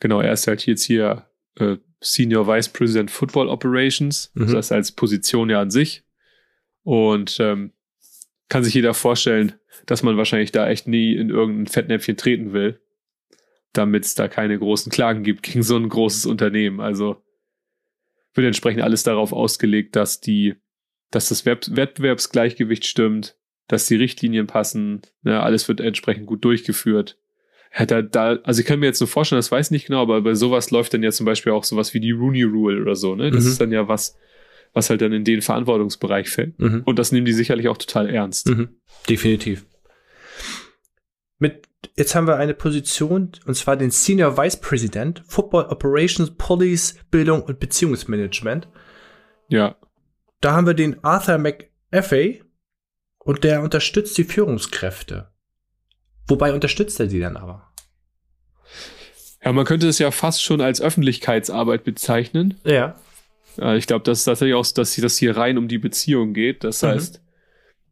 genau, 0.00 0.20
er 0.20 0.32
ist 0.32 0.48
halt 0.48 0.66
jetzt 0.66 0.82
hier 0.82 1.30
äh, 1.54 1.76
Senior 2.00 2.48
Vice 2.48 2.70
President 2.70 3.10
Football 3.10 3.48
Operations. 3.48 4.32
Mhm. 4.34 4.46
Das 4.46 4.54
heißt 4.54 4.72
als 4.72 4.92
Position 4.92 5.48
ja 5.48 5.60
an 5.60 5.70
sich. 5.70 6.02
Und 6.82 7.38
ähm, 7.38 7.72
kann 8.52 8.64
sich 8.64 8.74
jeder 8.74 8.94
vorstellen, 8.94 9.54
dass 9.86 10.02
man 10.02 10.16
wahrscheinlich 10.16 10.52
da 10.52 10.68
echt 10.68 10.86
nie 10.86 11.14
in 11.14 11.30
irgendein 11.30 11.66
Fettnäpfchen 11.66 12.16
treten 12.16 12.52
will 12.52 12.78
damit 13.72 14.04
es 14.04 14.14
da 14.14 14.28
keine 14.28 14.58
großen 14.58 14.92
Klagen 14.92 15.22
gibt 15.22 15.42
gegen 15.42 15.62
so 15.62 15.76
ein 15.76 15.88
großes 15.88 16.26
Unternehmen. 16.26 16.80
Also 16.80 17.16
wird 18.34 18.46
entsprechend 18.46 18.82
alles 18.82 19.02
darauf 19.02 19.32
ausgelegt, 19.32 19.96
dass 19.96 20.20
die, 20.20 20.54
dass 21.10 21.28
das 21.28 21.44
Wettbewerbsgleichgewicht 21.44 22.86
stimmt, 22.86 23.36
dass 23.68 23.86
die 23.86 23.96
Richtlinien 23.96 24.46
passen, 24.46 25.02
ne, 25.22 25.42
alles 25.42 25.68
wird 25.68 25.80
entsprechend 25.80 26.26
gut 26.26 26.44
durchgeführt. 26.44 27.18
Da, 27.86 28.02
da, 28.02 28.38
also 28.42 28.60
ich 28.60 28.66
kann 28.66 28.80
mir 28.80 28.86
jetzt 28.86 29.00
nur 29.00 29.08
vorstellen, 29.08 29.38
das 29.38 29.50
weiß 29.50 29.68
ich 29.68 29.70
nicht 29.70 29.86
genau, 29.86 30.02
aber 30.02 30.20
bei 30.20 30.34
sowas 30.34 30.70
läuft 30.70 30.92
dann 30.92 31.02
ja 31.02 31.10
zum 31.10 31.24
Beispiel 31.24 31.52
auch 31.52 31.64
sowas 31.64 31.94
wie 31.94 32.00
die 32.00 32.10
Rooney 32.10 32.42
Rule 32.42 32.82
oder 32.82 32.96
so, 32.96 33.14
ne? 33.14 33.30
Das 33.30 33.44
mhm. 33.44 33.50
ist 33.50 33.60
dann 33.62 33.72
ja 33.72 33.88
was, 33.88 34.18
was 34.72 34.90
halt 34.90 35.02
dann 35.02 35.12
in 35.12 35.24
den 35.24 35.42
Verantwortungsbereich 35.42 36.28
fällt. 36.28 36.58
Mhm. 36.58 36.82
Und 36.84 36.98
das 36.98 37.12
nehmen 37.12 37.26
die 37.26 37.32
sicherlich 37.32 37.68
auch 37.68 37.76
total 37.76 38.08
ernst. 38.08 38.48
Mhm. 38.48 38.76
Definitiv. 39.08 39.66
Mit 41.38 41.68
jetzt 41.96 42.14
haben 42.14 42.26
wir 42.26 42.36
eine 42.36 42.54
Position, 42.54 43.32
und 43.44 43.54
zwar 43.54 43.76
den 43.76 43.90
Senior 43.90 44.36
Vice 44.36 44.56
President, 44.56 45.22
Football 45.26 45.66
Operations, 45.66 46.34
Police, 46.36 46.96
Bildung 47.10 47.42
und 47.42 47.60
Beziehungsmanagement. 47.60 48.68
Ja. 49.48 49.76
Da 50.40 50.52
haben 50.52 50.66
wir 50.66 50.74
den 50.74 51.02
Arthur 51.04 51.38
McAfee 51.38 52.42
und 53.18 53.44
der 53.44 53.62
unterstützt 53.62 54.16
die 54.18 54.24
Führungskräfte. 54.24 55.32
Wobei 56.26 56.52
unterstützt 56.54 56.98
er 57.00 57.06
die 57.06 57.20
dann 57.20 57.36
aber? 57.36 57.72
Ja, 59.44 59.52
man 59.52 59.64
könnte 59.64 59.88
es 59.88 59.98
ja 59.98 60.10
fast 60.10 60.42
schon 60.42 60.60
als 60.60 60.80
Öffentlichkeitsarbeit 60.80 61.84
bezeichnen. 61.84 62.60
Ja. 62.64 62.96
Ich 63.56 63.86
glaube, 63.86 64.04
dass 64.04 64.24
tatsächlich 64.24 64.54
auch, 64.54 64.66
dass 64.66 64.96
das 64.96 65.18
hier 65.18 65.36
rein 65.36 65.58
um 65.58 65.68
die 65.68 65.78
Beziehung 65.78 66.32
geht. 66.32 66.64
Das 66.64 66.82
mhm. 66.82 66.86
heißt, 66.88 67.22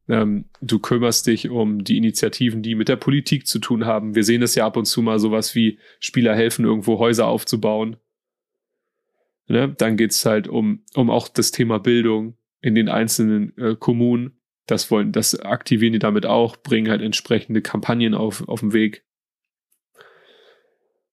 ähm, 0.08 0.46
du 0.60 0.78
kümmerst 0.78 1.26
dich 1.26 1.48
um 1.48 1.84
die 1.84 1.96
Initiativen, 1.96 2.62
die 2.62 2.74
mit 2.74 2.88
der 2.88 2.96
Politik 2.96 3.46
zu 3.46 3.58
tun 3.58 3.86
haben. 3.86 4.14
Wir 4.14 4.24
sehen 4.24 4.42
es 4.42 4.54
ja 4.54 4.66
ab 4.66 4.76
und 4.76 4.86
zu 4.86 5.02
mal 5.02 5.18
sowas 5.18 5.54
wie 5.54 5.78
Spieler 6.00 6.34
helfen, 6.34 6.64
irgendwo 6.64 6.98
Häuser 6.98 7.26
aufzubauen. 7.28 7.96
Ne? 9.46 9.74
Dann 9.76 9.96
geht's 9.96 10.24
halt 10.26 10.48
um, 10.48 10.84
um 10.94 11.10
auch 11.10 11.28
das 11.28 11.50
Thema 11.52 11.78
Bildung 11.78 12.36
in 12.60 12.74
den 12.74 12.88
einzelnen 12.88 13.56
äh, 13.56 13.76
Kommunen. 13.76 14.38
Das 14.66 14.90
wollen, 14.90 15.12
das 15.12 15.38
aktivieren 15.38 15.92
die 15.92 15.98
damit 15.98 16.26
auch, 16.26 16.56
bringen 16.56 16.90
halt 16.90 17.02
entsprechende 17.02 17.62
Kampagnen 17.62 18.14
auf, 18.14 18.48
auf 18.48 18.60
den 18.60 18.72
Weg. 18.72 19.04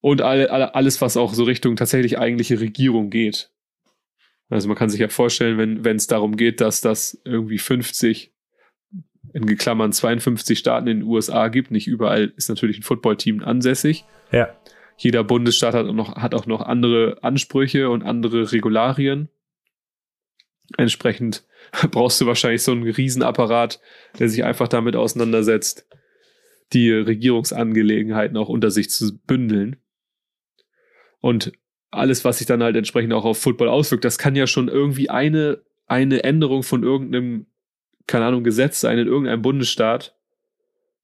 Und 0.02 0.22
alle, 0.22 0.52
alle, 0.52 0.76
alles, 0.76 1.02
was 1.02 1.18
auch 1.18 1.34
so 1.34 1.44
Richtung 1.44 1.76
tatsächlich 1.76 2.20
eigentliche 2.20 2.60
Regierung 2.60 3.10
geht. 3.10 3.52
Also 4.50 4.68
man 4.68 4.78
kann 4.78 4.90
sich 4.90 5.00
ja 5.00 5.10
vorstellen, 5.10 5.84
wenn 5.84 5.96
es 5.96 6.08
darum 6.08 6.38
geht, 6.38 6.62
dass 6.62 6.82
das 6.82 7.20
irgendwie 7.26 7.58
50 7.58 8.32
in 9.34 9.58
Klammern 9.58 9.92
52 9.92 10.58
Staaten 10.58 10.88
in 10.88 11.00
den 11.00 11.08
USA 11.08 11.50
gibt, 11.50 11.72
nicht 11.72 11.88
überall 11.88 12.34
ist 12.38 12.50
natürlich 12.50 12.80
ein 12.80 12.84
Footballteam 12.84 13.44
ansässig. 13.44 14.06
Ja. 14.32 14.56
Jeder 14.98 15.24
Bundesstaat 15.24 15.74
hat 15.74 15.86
auch 15.86 15.94
noch, 15.94 16.16
hat 16.16 16.34
auch 16.34 16.46
noch 16.46 16.62
andere 16.62 17.20
Ansprüche 17.22 17.90
und 17.90 18.04
andere 18.04 18.52
Regularien. 18.52 19.30
Entsprechend 20.78 21.46
brauchst 21.92 22.20
du 22.22 22.26
wahrscheinlich 22.26 22.64
so 22.64 22.72
einen 22.72 22.84
Riesenapparat, 22.84 23.80
der 24.18 24.30
sich 24.30 24.44
einfach 24.44 24.68
damit 24.68 24.96
auseinandersetzt, 24.96 25.88
die 26.74 26.92
Regierungsangelegenheiten 26.92 28.38
auch 28.38 28.50
unter 28.50 28.72
sich 28.72 28.90
zu 28.90 29.18
bündeln. 29.20 29.78
Und 31.20 31.54
alles, 31.92 32.26
was 32.26 32.40
sich 32.40 32.48
dann 32.48 32.64
halt 32.64 32.76
entsprechend 32.76 33.14
auch 33.14 33.26
auf 33.26 33.38
Football 33.40 33.70
auswirkt, 33.70 34.06
das 34.06 34.18
kann 34.18 34.36
ja 34.36 34.48
schon 34.48 34.68
irgendwie 34.68 35.10
eine, 35.10 35.62
eine 35.86 36.24
Änderung 36.24 36.64
von 36.64 36.84
irgendeinem, 36.84 37.48
keine 38.08 38.26
Ahnung, 38.26 38.44
Gesetz 38.44 38.82
sein 38.82 38.98
in 38.98 39.08
irgendeinem 39.08 39.42
Bundesstaat, 39.42 40.16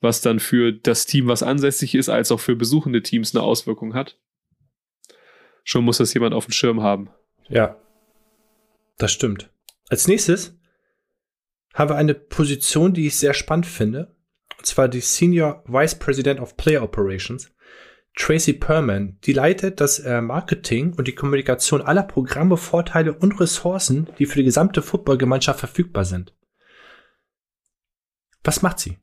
was 0.01 0.21
dann 0.21 0.39
für 0.39 0.73
das 0.73 1.05
Team, 1.05 1.27
was 1.27 1.43
ansässig 1.43 1.95
ist, 1.95 2.09
als 2.09 2.31
auch 2.31 2.39
für 2.39 2.55
besuchende 2.55 3.01
Teams 3.01 3.33
eine 3.33 3.43
Auswirkung 3.43 3.93
hat. 3.93 4.19
Schon 5.63 5.85
muss 5.85 5.97
das 5.97 6.13
jemand 6.13 6.33
auf 6.33 6.45
dem 6.45 6.51
Schirm 6.51 6.83
haben. 6.83 7.09
Ja, 7.47 7.77
das 8.97 9.13
stimmt. 9.13 9.49
Als 9.89 10.07
nächstes 10.07 10.57
haben 11.73 11.89
wir 11.89 11.95
eine 11.95 12.13
Position, 12.13 12.93
die 12.93 13.07
ich 13.07 13.17
sehr 13.17 13.33
spannend 13.33 13.65
finde. 13.65 14.15
Und 14.57 14.65
zwar 14.65 14.87
die 14.87 15.01
Senior 15.01 15.63
Vice 15.67 15.95
President 15.95 16.39
of 16.39 16.57
Player 16.57 16.83
Operations, 16.83 17.51
Tracy 18.15 18.53
Perman. 18.53 19.17
Die 19.23 19.33
leitet 19.33 19.81
das 19.81 19.99
äh, 19.99 20.21
Marketing 20.21 20.93
und 20.93 21.07
die 21.07 21.15
Kommunikation 21.15 21.81
aller 21.81 22.03
Programme, 22.03 22.57
Vorteile 22.57 23.13
und 23.13 23.39
Ressourcen, 23.39 24.07
die 24.19 24.25
für 24.25 24.39
die 24.39 24.45
gesamte 24.45 24.81
Footballgemeinschaft 24.81 25.59
verfügbar 25.59 26.05
sind. 26.05 26.33
Was 28.43 28.61
macht 28.61 28.79
sie? 28.79 28.97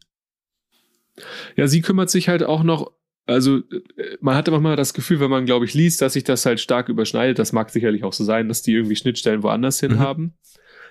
Ja, 1.57 1.67
sie 1.67 1.81
kümmert 1.81 2.11
sich 2.11 2.29
halt 2.29 2.43
auch 2.43 2.63
noch, 2.63 2.93
also 3.27 3.59
äh, 3.59 4.17
man 4.21 4.37
hat 4.37 4.49
immer 4.49 4.61
mal 4.61 4.77
das 4.77 4.95
Gefühl, 4.95 5.21
wenn 5.21 5.31
man, 5.31 5.47
glaube 5.47 5.65
ich, 5.65 5.75
liest, 5.75 6.03
dass 6.03 6.13
sich 6.13 6.25
das 6.25 6.47
halt 6.47 6.61
stark 6.61 6.89
überschneidet. 6.89 7.39
Das 7.39 7.53
mag 7.53 7.71
sicherlich 7.71 8.05
auch 8.05 8.13
so 8.13 8.25
sein, 8.25 8.49
dass 8.49 8.63
die 8.63 8.75
irgendwie 8.75 8.97
Schnittstellen 8.97 9.43
woanders 9.43 9.81
hin 9.81 9.95
mhm. 9.95 9.99
haben. 9.99 10.35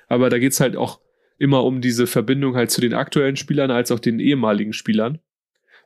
Aber 0.07 0.29
da 0.29 0.39
geht's 0.39 0.59
halt 0.59 0.75
auch 0.75 0.99
immer 1.37 1.63
um 1.63 1.79
diese 1.79 2.05
Verbindung 2.05 2.55
halt 2.55 2.69
zu 2.69 2.81
den 2.81 2.93
aktuellen 2.93 3.37
Spielern 3.37 3.71
als 3.71 3.91
auch 3.91 3.99
den 3.99 4.19
ehemaligen 4.19 4.73
Spielern. 4.73 5.19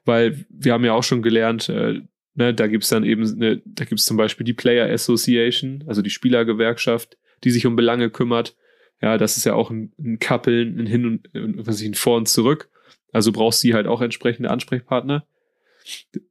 Weil 0.03 0.45
wir 0.49 0.73
haben 0.73 0.83
ja 0.83 0.93
auch 0.93 1.03
schon 1.03 1.21
gelernt, 1.21 1.69
äh, 1.69 2.01
ne, 2.35 2.53
da 2.53 2.67
gibt's 2.67 2.89
dann 2.89 3.03
eben, 3.03 3.23
ne, 3.37 3.61
da 3.65 3.85
gibt's 3.85 4.05
zum 4.05 4.17
Beispiel 4.17 4.45
die 4.45 4.53
Player 4.53 4.89
Association, 4.91 5.83
also 5.87 6.01
die 6.01 6.09
Spielergewerkschaft, 6.09 7.17
die 7.43 7.51
sich 7.51 7.65
um 7.65 7.75
Belange 7.75 8.09
kümmert. 8.09 8.55
Ja, 9.01 9.17
das 9.17 9.37
ist 9.37 9.45
ja 9.45 9.53
auch 9.53 9.69
ein, 9.69 9.91
ein 9.99 10.19
Kappeln, 10.19 10.79
ein 10.79 10.87
Hin 10.87 11.05
und 11.05 11.67
was 11.67 11.81
ich, 11.81 11.87
ein 11.87 11.93
Vor 11.93 12.17
und 12.17 12.29
Zurück. 12.29 12.69
Also 13.11 13.31
brauchst 13.31 13.59
sie 13.59 13.73
halt 13.73 13.85
auch 13.85 14.01
entsprechende 14.01 14.49
Ansprechpartner. 14.49 15.25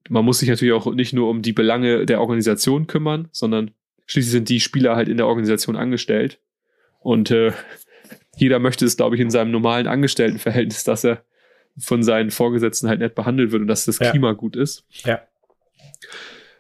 Man 0.08 0.24
muss 0.24 0.38
sich 0.38 0.48
natürlich 0.48 0.72
auch 0.72 0.92
nicht 0.94 1.12
nur 1.12 1.28
um 1.28 1.42
die 1.42 1.52
Belange 1.52 2.06
der 2.06 2.20
Organisation 2.20 2.86
kümmern, 2.86 3.28
sondern 3.30 3.72
schließlich 4.06 4.32
sind 4.32 4.48
die 4.48 4.60
Spieler 4.60 4.96
halt 4.96 5.08
in 5.08 5.18
der 5.18 5.26
Organisation 5.26 5.76
angestellt. 5.76 6.40
Und 7.00 7.30
äh, 7.30 7.52
jeder 8.36 8.58
möchte 8.58 8.86
es, 8.86 8.96
glaube 8.96 9.16
ich, 9.16 9.20
in 9.20 9.30
seinem 9.30 9.50
normalen 9.50 9.86
Angestelltenverhältnis, 9.86 10.84
dass 10.84 11.04
er 11.04 11.24
von 11.78 12.02
seinen 12.02 12.30
Vorgesetzten 12.30 12.88
halt 12.88 13.00
nett 13.00 13.14
behandelt 13.14 13.52
wird 13.52 13.62
und 13.62 13.68
dass 13.68 13.84
das 13.84 13.98
ja. 13.98 14.10
Klima 14.10 14.32
gut 14.32 14.56
ist. 14.56 14.84
Ja. 15.04 15.22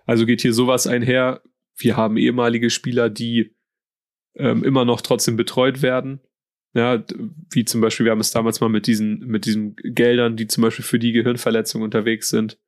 Also 0.06 0.26
geht 0.26 0.40
hier 0.40 0.52
sowas 0.52 0.86
einher. 0.86 1.42
Wir 1.76 1.96
haben 1.96 2.16
ehemalige 2.16 2.70
Spieler, 2.70 3.10
die 3.10 3.54
ähm, 4.34 4.64
immer 4.64 4.84
noch 4.84 5.00
trotzdem 5.00 5.36
betreut 5.36 5.82
werden, 5.82 6.20
ja, 6.74 7.04
wie 7.50 7.64
zum 7.64 7.80
Beispiel, 7.82 8.04
wir 8.04 8.12
haben 8.12 8.20
es 8.20 8.30
damals 8.30 8.60
mal 8.60 8.68
mit 8.68 8.86
diesen, 8.86 9.18
mit 9.26 9.44
diesen 9.44 9.76
Geldern, 9.76 10.36
die 10.36 10.46
zum 10.46 10.62
Beispiel 10.62 10.84
für 10.84 10.98
die 10.98 11.12
Gehirnverletzung 11.12 11.82
unterwegs 11.82 12.30
sind. 12.30 12.58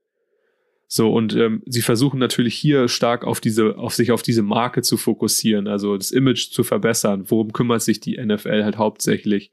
So, 0.86 1.12
und 1.12 1.34
ähm, 1.34 1.62
sie 1.64 1.80
versuchen 1.80 2.20
natürlich 2.20 2.54
hier 2.54 2.88
stark 2.88 3.24
auf 3.24 3.40
diese, 3.40 3.78
auf 3.78 3.94
sich 3.94 4.12
auf 4.12 4.22
diese 4.22 4.42
Marke 4.42 4.82
zu 4.82 4.98
fokussieren, 4.98 5.66
also 5.66 5.96
das 5.96 6.10
Image 6.10 6.50
zu 6.50 6.62
verbessern. 6.62 7.24
Worum 7.28 7.52
kümmert 7.52 7.80
sich 7.80 8.00
die 8.00 8.22
NFL 8.22 8.62
halt 8.62 8.76
hauptsächlich? 8.76 9.50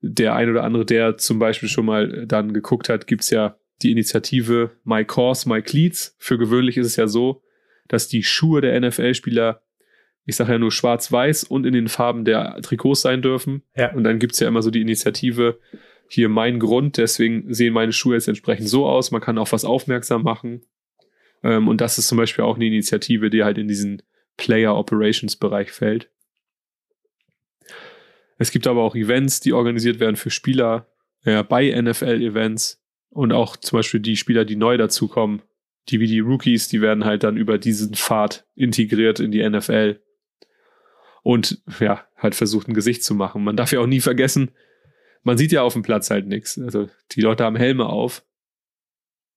Der 0.00 0.34
ein 0.34 0.50
oder 0.50 0.64
andere, 0.64 0.84
der 0.84 1.16
zum 1.16 1.38
Beispiel 1.38 1.68
schon 1.68 1.86
mal 1.86 2.26
dann 2.26 2.52
geguckt 2.52 2.88
hat, 2.88 3.06
gibt's 3.06 3.30
ja 3.30 3.56
die 3.82 3.90
Initiative 3.90 4.70
My 4.84 5.04
Course, 5.04 5.48
My 5.48 5.62
Cleats. 5.62 6.16
Für 6.18 6.38
gewöhnlich 6.38 6.76
ist 6.76 6.86
es 6.86 6.96
ja 6.96 7.06
so, 7.06 7.42
dass 7.88 8.08
die 8.08 8.22
Schuhe 8.22 8.60
der 8.60 8.80
NFL-Spieler 8.80 9.62
ich 10.24 10.36
sage 10.36 10.52
ja 10.52 10.58
nur 10.58 10.70
schwarz-weiß 10.70 11.44
und 11.44 11.66
in 11.66 11.72
den 11.72 11.88
Farben 11.88 12.24
der 12.24 12.60
Trikots 12.62 13.02
sein 13.02 13.22
dürfen. 13.22 13.62
Ja. 13.76 13.92
Und 13.92 14.04
dann 14.04 14.18
gibt's 14.18 14.38
ja 14.40 14.48
immer 14.48 14.62
so 14.62 14.70
die 14.70 14.80
Initiative, 14.80 15.58
hier 16.08 16.28
mein 16.28 16.58
Grund, 16.58 16.98
deswegen 16.98 17.52
sehen 17.52 17.72
meine 17.72 17.92
Schuhe 17.92 18.14
jetzt 18.14 18.28
entsprechend 18.28 18.68
so 18.68 18.86
aus. 18.86 19.10
Man 19.10 19.22
kann 19.22 19.38
auf 19.38 19.52
was 19.52 19.64
aufmerksam 19.64 20.22
machen. 20.22 20.62
Ähm, 21.42 21.68
und 21.68 21.80
das 21.80 21.98
ist 21.98 22.08
zum 22.08 22.18
Beispiel 22.18 22.44
auch 22.44 22.56
eine 22.56 22.66
Initiative, 22.66 23.30
die 23.30 23.44
halt 23.44 23.58
in 23.58 23.66
diesen 23.66 24.02
Player 24.36 24.76
Operations 24.76 25.36
Bereich 25.36 25.72
fällt. 25.72 26.10
Es 28.38 28.50
gibt 28.50 28.66
aber 28.66 28.82
auch 28.82 28.94
Events, 28.94 29.40
die 29.40 29.52
organisiert 29.52 30.00
werden 30.00 30.16
für 30.16 30.30
Spieler 30.30 30.86
ja, 31.24 31.42
bei 31.42 31.70
NFL-Events 31.70 32.81
und 33.12 33.32
auch 33.32 33.56
zum 33.56 33.78
Beispiel 33.78 34.00
die 34.00 34.16
Spieler, 34.16 34.44
die 34.44 34.56
neu 34.56 34.76
dazukommen, 34.76 35.42
die 35.88 36.00
wie 36.00 36.06
die 36.06 36.20
Rookies, 36.20 36.68
die 36.68 36.80
werden 36.80 37.04
halt 37.04 37.24
dann 37.24 37.36
über 37.36 37.58
diesen 37.58 37.94
Pfad 37.94 38.46
integriert 38.54 39.20
in 39.20 39.32
die 39.32 39.48
NFL 39.48 40.00
und 41.22 41.62
ja, 41.80 42.04
halt 42.16 42.34
versucht 42.34 42.68
ein 42.68 42.74
Gesicht 42.74 43.04
zu 43.04 43.14
machen. 43.14 43.44
Man 43.44 43.56
darf 43.56 43.72
ja 43.72 43.80
auch 43.80 43.86
nie 43.86 44.00
vergessen, 44.00 44.50
man 45.22 45.38
sieht 45.38 45.52
ja 45.52 45.62
auf 45.62 45.74
dem 45.74 45.82
Platz 45.82 46.10
halt 46.10 46.26
nichts. 46.26 46.58
Also 46.58 46.88
die 47.12 47.20
Leute 47.20 47.44
haben 47.44 47.56
Helme 47.56 47.86
auf. 47.86 48.24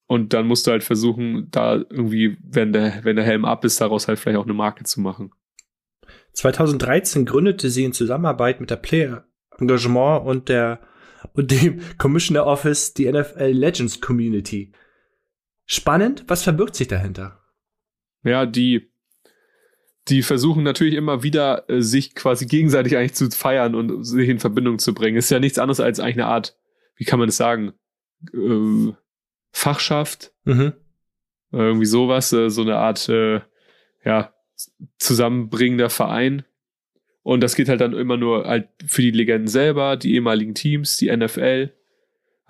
Und 0.08 0.34
dann 0.34 0.48
musst 0.48 0.68
du 0.68 0.72
halt 0.72 0.84
versuchen, 0.84 1.48
da 1.50 1.76
irgendwie, 1.76 2.38
wenn 2.44 2.74
der, 2.74 3.04
wenn 3.04 3.16
der 3.16 3.26
Helm 3.26 3.44
ab 3.44 3.66
ist, 3.66 3.82
daraus 3.82 4.08
halt 4.08 4.20
vielleicht 4.20 4.38
auch 4.38 4.46
eine 4.46 4.54
Marke 4.54 4.84
zu 4.84 5.02
machen. 5.02 5.32
2013 6.34 7.26
gründete 7.26 7.70
sie 7.70 7.86
in 7.86 7.94
Zusammenarbeit 7.94 8.60
mit 8.60 8.70
der 8.70 8.76
Player 8.76 9.26
Engagement 9.58 10.26
und 10.26 10.50
der 10.50 10.80
und 11.34 11.52
dem 11.52 11.82
Commissioner 11.98 12.46
Office 12.46 12.94
die 12.94 13.12
NFL 13.12 13.52
Legends 13.52 14.02
Community. 14.02 14.72
Spannend, 15.66 16.26
was 16.28 16.44
verbirgt 16.44 16.76
sich 16.76 16.88
dahinter? 16.88 17.42
Ja, 18.24 18.46
die 18.46 18.90
die 20.08 20.22
versuchen 20.22 20.64
natürlich 20.64 20.94
immer 20.94 21.24
wieder, 21.24 21.70
äh, 21.70 21.82
sich 21.82 22.14
quasi 22.14 22.46
gegenseitig 22.46 22.96
eigentlich 22.96 23.16
zu 23.16 23.30
feiern 23.32 23.76
und 23.76 24.04
sich 24.04 24.30
in 24.30 24.40
Verbindung 24.40 24.80
zu 24.80 24.94
bringen. 24.94 25.18
Ist 25.18 25.32
ja 25.32 25.40
nichts 25.40 25.58
anderes 25.58 25.80
als 25.80 26.00
eigentlich 26.00 26.16
eine 26.16 26.28
Art, 26.28 26.58
wie 26.96 27.06
kann 27.06 27.20
man 27.20 27.28
das 27.28 27.38
sagen, 27.38 27.74
äh, 28.34 28.94
Fachschaft. 29.52 30.34
Mhm. 30.44 30.74
Irgendwie 31.52 31.86
sowas, 31.86 32.34
äh, 32.34 32.50
so 32.50 32.62
eine 32.62 32.78
Art, 32.78 33.10
äh, 33.10 33.42
ja, 34.04 34.34
zusammenbringender 35.00 35.90
Verein. 35.90 36.46
Und 37.26 37.42
das 37.42 37.56
geht 37.56 37.70
halt 37.70 37.82
dann 37.82 37.94
immer 37.94 38.18
nur 38.18 38.46
halt 38.46 38.68
für 38.86 39.02
die 39.02 39.10
Legenden 39.10 39.48
selber, 39.48 39.98
die 39.98 40.14
ehemaligen 40.14 40.54
Teams, 40.54 40.98
die 40.98 41.10
NFL. 41.10 41.72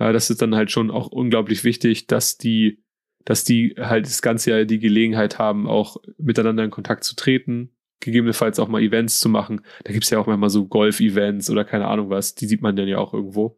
Ja, 0.01 0.11
das 0.11 0.29
ist 0.29 0.41
dann 0.41 0.53
halt 0.53 0.69
schon 0.69 0.91
auch 0.91 1.07
unglaublich 1.07 1.63
wichtig, 1.63 2.07
dass 2.07 2.37
die 2.37 2.83
dass 3.23 3.45
die 3.45 3.73
halt 3.79 4.05
das 4.05 4.21
ganze 4.21 4.51
Jahr 4.51 4.65
die 4.65 4.79
Gelegenheit 4.79 5.39
haben, 5.39 5.65
auch 5.65 5.95
miteinander 6.17 6.65
in 6.65 6.71
Kontakt 6.71 7.05
zu 7.05 7.15
treten, 7.15 7.71
gegebenenfalls 8.01 8.59
auch 8.59 8.67
mal 8.67 8.81
Events 8.81 9.21
zu 9.21 9.29
machen. 9.29 9.61
Da 9.85 9.93
gibt's 9.93 10.09
ja 10.09 10.19
auch 10.19 10.27
manchmal 10.27 10.49
so 10.49 10.65
Golf-Events 10.65 11.49
oder 11.49 11.63
keine 11.63 11.87
Ahnung 11.87 12.09
was, 12.09 12.35
die 12.35 12.45
sieht 12.45 12.61
man 12.61 12.75
dann 12.75 12.89
ja 12.89 12.97
auch 12.97 13.13
irgendwo. 13.13 13.57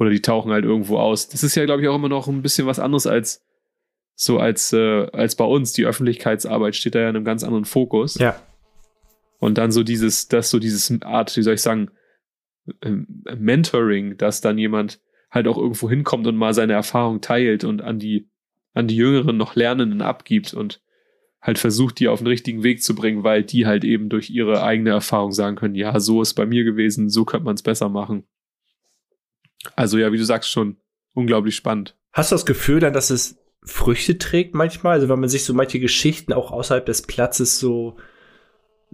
Oder 0.00 0.10
die 0.10 0.20
tauchen 0.20 0.50
halt 0.50 0.64
irgendwo 0.64 0.98
aus. 0.98 1.28
Das 1.28 1.44
ist 1.44 1.54
ja, 1.54 1.64
glaube 1.64 1.80
ich, 1.80 1.88
auch 1.88 1.94
immer 1.94 2.08
noch 2.08 2.26
ein 2.26 2.42
bisschen 2.42 2.66
was 2.66 2.80
anderes 2.80 3.06
als 3.06 3.46
so 4.16 4.40
als, 4.40 4.72
äh, 4.72 5.06
als 5.12 5.36
bei 5.36 5.44
uns. 5.44 5.74
Die 5.74 5.86
Öffentlichkeitsarbeit 5.86 6.74
steht 6.74 6.96
da 6.96 6.98
ja 6.98 7.08
in 7.08 7.14
einem 7.14 7.24
ganz 7.24 7.44
anderen 7.44 7.64
Fokus. 7.64 8.18
Ja. 8.18 8.34
Und 9.40 9.58
dann 9.58 9.72
so 9.72 9.82
dieses, 9.82 10.28
das 10.28 10.50
so 10.50 10.60
dieses 10.60 11.02
Art, 11.02 11.36
wie 11.36 11.42
soll 11.42 11.54
ich 11.54 11.62
sagen, 11.62 11.90
ähm, 12.82 13.24
Mentoring, 13.36 14.16
dass 14.16 14.40
dann 14.40 14.58
jemand 14.58 15.00
halt 15.30 15.48
auch 15.48 15.56
irgendwo 15.56 15.90
hinkommt 15.90 16.26
und 16.26 16.36
mal 16.36 16.54
seine 16.54 16.74
Erfahrung 16.74 17.20
teilt 17.20 17.64
und 17.64 17.82
an 17.82 17.98
die 17.98 18.30
an 18.72 18.86
die 18.86 18.96
jüngeren 18.96 19.36
noch 19.36 19.56
Lernenden 19.56 20.00
abgibt 20.00 20.54
und 20.54 20.80
halt 21.40 21.58
versucht, 21.58 21.98
die 21.98 22.08
auf 22.08 22.20
den 22.20 22.28
richtigen 22.28 22.62
Weg 22.62 22.82
zu 22.82 22.94
bringen, 22.94 23.24
weil 23.24 23.42
die 23.42 23.66
halt 23.66 23.82
eben 23.82 24.08
durch 24.08 24.30
ihre 24.30 24.62
eigene 24.62 24.90
Erfahrung 24.90 25.32
sagen 25.32 25.56
können, 25.56 25.74
ja, 25.74 25.98
so 25.98 26.22
ist 26.22 26.34
bei 26.34 26.46
mir 26.46 26.64
gewesen, 26.64 27.08
so 27.08 27.24
könnte 27.24 27.46
man 27.46 27.54
es 27.54 27.62
besser 27.62 27.88
machen. 27.88 28.28
Also 29.74 29.98
ja, 29.98 30.12
wie 30.12 30.18
du 30.18 30.24
sagst 30.24 30.50
schon, 30.50 30.76
unglaublich 31.14 31.56
spannend. 31.56 31.96
Hast 32.12 32.30
du 32.30 32.34
das 32.34 32.46
Gefühl 32.46 32.80
dann, 32.80 32.92
dass 32.92 33.10
es 33.10 33.38
Früchte 33.62 34.18
trägt 34.18 34.54
manchmal? 34.54 34.94
Also 34.94 35.08
wenn 35.08 35.20
man 35.20 35.28
sich 35.28 35.44
so 35.44 35.54
manche 35.54 35.80
Geschichten 35.80 36.32
auch 36.32 36.50
außerhalb 36.50 36.84
des 36.84 37.02
Platzes 37.02 37.58
so, 37.58 37.96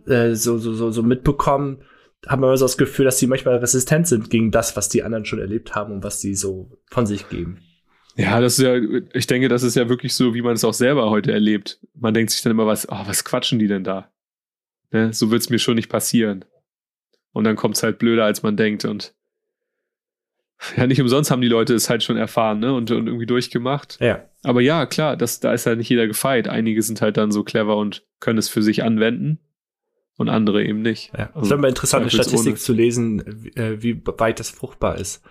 äh, 0.06 0.34
so, 0.34 0.58
so, 0.58 0.72
so, 0.74 0.90
so 0.90 1.02
mitbekommen, 1.02 1.82
haben 2.26 2.42
wir 2.42 2.56
so 2.56 2.64
das 2.64 2.76
Gefühl, 2.76 3.04
dass 3.04 3.18
die 3.18 3.26
manchmal 3.26 3.56
resistent 3.56 4.08
sind 4.08 4.30
gegen 4.30 4.50
das, 4.50 4.76
was 4.76 4.88
die 4.88 5.02
anderen 5.02 5.24
schon 5.24 5.38
erlebt 5.38 5.74
haben 5.74 5.92
und 5.92 6.04
was 6.04 6.20
sie 6.20 6.34
so 6.34 6.78
von 6.90 7.06
sich 7.06 7.28
geben. 7.28 7.60
Ja, 8.16 8.40
das 8.40 8.58
ist 8.58 8.64
ja, 8.64 8.76
ich 9.12 9.26
denke, 9.26 9.48
das 9.48 9.62
ist 9.62 9.76
ja 9.76 9.88
wirklich 9.88 10.14
so, 10.14 10.34
wie 10.34 10.42
man 10.42 10.54
es 10.54 10.64
auch 10.64 10.74
selber 10.74 11.10
heute 11.10 11.32
erlebt. 11.32 11.80
Man 11.94 12.14
denkt 12.14 12.30
sich 12.32 12.42
dann 12.42 12.52
immer, 12.52 12.66
was, 12.66 12.88
oh, 12.88 13.02
was 13.04 13.24
quatschen 13.24 13.58
die 13.58 13.68
denn 13.68 13.84
da? 13.84 14.10
Ne? 14.90 15.12
So 15.12 15.30
wird 15.30 15.42
es 15.42 15.50
mir 15.50 15.58
schon 15.58 15.74
nicht 15.74 15.90
passieren. 15.90 16.44
Und 17.32 17.44
dann 17.44 17.56
kommt 17.56 17.76
es 17.76 17.82
halt 17.82 17.98
blöder, 17.98 18.24
als 18.24 18.42
man 18.42 18.56
denkt. 18.56 18.86
Und 18.86 19.14
ja, 20.78 20.86
nicht 20.86 21.00
umsonst 21.00 21.30
haben 21.30 21.42
die 21.42 21.48
Leute 21.48 21.74
es 21.74 21.90
halt 21.90 22.02
schon 22.02 22.16
erfahren, 22.16 22.60
ne? 22.60 22.72
Und, 22.72 22.90
und 22.90 23.06
irgendwie 23.06 23.26
durchgemacht. 23.26 23.98
Ja. 24.00 24.24
Aber 24.42 24.62
ja, 24.62 24.86
klar, 24.86 25.18
das, 25.18 25.40
da 25.40 25.52
ist 25.52 25.66
halt 25.66 25.76
nicht 25.76 25.90
jeder 25.90 26.06
gefeit. 26.06 26.48
Einige 26.48 26.80
sind 26.80 27.02
halt 27.02 27.18
dann 27.18 27.30
so 27.30 27.44
clever 27.44 27.76
und 27.76 28.06
können 28.20 28.38
es 28.38 28.48
für 28.48 28.62
sich 28.62 28.82
anwenden 28.82 29.38
und 30.16 30.28
andere 30.28 30.64
eben 30.64 30.82
nicht. 30.82 31.12
Ja. 31.16 31.26
Also, 31.28 31.40
es 31.40 31.46
ist 31.46 31.52
immer 31.52 31.68
interessante 31.68 32.10
Statistik 32.10 32.58
zu 32.58 32.72
lesen, 32.72 33.22
wie, 33.26 33.50
äh, 33.50 33.82
wie 33.82 34.02
weit 34.04 34.40
das 34.40 34.50
fruchtbar 34.50 34.98
ist. 34.98 35.22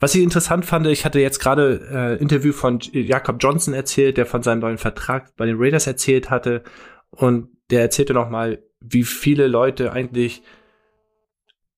Was 0.00 0.14
ich 0.14 0.22
interessant 0.22 0.64
fand, 0.64 0.86
ich 0.88 1.04
hatte 1.04 1.20
jetzt 1.20 1.38
gerade 1.38 1.88
äh, 1.92 2.20
Interview 2.20 2.52
von 2.52 2.80
Jakob 2.92 3.36
Johnson 3.40 3.72
erzählt, 3.72 4.16
der 4.16 4.26
von 4.26 4.42
seinem 4.42 4.60
neuen 4.60 4.78
Vertrag 4.78 5.36
bei 5.36 5.46
den 5.46 5.56
Raiders 5.58 5.86
erzählt 5.86 6.28
hatte. 6.28 6.64
Und 7.10 7.50
der 7.70 7.82
erzählte 7.82 8.12
noch 8.12 8.28
mal, 8.28 8.62
wie 8.80 9.04
viele 9.04 9.46
Leute 9.46 9.92
eigentlich 9.92 10.42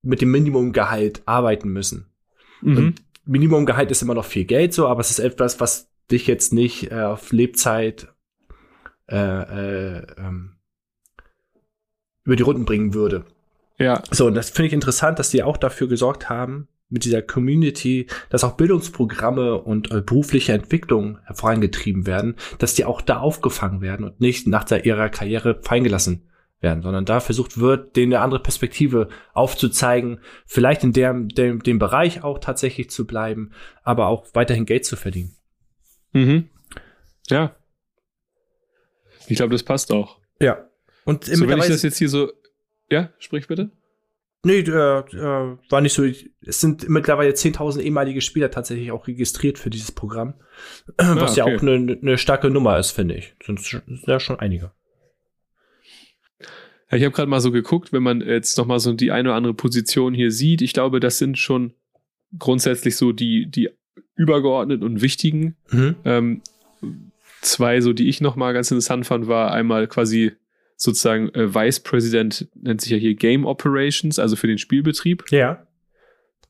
mit 0.00 0.22
dem 0.22 0.30
Minimumgehalt 0.30 1.22
arbeiten 1.26 1.68
müssen. 1.68 2.06
Mhm. 2.62 2.94
Minimumgehalt 3.26 3.90
ist 3.90 4.02
immer 4.02 4.14
noch 4.14 4.24
viel 4.24 4.44
Geld 4.44 4.72
so, 4.72 4.86
aber 4.86 5.00
es 5.00 5.10
ist 5.10 5.18
etwas, 5.18 5.60
was 5.60 5.90
dich 6.10 6.26
jetzt 6.26 6.52
nicht 6.52 6.90
äh, 6.92 7.02
auf 7.02 7.32
Lebzeit 7.32 8.08
äh, 9.10 9.16
äh, 9.16 10.06
ähm, 10.18 10.56
über 12.24 12.36
die 12.36 12.42
Runden 12.42 12.64
bringen 12.64 12.94
würde. 12.94 13.24
Ja. 13.78 14.02
So, 14.10 14.26
und 14.26 14.34
das 14.34 14.50
finde 14.50 14.68
ich 14.68 14.72
interessant, 14.72 15.18
dass 15.18 15.30
die 15.30 15.42
auch 15.42 15.56
dafür 15.56 15.88
gesorgt 15.88 16.28
haben, 16.28 16.68
mit 16.88 17.04
dieser 17.04 17.22
Community, 17.22 18.06
dass 18.30 18.44
auch 18.44 18.56
Bildungsprogramme 18.56 19.60
und 19.60 19.90
äh, 19.90 20.00
berufliche 20.00 20.52
Entwicklung 20.52 21.18
vorangetrieben 21.32 22.06
werden, 22.06 22.36
dass 22.58 22.74
die 22.74 22.84
auch 22.84 23.00
da 23.00 23.18
aufgefangen 23.18 23.80
werden 23.80 24.04
und 24.04 24.20
nicht 24.20 24.46
nach 24.46 24.64
der, 24.64 24.84
ihrer 24.84 25.08
Karriere 25.08 25.60
feingelassen 25.62 26.28
werden, 26.60 26.82
sondern 26.82 27.04
da 27.04 27.20
versucht 27.20 27.58
wird, 27.58 27.96
denen 27.96 28.14
eine 28.14 28.22
andere 28.22 28.42
Perspektive 28.42 29.08
aufzuzeigen, 29.32 30.20
vielleicht 30.46 30.84
in 30.84 30.92
dem, 30.92 31.28
dem, 31.28 31.62
dem 31.62 31.78
Bereich 31.78 32.22
auch 32.22 32.38
tatsächlich 32.38 32.90
zu 32.90 33.06
bleiben, 33.06 33.50
aber 33.82 34.06
auch 34.06 34.26
weiterhin 34.32 34.66
Geld 34.66 34.84
zu 34.84 34.96
verdienen. 34.96 35.36
Mhm. 36.12 36.48
Ja. 37.28 37.54
Ich 39.26 39.36
glaube, 39.36 39.52
das 39.52 39.62
passt 39.62 39.92
auch. 39.92 40.20
Ja. 40.40 40.68
Und 41.04 41.24
so, 41.24 41.48
wenn 41.48 41.58
ich 41.58 41.66
das 41.66 41.82
jetzt 41.82 41.98
hier 41.98 42.08
so, 42.08 42.32
ja, 42.90 43.10
sprich 43.18 43.46
bitte. 43.46 43.70
Nee, 44.44 44.58
äh, 44.58 44.98
äh, 44.98 45.56
war 45.70 45.80
nicht 45.80 45.94
so. 45.94 46.04
Es 46.04 46.60
sind 46.60 46.88
mittlerweile 46.88 47.32
10.000 47.32 47.80
ehemalige 47.80 48.20
Spieler 48.20 48.50
tatsächlich 48.50 48.92
auch 48.92 49.06
registriert 49.06 49.58
für 49.58 49.70
dieses 49.70 49.90
Programm. 49.90 50.34
Ah, 50.98 51.16
was 51.18 51.36
ja 51.36 51.44
auch 51.44 51.62
eine 51.62 51.78
ne 51.78 52.18
starke 52.18 52.50
Nummer 52.50 52.78
ist, 52.78 52.90
finde 52.90 53.14
ich. 53.14 53.34
Sind 53.42 53.60
ja 54.06 54.20
schon 54.20 54.38
einige. 54.38 54.72
Ja, 56.90 56.98
ich 56.98 57.04
habe 57.04 57.14
gerade 57.14 57.30
mal 57.30 57.40
so 57.40 57.52
geguckt, 57.52 57.92
wenn 57.92 58.02
man 58.02 58.20
jetzt 58.20 58.58
noch 58.58 58.66
mal 58.66 58.78
so 58.78 58.92
die 58.92 59.10
eine 59.10 59.30
oder 59.30 59.36
andere 59.36 59.54
Position 59.54 60.12
hier 60.12 60.30
sieht. 60.30 60.60
Ich 60.60 60.74
glaube, 60.74 61.00
das 61.00 61.16
sind 61.16 61.38
schon 61.38 61.72
grundsätzlich 62.38 62.96
so 62.96 63.12
die, 63.12 63.50
die 63.50 63.70
übergeordneten 64.14 64.84
und 64.84 65.00
wichtigen. 65.00 65.56
Mhm. 65.70 65.96
Ähm, 66.04 66.42
zwei, 67.40 67.80
so 67.80 67.94
die 67.94 68.08
ich 68.08 68.20
noch 68.20 68.36
mal 68.36 68.52
ganz 68.52 68.70
interessant 68.70 69.06
fand, 69.06 69.26
war 69.26 69.52
einmal 69.52 69.88
quasi 69.88 70.32
sozusagen 70.76 71.28
äh, 71.34 71.54
Vice 71.54 71.80
President, 71.80 72.48
nennt 72.54 72.80
sich 72.80 72.90
ja 72.90 72.98
hier 72.98 73.14
Game 73.14 73.46
Operations, 73.46 74.18
also 74.18 74.36
für 74.36 74.46
den 74.46 74.58
Spielbetrieb. 74.58 75.24
Ja. 75.30 75.66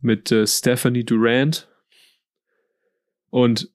Mit 0.00 0.32
äh, 0.32 0.46
Stephanie 0.46 1.04
Durant. 1.04 1.68
Und 3.30 3.70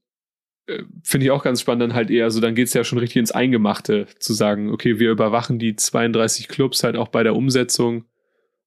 äh, 0.67 0.83
finde 1.03 1.25
ich 1.25 1.31
auch 1.31 1.43
ganz 1.43 1.61
spannend, 1.61 1.83
dann 1.83 1.93
halt 1.93 2.09
eher, 2.09 2.25
also 2.25 2.39
dann 2.39 2.55
geht 2.55 2.67
es 2.67 2.73
ja 2.73 2.83
schon 2.83 2.99
richtig 2.99 3.17
ins 3.17 3.31
Eingemachte, 3.31 4.07
zu 4.19 4.33
sagen, 4.33 4.71
okay, 4.71 4.99
wir 4.99 5.11
überwachen 5.11 5.59
die 5.59 5.75
32 5.75 6.47
Clubs 6.47 6.83
halt 6.83 6.95
auch 6.95 7.09
bei 7.09 7.23
der 7.23 7.35
Umsetzung, 7.35 8.05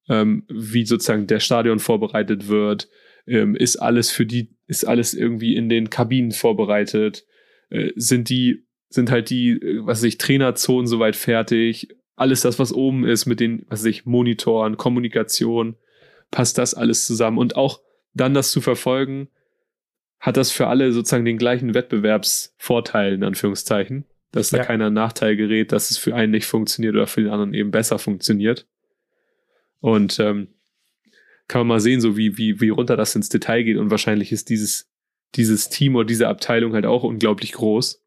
ähm, 0.09 0.45
wie 0.49 0.85
sozusagen 0.85 1.27
der 1.27 1.41
Stadion 1.41 1.79
vorbereitet 1.79 2.49
wird, 2.49 2.89
ähm, 3.27 3.55
ist 3.55 3.77
alles 3.77 4.11
für 4.11 4.27
die, 4.27 4.55
ist 4.67 4.85
alles 4.85 5.15
irgendwie 5.15 5.55
in 5.55 5.69
den 5.69 5.91
Kabinen 5.91 6.33
vorbereitet, 6.33 7.25
äh, 7.71 7.93
sind 7.95 8.29
die 8.29 8.67
sind 8.95 9.11
halt 9.11 9.31
die, 9.31 9.51
äh, 9.51 9.81
was 9.87 9.99
weiß 9.99 10.05
ich, 10.05 10.19
Trainerzonen 10.19 10.87
soweit 10.87 11.17
fertig. 11.17 11.89
Alles 12.17 12.43
das, 12.43 12.59
was 12.59 12.73
oben 12.73 13.05
ist 13.05 13.27
mit 13.27 13.41
den, 13.41 13.65
was 13.69 13.81
weiß 13.81 13.87
ich, 13.87 14.07
Monitoren, 14.07 14.77
Kommunikation, 14.77 15.77
passt 16.31 16.59
das 16.59 16.75
alles 16.75 17.07
zusammen. 17.07 17.39
Und 17.39 17.57
auch 17.57 17.81
dann 18.15 18.35
das 18.35 18.51
zu 18.51 18.61
verfolgen, 18.61 19.29
hat 20.21 20.37
das 20.37 20.53
für 20.53 20.69
alle 20.69 20.93
sozusagen 20.93 21.25
den 21.25 21.39
gleichen 21.39 21.75
Wettbewerbsvorteil, 21.75 23.15
in 23.15 23.25
Anführungszeichen. 23.25 24.05
Dass 24.31 24.49
da 24.49 24.59
ja. 24.59 24.65
keiner 24.65 24.89
Nachteil 24.89 25.37
gerät, 25.37 25.73
dass 25.73 25.91
es 25.91 25.99
für 25.99 26.15
einen 26.15 26.33
nicht 26.33 26.47
funktioniert 26.47 26.95
oder 26.95 27.07
für 27.07 27.21
den 27.21 27.31
anderen 27.31 27.53
eben 27.53 27.71
besser 27.71 27.99
funktioniert. 27.99 28.67
Und 29.81 30.19
ähm, 30.21 30.49
kann 31.49 31.61
man 31.61 31.67
mal 31.67 31.81
sehen, 31.81 32.01
so 32.01 32.17
wie, 32.17 32.39
wie, 32.39 32.61
wie 32.61 32.71
runter 32.71 32.97
das 32.97 33.15
ins 33.15 33.29
Detail 33.29 33.63
geht. 33.63 33.77
Und 33.77 33.91
wahrscheinlich 33.91 34.33
ist 34.33 34.49
dieses, 34.49 34.91
dieses 35.35 35.69
Team 35.69 35.97
oder 35.97 36.07
diese 36.07 36.29
Abteilung 36.29 36.73
halt 36.73 36.87
auch 36.87 37.03
unglaublich 37.03 37.53
groß. 37.53 38.02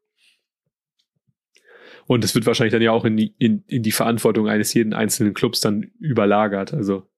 Und 2.06 2.24
es 2.24 2.34
wird 2.34 2.46
wahrscheinlich 2.46 2.72
dann 2.72 2.82
ja 2.82 2.92
auch 2.92 3.04
in 3.04 3.16
die, 3.16 3.34
in, 3.38 3.64
in 3.66 3.82
die 3.82 3.92
Verantwortung 3.92 4.48
eines 4.48 4.72
jeden 4.74 4.94
einzelnen 4.94 5.34
Clubs 5.34 5.60
dann 5.60 5.90
überlagert. 5.98 6.72
Also 6.72 7.08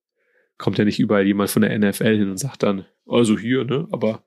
kommt 0.56 0.78
ja 0.78 0.84
nicht 0.84 0.98
überall 0.98 1.26
jemand 1.26 1.50
von 1.50 1.62
der 1.62 1.78
NFL 1.78 2.16
hin 2.16 2.30
und 2.30 2.38
sagt 2.38 2.62
dann, 2.62 2.86
also 3.06 3.38
hier, 3.38 3.64
ne? 3.64 3.86
Aber 3.90 4.24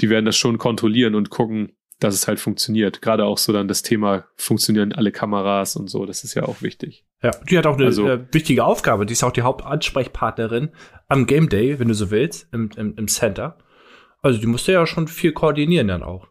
die 0.00 0.10
werden 0.10 0.24
das 0.24 0.36
schon 0.36 0.58
kontrollieren 0.58 1.14
und 1.14 1.30
gucken, 1.30 1.72
dass 2.00 2.14
es 2.14 2.28
halt 2.28 2.38
funktioniert. 2.38 3.02
Gerade 3.02 3.24
auch 3.24 3.38
so 3.38 3.52
dann 3.52 3.68
das 3.68 3.82
Thema, 3.82 4.24
funktionieren 4.36 4.92
alle 4.92 5.12
Kameras 5.12 5.76
und 5.76 5.88
so, 5.88 6.06
das 6.06 6.24
ist 6.24 6.34
ja 6.34 6.44
auch 6.44 6.62
wichtig. 6.62 7.04
Ja, 7.22 7.32
die 7.50 7.58
hat 7.58 7.66
auch 7.66 7.76
eine 7.76 7.86
also, 7.86 8.08
äh, 8.08 8.24
wichtige 8.32 8.64
Aufgabe. 8.64 9.04
Die 9.04 9.12
ist 9.12 9.24
auch 9.24 9.32
die 9.32 9.42
Hauptansprechpartnerin 9.42 10.70
am 11.08 11.26
Game 11.26 11.48
Day, 11.48 11.78
wenn 11.78 11.88
du 11.88 11.94
so 11.94 12.10
willst, 12.10 12.48
im, 12.52 12.70
im, 12.76 12.94
im 12.96 13.08
Center. 13.08 13.58
Also 14.22 14.40
die 14.40 14.46
musste 14.46 14.72
ja 14.72 14.86
schon 14.86 15.08
viel 15.08 15.32
koordinieren 15.32 15.88
dann 15.88 16.02
auch. 16.02 16.28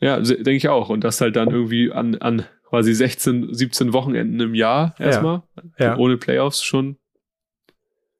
Ja, 0.00 0.20
denke 0.20 0.52
ich 0.52 0.68
auch. 0.68 0.88
Und 0.88 1.04
das 1.04 1.20
halt 1.20 1.36
dann 1.36 1.50
irgendwie 1.50 1.92
an, 1.92 2.16
an 2.16 2.44
quasi 2.68 2.92
16, 2.92 3.54
17 3.54 3.92
Wochenenden 3.92 4.40
im 4.40 4.54
Jahr 4.54 4.94
erstmal. 4.98 5.42
Ja. 5.78 5.86
ja. 5.86 5.96
Ohne 5.96 6.18
Playoffs 6.18 6.62
schon. 6.62 6.98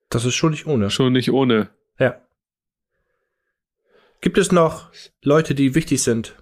Das 0.09 0.25
ist 0.25 0.35
schon 0.35 0.53
nicht 0.53 0.67
ohne. 0.67 0.89
Schon 0.91 1.13
nicht 1.13 1.31
ohne. 1.31 1.69
Ja. 1.99 2.21
Gibt 4.21 4.39
es 4.39 4.51
noch 4.51 4.91
Leute, 5.23 5.55
die 5.55 5.75
wichtig 5.75 6.03
sind? 6.03 6.35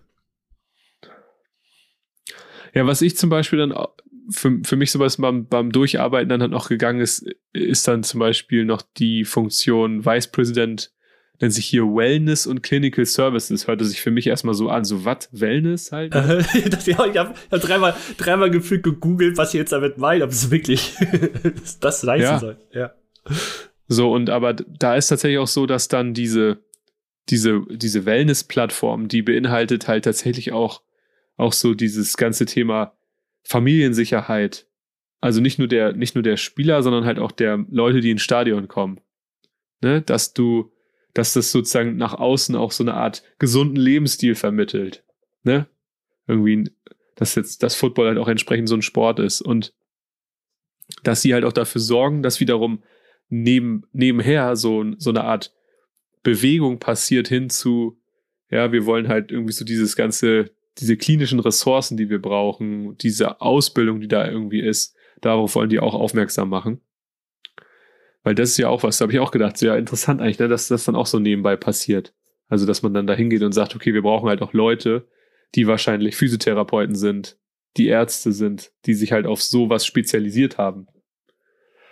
Ja, 2.75 2.87
was 2.87 3.03
ich 3.03 3.17
zum 3.17 3.29
Beispiel 3.29 3.59
dann 3.59 3.75
für, 4.31 4.61
für 4.63 4.77
mich 4.77 4.93
sowas 4.93 5.17
beim, 5.17 5.47
beim 5.47 5.73
Durcharbeiten 5.73 6.29
dann 6.29 6.43
halt 6.43 6.53
noch 6.53 6.69
gegangen 6.69 7.01
ist, 7.01 7.27
ist 7.53 7.89
dann 7.89 8.03
zum 8.05 8.21
Beispiel 8.21 8.65
noch 8.65 8.83
die 8.83 9.25
Funktion 9.25 10.05
Vice 10.05 10.31
President 10.31 10.93
nennt 11.41 11.53
sich 11.53 11.67
hier 11.67 11.85
Wellness 11.85 12.47
und 12.47 12.63
Clinical 12.63 13.05
Services. 13.05 13.67
Hörte 13.67 13.85
sich 13.85 14.01
für 14.01 14.11
mich 14.11 14.27
erstmal 14.27 14.55
so 14.55 14.69
an, 14.69 14.85
so 14.85 15.05
was? 15.05 15.29
Wellness 15.33 15.93
halt? 15.93 16.15
das, 16.71 16.87
ja, 16.87 17.05
ich 17.07 17.17
habe 17.17 17.35
hab 17.51 17.61
dreimal, 17.61 17.95
dreimal 18.17 18.51
gefühlt 18.51 18.83
gegoogelt, 18.83 19.37
was 19.37 19.55
ich 19.55 19.59
jetzt 19.59 19.73
damit 19.73 19.99
meine, 19.99 20.25
ob 20.25 20.31
es 20.31 20.51
wirklich 20.51 20.95
das 21.81 22.03
leisten 22.03 22.23
ja. 22.23 22.39
soll. 22.39 22.57
Ja. 22.73 22.95
So, 23.89 24.13
und 24.13 24.31
aber 24.31 24.55
da 24.55 24.97
ist 24.97 25.09
tatsächlich 25.09 25.39
auch 25.39 25.47
so, 25.47 25.67
dass 25.67 25.89
dann 25.89 26.15
diese, 26.15 26.59
diese, 27.29 27.63
diese 27.71 28.05
Wellness-Plattform, 28.05 29.09
die 29.09 29.23
beinhaltet 29.23 29.89
halt 29.89 30.05
tatsächlich 30.05 30.53
auch, 30.53 30.83
auch 31.37 31.53
so 31.53 31.75
dieses 31.75 32.17
ganze 32.17 32.47
Thema 32.47 32.97
Familiensicherheit. 33.45 34.67
Also 35.21 35.41
nicht 35.41 35.59
nur 35.59 35.69
der, 35.69 35.93
nicht 35.93 36.15
nur 36.15 36.23
der 36.23 36.37
Spieler, 36.37 36.83
sondern 36.83 37.05
halt 37.05 37.19
auch 37.19 37.33
der 37.33 37.65
Leute, 37.71 38.01
die 38.01 38.11
ins 38.11 38.23
Stadion 38.23 38.69
kommen. 38.69 39.01
Ne? 39.83 40.03
Dass 40.03 40.35
du, 40.35 40.73
dass 41.17 41.33
das 41.33 41.51
sozusagen 41.51 41.97
nach 41.97 42.13
außen 42.13 42.55
auch 42.57 42.73
so 42.73 42.85
eine 42.85 42.93
Art 42.93 43.23
gesunden 43.39 43.77
Lebensstil 43.77 44.35
vermittelt. 44.35 45.03
Ne? 45.45 45.67
Irgendwie, 46.27 46.71
dass 47.15 47.37
jetzt 47.37 47.63
das 47.63 47.75
Football 47.75 48.09
halt 48.09 48.19
auch 48.19 48.29
entsprechend 48.29 48.69
so 48.69 48.75
ein 48.75 48.83
Sport 48.83 49.19
ist 49.19 49.41
und 49.41 49.73
dass 51.05 51.23
sie 51.23 51.33
halt 51.33 51.45
auch 51.45 51.55
dafür 51.55 51.81
sorgen, 51.81 52.23
dass 52.23 52.39
wiederum 52.39 52.83
neben, 53.31 53.85
nebenher 53.93 54.57
so, 54.57 54.85
so 54.99 55.09
eine 55.09 55.25
Art 55.25 55.55
Bewegung 56.23 56.81
passiert 56.81 57.29
hin 57.29 57.49
zu, 57.49 57.99
ja, 58.51 58.71
wir 58.71 58.85
wollen 58.85 59.09
halt 59.09 59.33
irgendwie 59.33 59.55
so 59.55 59.65
dieses 59.65 59.97
ganze, 59.97 60.51
diese 60.77 60.99
klinischen 60.99 61.41
Ressourcen, 61.41 61.97
die 61.97 62.11
wir 62.11 62.21
brauchen, 62.21 62.99
diese 62.99 63.41
Ausbildung, 63.41 64.03
die 64.03 64.09
da 64.09 64.29
irgendwie 64.29 64.61
ist, 64.61 64.95
darauf 65.23 65.55
wollen 65.55 65.71
die 65.71 65.81
auch 65.81 65.95
aufmerksam 65.95 66.51
machen. 66.51 66.83
Weil 68.27 68.35
das 68.35 68.51
ist 68.51 68.57
ja 68.57 68.69
auch 68.69 68.83
was, 68.83 68.99
da 68.99 69.05
habe 69.05 69.13
ich 69.13 69.21
auch 69.21 69.31
gedacht, 69.31 69.57
sehr 69.57 69.77
interessant 69.77 70.21
eigentlich, 70.21 70.41
ne, 70.41 70.49
dass 70.49 70.67
das 70.67 70.85
dann 70.85 70.97
auch 70.97 71.07
so 71.07 71.21
nebenbei 71.21 71.55
passiert. 71.55 72.13
Also, 72.49 72.67
dass 72.67 72.83
man 72.83 72.93
dann 72.93 73.07
da 73.07 73.15
hingeht 73.15 73.43
und 73.43 73.53
sagt, 73.53 73.77
okay, 73.77 73.95
wir 73.95 74.03
brauchen 74.03 74.29
halt 74.29 74.43
auch 74.43 74.53
Leute, 74.53 75.07
die 75.55 75.69
wahrscheinlich 75.69 76.17
Physiotherapeuten 76.17 76.97
sind, 76.97 77.39
die 77.77 77.87
Ärzte 77.87 78.33
sind, 78.33 78.73
die 78.85 78.95
sich 78.95 79.13
halt 79.13 79.27
auf 79.27 79.41
sowas 79.41 79.87
spezialisiert 79.87 80.59
haben. 80.59 80.89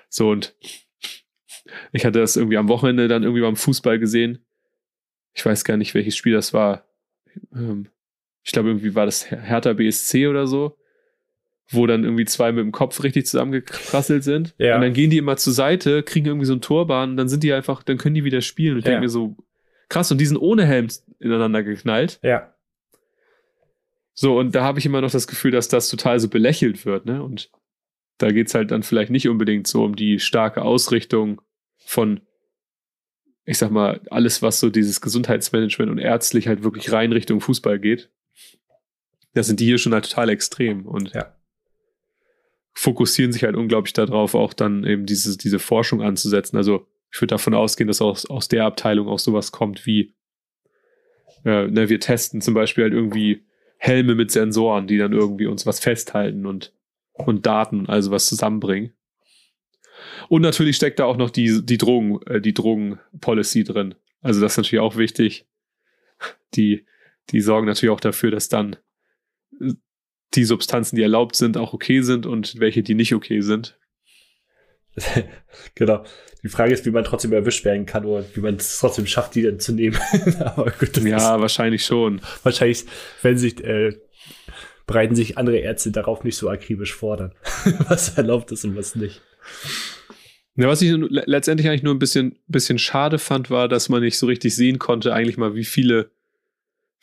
So, 0.09 0.29
und 0.29 0.57
ich 1.93 2.05
hatte 2.05 2.19
das 2.19 2.37
irgendwie 2.37 2.59
am 2.59 2.69
Wochenende 2.69 3.07
dann 3.07 3.23
irgendwie 3.23 3.43
beim 3.43 3.55
Fußball 3.55 4.01
gesehen. 4.01 4.45
Ich 5.35 5.47
weiß 5.47 5.63
gar 5.63 5.77
nicht, 5.77 5.95
welches 5.95 6.17
Spiel 6.17 6.33
das 6.33 6.53
war. 6.53 6.85
ähm, 7.55 7.91
ich 8.43 8.51
glaube, 8.51 8.71
irgendwie 8.71 8.97
war 8.97 9.07
das 9.07 9.31
Hertha 9.31 9.73
BSC 9.73 10.27
oder 10.27 10.49
so, 10.49 10.77
wo 11.71 11.87
dann 11.87 12.05
irgendwie 12.05 12.25
zwei 12.27 12.53
mit 12.53 12.63
dem 12.63 12.73
Kopf 12.73 13.03
richtig 13.03 13.27
zusammengekrasselt 13.27 14.23
sind. 14.25 14.55
Ja. 14.59 14.77
Und 14.77 14.83
dann 14.83 14.93
gehen 14.93 15.11
die 15.11 15.19
immer 15.19 15.37
zur 15.37 15.53
Seite, 15.53 16.03
kriegen 16.03 16.27
irgendwie 16.27 16.47
so 16.47 16.53
einen 16.53 16.61
Torbahn 16.61 17.11
und 17.11 17.17
dann 17.17 17.29
sind 17.29 17.43
die 17.43 17.53
einfach, 17.53 17.83
dann 17.83 17.97
können 17.99 18.15
die 18.15 18.25
wieder 18.25 18.41
spielen. 18.43 18.75
Und 18.75 18.79
ich 18.81 18.85
Ja. 18.85 18.91
denke 18.93 19.05
mir 19.05 19.09
so, 19.11 19.37
krass, 19.89 20.11
und 20.11 20.19
die 20.19 20.27
sind 20.27 20.37
ohne 20.37 20.67
Helm 20.67 20.89
ineinander 21.21 21.63
geknallt. 21.63 22.19
Ja. 22.23 22.55
So, 24.13 24.39
und 24.39 24.55
da 24.55 24.63
habe 24.63 24.79
ich 24.79 24.87
immer 24.87 25.01
noch 25.01 25.11
das 25.11 25.27
Gefühl, 25.27 25.51
dass 25.51 25.69
das 25.69 25.89
total 25.89 26.21
so 26.21 26.29
belächelt 26.29 26.87
wird, 26.87 27.07
ne? 27.07 27.23
Und 27.23 27.51
da 28.19 28.31
geht's 28.31 28.55
halt 28.55 28.71
dann 28.71 28.85
vielleicht 28.85 29.11
nicht 29.11 29.29
unbedingt 29.29 29.67
so 29.67 29.85
um 29.85 29.97
die 29.97 30.21
starke 30.21 30.63
Ausrichtung 30.63 31.41
von, 31.79 32.21
ich 33.45 33.59
sag 33.59 33.73
mal, 33.73 34.01
alles, 34.11 34.41
was 34.41 34.61
so 34.61 34.71
dieses 34.71 35.01
Gesundheitsmanagement 35.01 35.91
und 35.91 35.99
ärztlich 35.99 36.47
halt 36.47 36.63
wirklich 36.63 36.93
rein 36.93 37.13
Richtung 37.13 37.41
Fußball 37.41 37.81
geht. 37.81 38.09
Da 39.33 39.43
sind 39.43 39.59
die 39.59 39.65
hier 39.65 39.79
schon 39.79 39.93
halt 39.95 40.09
total 40.09 40.29
extrem 40.29 40.87
und 40.87 41.13
Ja. 41.13 41.35
Fokussieren 42.75 43.33
sich 43.33 43.45
halt 43.45 43.57
unglaublich 43.57 43.93
darauf, 43.93 44.35
auch 44.35 44.53
dann 44.53 44.85
eben 44.85 45.07
diese, 45.07 45.39
diese 45.39 45.59
Forschung 45.59 46.03
anzusetzen. 46.03 46.57
Also 46.57 46.87
ich 47.13 47.21
würde 47.21 47.35
davon 47.35 47.55
ausgehen, 47.55 47.87
dass 47.89 48.03
aus, 48.03 48.27
aus 48.27 48.49
der 48.49 48.65
Abteilung 48.65 49.09
auch 49.09 49.21
sowas 49.21 49.53
kommt 49.53 49.87
wie, 49.87 50.15
äh, 51.45 51.69
ne, 51.69 51.89
wir 51.89 52.01
testen 52.01 52.41
zum 52.41 52.55
Beispiel 52.55 52.85
halt 52.85 52.93
irgendwie 52.93 53.45
Helme 53.79 54.15
mit 54.15 54.31
Sensoren, 54.31 54.87
die 54.87 54.99
dann 54.99 55.13
irgendwie 55.13 55.47
uns 55.47 55.67
was 55.67 55.79
festhalten 55.79 56.47
und, 56.47 56.73
und 57.13 57.47
Daten, 57.47 57.87
also 57.87 58.11
was 58.11 58.27
zusammenbringen. 58.27 58.93
Und 60.29 60.43
natürlich 60.43 60.77
steckt 60.77 60.99
da 60.99 61.05
auch 61.05 61.17
noch 61.17 61.31
die, 61.31 61.65
die 61.65 61.79
Drogen, 61.79 62.21
äh, 62.27 62.41
die 62.41 62.55
Drogenpolicy 62.55 63.65
drin. 63.65 63.95
Also 64.21 64.41
das 64.41 64.53
ist 64.53 64.57
natürlich 64.59 64.81
auch 64.81 64.97
wichtig. 64.97 65.47
Die, 66.55 66.87
die 67.31 67.41
sorgen 67.41 67.67
natürlich 67.67 67.93
auch 67.93 68.01
dafür, 68.01 68.31
dass 68.31 68.49
dann 68.49 68.77
äh, 69.61 69.75
die 70.37 70.45
Substanzen, 70.45 70.97
die 70.97 71.03
erlaubt 71.03 71.37
sind, 71.37 71.57
auch 71.57 71.73
okay 71.73 72.01
sind 72.03 72.27
und 72.27 72.59
welche, 72.61 72.83
die 72.83 72.95
nicht 72.95 73.15
okay 73.15 73.41
sind. 73.41 73.79
genau. 75.75 76.05
Die 76.43 76.49
Frage 76.49 76.73
ist, 76.75 76.85
wie 76.87 76.91
man 76.91 77.05
trotzdem 77.05 77.33
erwischt 77.33 77.65
werden 77.65 77.87
kann 77.87 78.05
oder 78.05 78.25
wie 78.35 78.41
man 78.41 78.57
es 78.57 78.79
trotzdem 78.79 79.07
schafft, 79.07 79.35
die 79.35 79.43
dann 79.43 79.59
zu 79.59 79.73
nehmen. 79.73 79.99
Aber 80.41 80.71
gut, 80.71 80.97
Ja, 80.99 81.41
wahrscheinlich 81.41 81.85
schon. 81.85 82.21
wahrscheinlich, 82.43 82.85
wenn 83.23 83.39
sich, 83.39 83.63
äh, 83.65 83.97
bereiten 84.87 85.17
sich 85.17 85.39
andere 85.39 85.59
Ärzte 85.59 85.91
darauf 85.91 86.23
nicht 86.25 86.37
so 86.37 86.49
akribisch 86.51 86.93
vor, 86.95 87.17
dann, 87.17 87.33
was 87.89 88.11
erlaubt 88.19 88.53
ist 88.53 88.65
und 88.65 88.77
was 88.77 88.95
nicht. 88.95 89.23
Ja, 90.57 90.69
was 90.69 90.83
ich 90.83 90.93
le- 90.93 91.25
letztendlich 91.27 91.69
eigentlich 91.69 91.83
nur 91.83 91.95
ein 91.95 91.99
bisschen, 91.99 92.39
bisschen 92.47 92.79
schade 92.79 93.19
fand, 93.19 93.51
war, 93.51 93.67
dass 93.67 93.89
man 93.89 94.03
nicht 94.03 94.19
so 94.19 94.27
richtig 94.27 94.55
sehen 94.55 94.79
konnte, 94.79 95.13
eigentlich 95.13 95.37
mal, 95.39 95.55
wie 95.57 95.65
viele, 95.65 96.11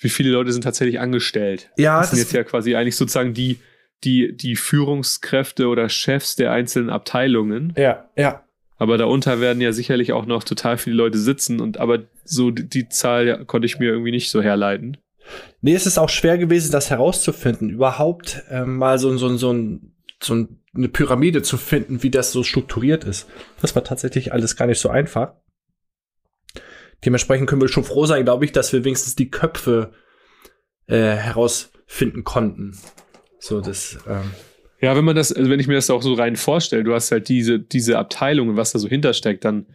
wie 0.02 0.10
viele 0.10 0.32
Leute 0.32 0.52
sind 0.52 0.64
tatsächlich 0.64 1.00
angestellt. 1.00 1.70
Ja, 1.78 2.00
das 2.02 2.10
sind 2.12 2.20
jetzt 2.20 2.34
ja 2.34 2.44
quasi 2.44 2.76
eigentlich 2.76 2.96
sozusagen 2.98 3.34
die, 3.34 3.60
die, 4.04 4.36
die 4.36 4.56
Führungskräfte 4.56 5.68
oder 5.68 5.88
Chefs 5.90 6.36
der 6.36 6.52
einzelnen 6.52 6.90
Abteilungen. 6.90 7.74
ja, 7.78 8.10
ja. 8.16 8.44
Aber 8.78 8.98
darunter 8.98 9.40
werden 9.40 9.62
ja 9.62 9.74
sicherlich 9.74 10.12
auch 10.12 10.26
noch 10.26 10.44
total 10.44 10.76
viele 10.80 10.96
Leute 10.96 11.20
sitzen 11.20 11.60
und 11.62 11.80
aber 11.80 12.00
so 12.26 12.50
die, 12.50 12.68
die 12.68 12.90
Zahl 12.90 13.28
ja, 13.28 13.44
konnte 13.44 13.68
ich 13.68 13.78
mir 13.78 13.90
irgendwie 13.92 14.10
nicht 14.10 14.32
so 14.32 14.42
herleiten. 14.42 14.98
Nee, 15.62 15.76
es 15.76 15.86
ist 15.86 16.00
auch 16.00 16.10
schwer 16.10 16.40
gewesen, 16.40 16.72
das 16.72 16.90
herauszufinden, 16.90 17.70
überhaupt 17.70 18.42
ähm, 18.50 18.78
mal 18.78 18.98
so, 18.98 19.16
so, 19.18 19.38
so, 19.38 19.54
ein, 19.54 19.94
so 20.20 20.34
ein- 20.34 20.58
eine 20.74 20.88
Pyramide 20.90 21.44
zu 21.44 21.58
finden, 21.58 22.02
wie 22.02 22.10
das 22.10 22.32
so 22.32 22.44
strukturiert 22.44 23.04
ist. 23.04 23.28
Das 23.62 23.76
war 23.76 23.84
tatsächlich 23.84 24.34
alles 24.34 24.56
gar 24.56 24.66
nicht 24.66 24.80
so 24.80 24.90
einfach. 24.90 25.34
Dementsprechend 27.06 27.50
können 27.50 27.62
wir 27.62 27.68
schon 27.68 27.84
froh 27.84 28.06
sein, 28.06 28.24
glaube 28.24 28.46
ich, 28.46 28.52
dass 28.52 28.74
wir 28.74 28.84
wenigstens 28.84 29.16
die 29.16 29.32
Köpfe 29.32 29.92
äh, 30.88 31.16
herausfinden 31.16 32.24
konnten. 32.24 32.78
So, 33.40 33.60
das, 33.60 33.98
ähm, 34.08 34.32
Ja, 34.82 34.96
wenn 34.96 35.06
man 35.06 35.16
das, 35.16 35.32
also 35.32 35.50
wenn 35.50 35.60
ich 35.60 35.68
mir 35.68 35.76
das 35.76 35.90
auch 35.90 36.04
so 36.04 36.14
rein 36.14 36.36
vorstelle, 36.36 36.84
du 36.84 36.94
hast 36.94 37.12
halt 37.12 37.28
diese, 37.28 37.60
diese 37.60 37.98
Abteilung 37.98 38.50
und 38.50 38.58
was 38.58 38.72
da 38.72 38.80
so 38.80 38.88
hintersteckt, 38.88 39.44
dann 39.46 39.66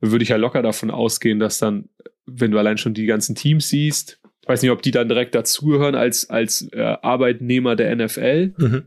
würde 0.00 0.22
ich 0.22 0.28
ja 0.28 0.36
locker 0.36 0.62
davon 0.62 0.90
ausgehen, 0.90 1.38
dass 1.38 1.58
dann, 1.58 1.88
wenn 2.26 2.50
du 2.50 2.58
allein 2.58 2.78
schon 2.78 2.94
die 2.94 3.06
ganzen 3.06 3.34
Teams 3.34 3.68
siehst, 3.68 4.20
ich 4.42 4.48
weiß 4.48 4.62
nicht, 4.62 4.70
ob 4.70 4.82
die 4.82 4.92
dann 4.92 5.08
direkt 5.08 5.34
dazugehören 5.34 5.94
als, 5.94 6.30
als 6.30 6.68
äh, 6.72 6.80
Arbeitnehmer 6.80 7.74
der 7.74 7.96
NFL 7.96 8.54
mhm. 8.56 8.84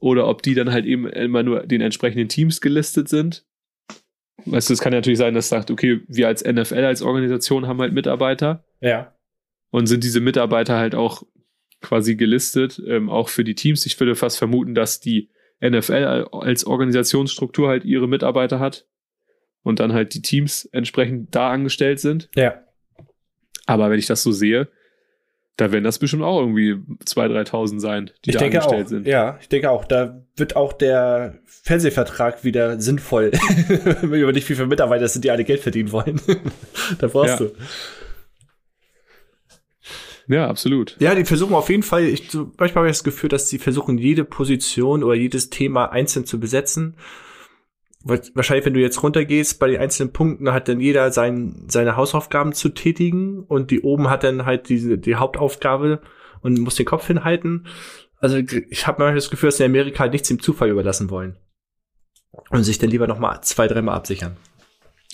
oder 0.00 0.26
ob 0.26 0.42
die 0.42 0.54
dann 0.54 0.72
halt 0.72 0.86
eben 0.86 1.06
immer 1.06 1.42
nur 1.42 1.66
den 1.66 1.82
entsprechenden 1.82 2.28
Teams 2.28 2.60
gelistet 2.60 3.08
sind. 3.08 3.44
Weißt 4.44 4.68
du, 4.68 4.74
es 4.74 4.80
kann 4.80 4.92
natürlich 4.92 5.18
sein, 5.18 5.34
dass 5.34 5.48
sagt, 5.48 5.70
okay, 5.70 6.00
wir 6.06 6.28
als 6.28 6.44
NFL, 6.44 6.84
als 6.84 7.02
Organisation 7.02 7.66
haben 7.66 7.80
halt 7.80 7.92
Mitarbeiter 7.92 8.64
ja. 8.80 9.14
und 9.70 9.86
sind 9.86 10.04
diese 10.04 10.20
Mitarbeiter 10.20 10.76
halt 10.76 10.94
auch 10.94 11.22
quasi 11.80 12.16
gelistet, 12.16 12.80
ähm, 12.86 13.10
auch 13.10 13.28
für 13.28 13.44
die 13.44 13.54
Teams. 13.54 13.86
Ich 13.86 13.98
würde 13.98 14.14
fast 14.14 14.38
vermuten, 14.38 14.74
dass 14.74 15.00
die 15.00 15.30
NFL 15.60 16.28
als 16.32 16.64
Organisationsstruktur 16.64 17.68
halt 17.68 17.84
ihre 17.84 18.08
Mitarbeiter 18.08 18.60
hat 18.60 18.86
und 19.62 19.80
dann 19.80 19.92
halt 19.92 20.14
die 20.14 20.22
Teams 20.22 20.64
entsprechend 20.66 21.34
da 21.34 21.50
angestellt 21.50 22.00
sind. 22.00 22.30
Ja. 22.34 22.62
Aber 23.66 23.90
wenn 23.90 23.98
ich 23.98 24.06
das 24.06 24.22
so 24.22 24.32
sehe, 24.32 24.68
da 25.58 25.70
werden 25.72 25.84
das 25.84 25.98
bestimmt 25.98 26.22
auch 26.22 26.40
irgendwie 26.40 26.72
2.000, 27.04 27.50
3.000 27.50 27.80
sein, 27.80 28.10
die 28.24 28.30
Ich 28.30 28.36
da 28.36 28.40
denke 28.40 28.58
angestellt 28.62 28.86
auch. 28.86 28.88
sind. 28.88 29.06
Ja, 29.06 29.38
ich 29.40 29.48
denke 29.50 29.70
auch. 29.70 29.84
Da 29.84 30.22
wird 30.36 30.56
auch 30.56 30.72
der 30.72 31.40
Fernsehvertrag 31.44 32.44
wieder 32.44 32.80
sinnvoll. 32.80 33.32
Wenn 34.00 34.12
wir 34.12 34.32
nicht 34.32 34.48
wie 34.48 34.54
viele 34.54 34.68
Mitarbeiter 34.68 35.06
sind, 35.08 35.24
die 35.24 35.30
alle 35.30 35.44
Geld 35.44 35.60
verdienen 35.60 35.92
wollen. 35.92 36.20
da 37.00 37.08
brauchst 37.08 37.40
Ja. 37.40 37.46
du. 37.46 37.52
Ja, 40.28 40.46
absolut. 40.48 40.96
Ja, 41.00 41.14
die 41.14 41.24
versuchen 41.24 41.54
auf 41.54 41.70
jeden 41.70 41.82
Fall, 41.82 42.04
ich, 42.04 42.30
so, 42.30 42.52
manchmal 42.58 42.82
habe 42.82 42.88
ich 42.90 42.96
das 42.98 43.04
Gefühl, 43.04 43.30
dass 43.30 43.48
sie 43.48 43.58
versuchen, 43.58 43.96
jede 43.98 44.24
Position 44.24 45.02
oder 45.02 45.14
jedes 45.14 45.48
Thema 45.50 45.86
einzeln 45.90 46.26
zu 46.26 46.38
besetzen. 46.38 46.96
Wahrscheinlich, 48.04 48.64
wenn 48.64 48.74
du 48.74 48.80
jetzt 48.80 49.02
runtergehst 49.02 49.58
bei 49.58 49.68
den 49.68 49.80
einzelnen 49.80 50.12
Punkten, 50.12 50.52
hat 50.52 50.68
dann 50.68 50.80
jeder 50.80 51.10
sein, 51.10 51.64
seine 51.68 51.96
Hausaufgaben 51.96 52.52
zu 52.52 52.68
tätigen 52.68 53.40
und 53.40 53.70
die 53.70 53.80
oben 53.82 54.08
hat 54.08 54.22
dann 54.24 54.46
halt 54.46 54.68
diese, 54.68 54.98
die 54.98 55.16
Hauptaufgabe 55.16 56.00
und 56.40 56.58
muss 56.60 56.76
den 56.76 56.86
Kopf 56.86 57.06
hinhalten. 57.06 57.66
Also 58.20 58.36
ich 58.36 58.86
habe 58.86 58.98
manchmal 59.00 59.14
das 59.16 59.30
Gefühl, 59.30 59.48
dass 59.48 59.60
in 59.60 59.66
Amerika 59.66 60.00
halt 60.00 60.12
nichts 60.12 60.28
dem 60.28 60.40
Zufall 60.40 60.70
überlassen 60.70 61.10
wollen. 61.10 61.36
Und 62.50 62.62
sich 62.62 62.78
dann 62.78 62.90
lieber 62.90 63.06
noch 63.08 63.18
mal 63.18 63.40
zwei, 63.42 63.66
dreimal 63.66 63.96
absichern. 63.96 64.36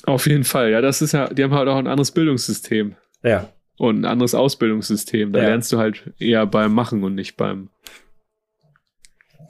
Auf 0.04 0.26
jeden 0.26 0.44
Fall. 0.44 0.70
Ja, 0.70 0.80
das 0.82 1.00
ist 1.00 1.12
ja, 1.12 1.28
die 1.32 1.42
haben 1.42 1.54
halt 1.54 1.68
auch 1.68 1.76
ein 1.78 1.86
anderes 1.86 2.10
Bildungssystem 2.12 2.96
Ja. 3.22 3.48
und 3.78 4.00
ein 4.00 4.04
anderes 4.04 4.34
Ausbildungssystem. 4.34 5.32
Da 5.32 5.40
Ja. 5.40 5.48
lernst 5.48 5.72
du 5.72 5.78
halt 5.78 6.12
eher 6.18 6.44
beim 6.46 6.74
Machen 6.74 7.02
und 7.02 7.14
nicht 7.14 7.36
beim 7.38 7.70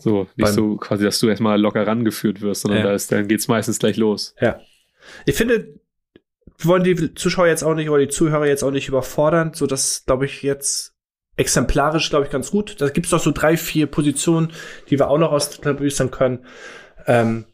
so, 0.05 0.27
nicht 0.37 0.49
so 0.53 0.77
quasi, 0.77 1.05
dass 1.05 1.19
du 1.19 1.29
erstmal 1.29 1.61
locker 1.61 1.87
rangeführt 1.87 2.41
wirst, 2.41 2.63
sondern 2.63 2.81
Ja. 2.81 2.87
da 2.87 2.95
ist, 2.95 3.11
dann 3.11 3.27
geht's 3.29 3.49
meistens 3.49 3.79
gleich 3.79 3.97
los. 3.97 4.35
Ja. 4.41 4.61
Ich 5.27 5.35
finde, 5.35 5.75
wir 6.59 6.67
wollen 6.67 6.85
die 6.85 7.15
Zuschauer 7.15 7.47
jetzt 7.49 7.65
auch 7.65 7.75
nicht 7.75 7.91
oder 7.91 8.01
die 8.01 8.09
Zuhörer 8.09 8.47
jetzt 8.47 8.63
auch 8.63 8.71
nicht 8.71 8.89
überfordern, 8.89 9.53
so 9.55 9.67
dass, 9.67 10.05
glaube 10.07 10.25
ich, 10.27 10.43
jetzt 10.43 10.95
exemplarisch, 11.37 12.11
glaube 12.11 12.27
ich, 12.27 12.31
ganz 12.31 12.51
gut. 12.51 12.81
Da 12.81 12.89
gibt 12.89 13.07
es 13.07 13.11
doch 13.11 13.19
so 13.19 13.33
drei, 13.33 13.57
vier 13.57 13.87
Positionen, 13.87 14.53
die 14.89 14.99
wir 14.99 15.09
auch 15.09 15.19
noch 15.19 15.33
ausklabüstern 15.33 16.11
können. 16.13 16.47
Ähm, 17.07 17.45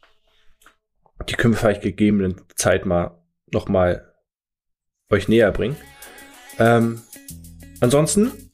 die 1.29 1.35
können 1.35 1.55
wir 1.55 1.59
vielleicht 1.59 1.83
gegebenen 1.83 2.41
Zeit 2.57 2.85
mal 2.87 3.19
noch 3.53 3.69
mal 3.69 4.13
euch 5.11 5.29
näher 5.29 5.51
bringen. 5.51 5.77
Ähm, 6.59 7.01
ansonsten, 7.81 8.50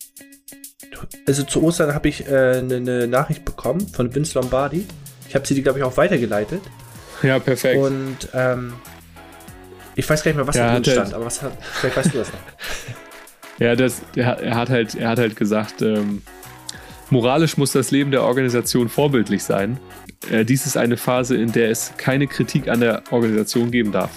also 1.27 1.43
zu 1.43 1.63
Ostern 1.63 1.95
habe 1.95 2.09
ich 2.09 2.27
eine 2.27 2.37
äh, 2.59 2.63
ne- 2.63 2.81
ne 2.81 3.07
Nachricht 3.07 3.45
bekommen 3.45 3.87
von 3.89 4.15
Vince 4.15 4.39
Lombardi. 4.39 4.87
Ich 5.29 5.35
habe 5.35 5.47
sie, 5.47 5.61
glaube 5.63 5.79
ich, 5.79 5.85
auch 5.85 5.97
weitergeleitet. 5.97 6.63
Ja, 7.23 7.39
perfekt. 7.39 7.81
Und 7.81 8.17
ähm, 8.35 8.75
ich 9.95 10.09
weiß 10.09 10.23
gar 10.23 10.31
nicht 10.31 10.37
mehr, 10.37 10.47
was 10.47 10.57
Ja, 10.57 10.67
da 10.67 10.81
drin 10.81 10.85
stand, 10.85 11.15
aber 11.15 11.25
was 11.25 11.43
hat, 11.43 11.53
vielleicht 11.81 11.97
weißt 11.97 12.15
du 12.15 12.19
das 12.19 12.33
noch. 12.33 12.39
Ja, 13.59 13.75
das, 13.75 14.03
er, 14.15 14.39
er 14.39 14.55
hat 14.55 14.69
halt, 14.69 14.95
er 14.95 15.09
hat 15.09 15.19
halt 15.19 15.35
gesagt, 15.35 15.81
ähm, 15.81 16.21
moralisch 17.09 17.57
muss 17.57 17.73
das 17.73 17.91
Leben 17.91 18.11
der 18.11 18.23
Organisation 18.23 18.91
vorbildlich 18.91 19.43
sein. 19.45 19.79
Äh, 20.31 20.45
dies 20.45 20.67
ist 20.67 20.77
eine 20.77 20.99
Phase, 20.99 21.37
in 21.37 21.53
der 21.53 21.71
es 21.71 21.93
keine 21.97 22.27
Kritik 22.27 22.69
an 22.69 22.81
der 22.81 23.03
Organisation 23.11 23.71
geben 23.71 23.93
darf. 23.93 24.11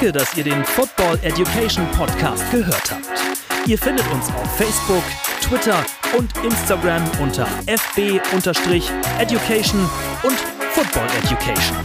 Danke, 0.00 0.18
dass 0.18 0.34
ihr 0.34 0.44
den 0.44 0.64
Football 0.64 1.18
Education 1.20 1.86
Podcast 1.90 2.50
gehört 2.50 2.90
habt. 2.90 3.04
Ihr 3.68 3.76
findet 3.76 4.10
uns 4.10 4.28
auf 4.28 4.56
Facebook, 4.56 5.02
Twitter 5.42 5.84
und 6.16 6.34
Instagram 6.38 7.02
unter 7.20 7.46
fb-education 7.66 8.30
und 10.22 10.38
Football 10.72 11.06
Education. 11.22 11.76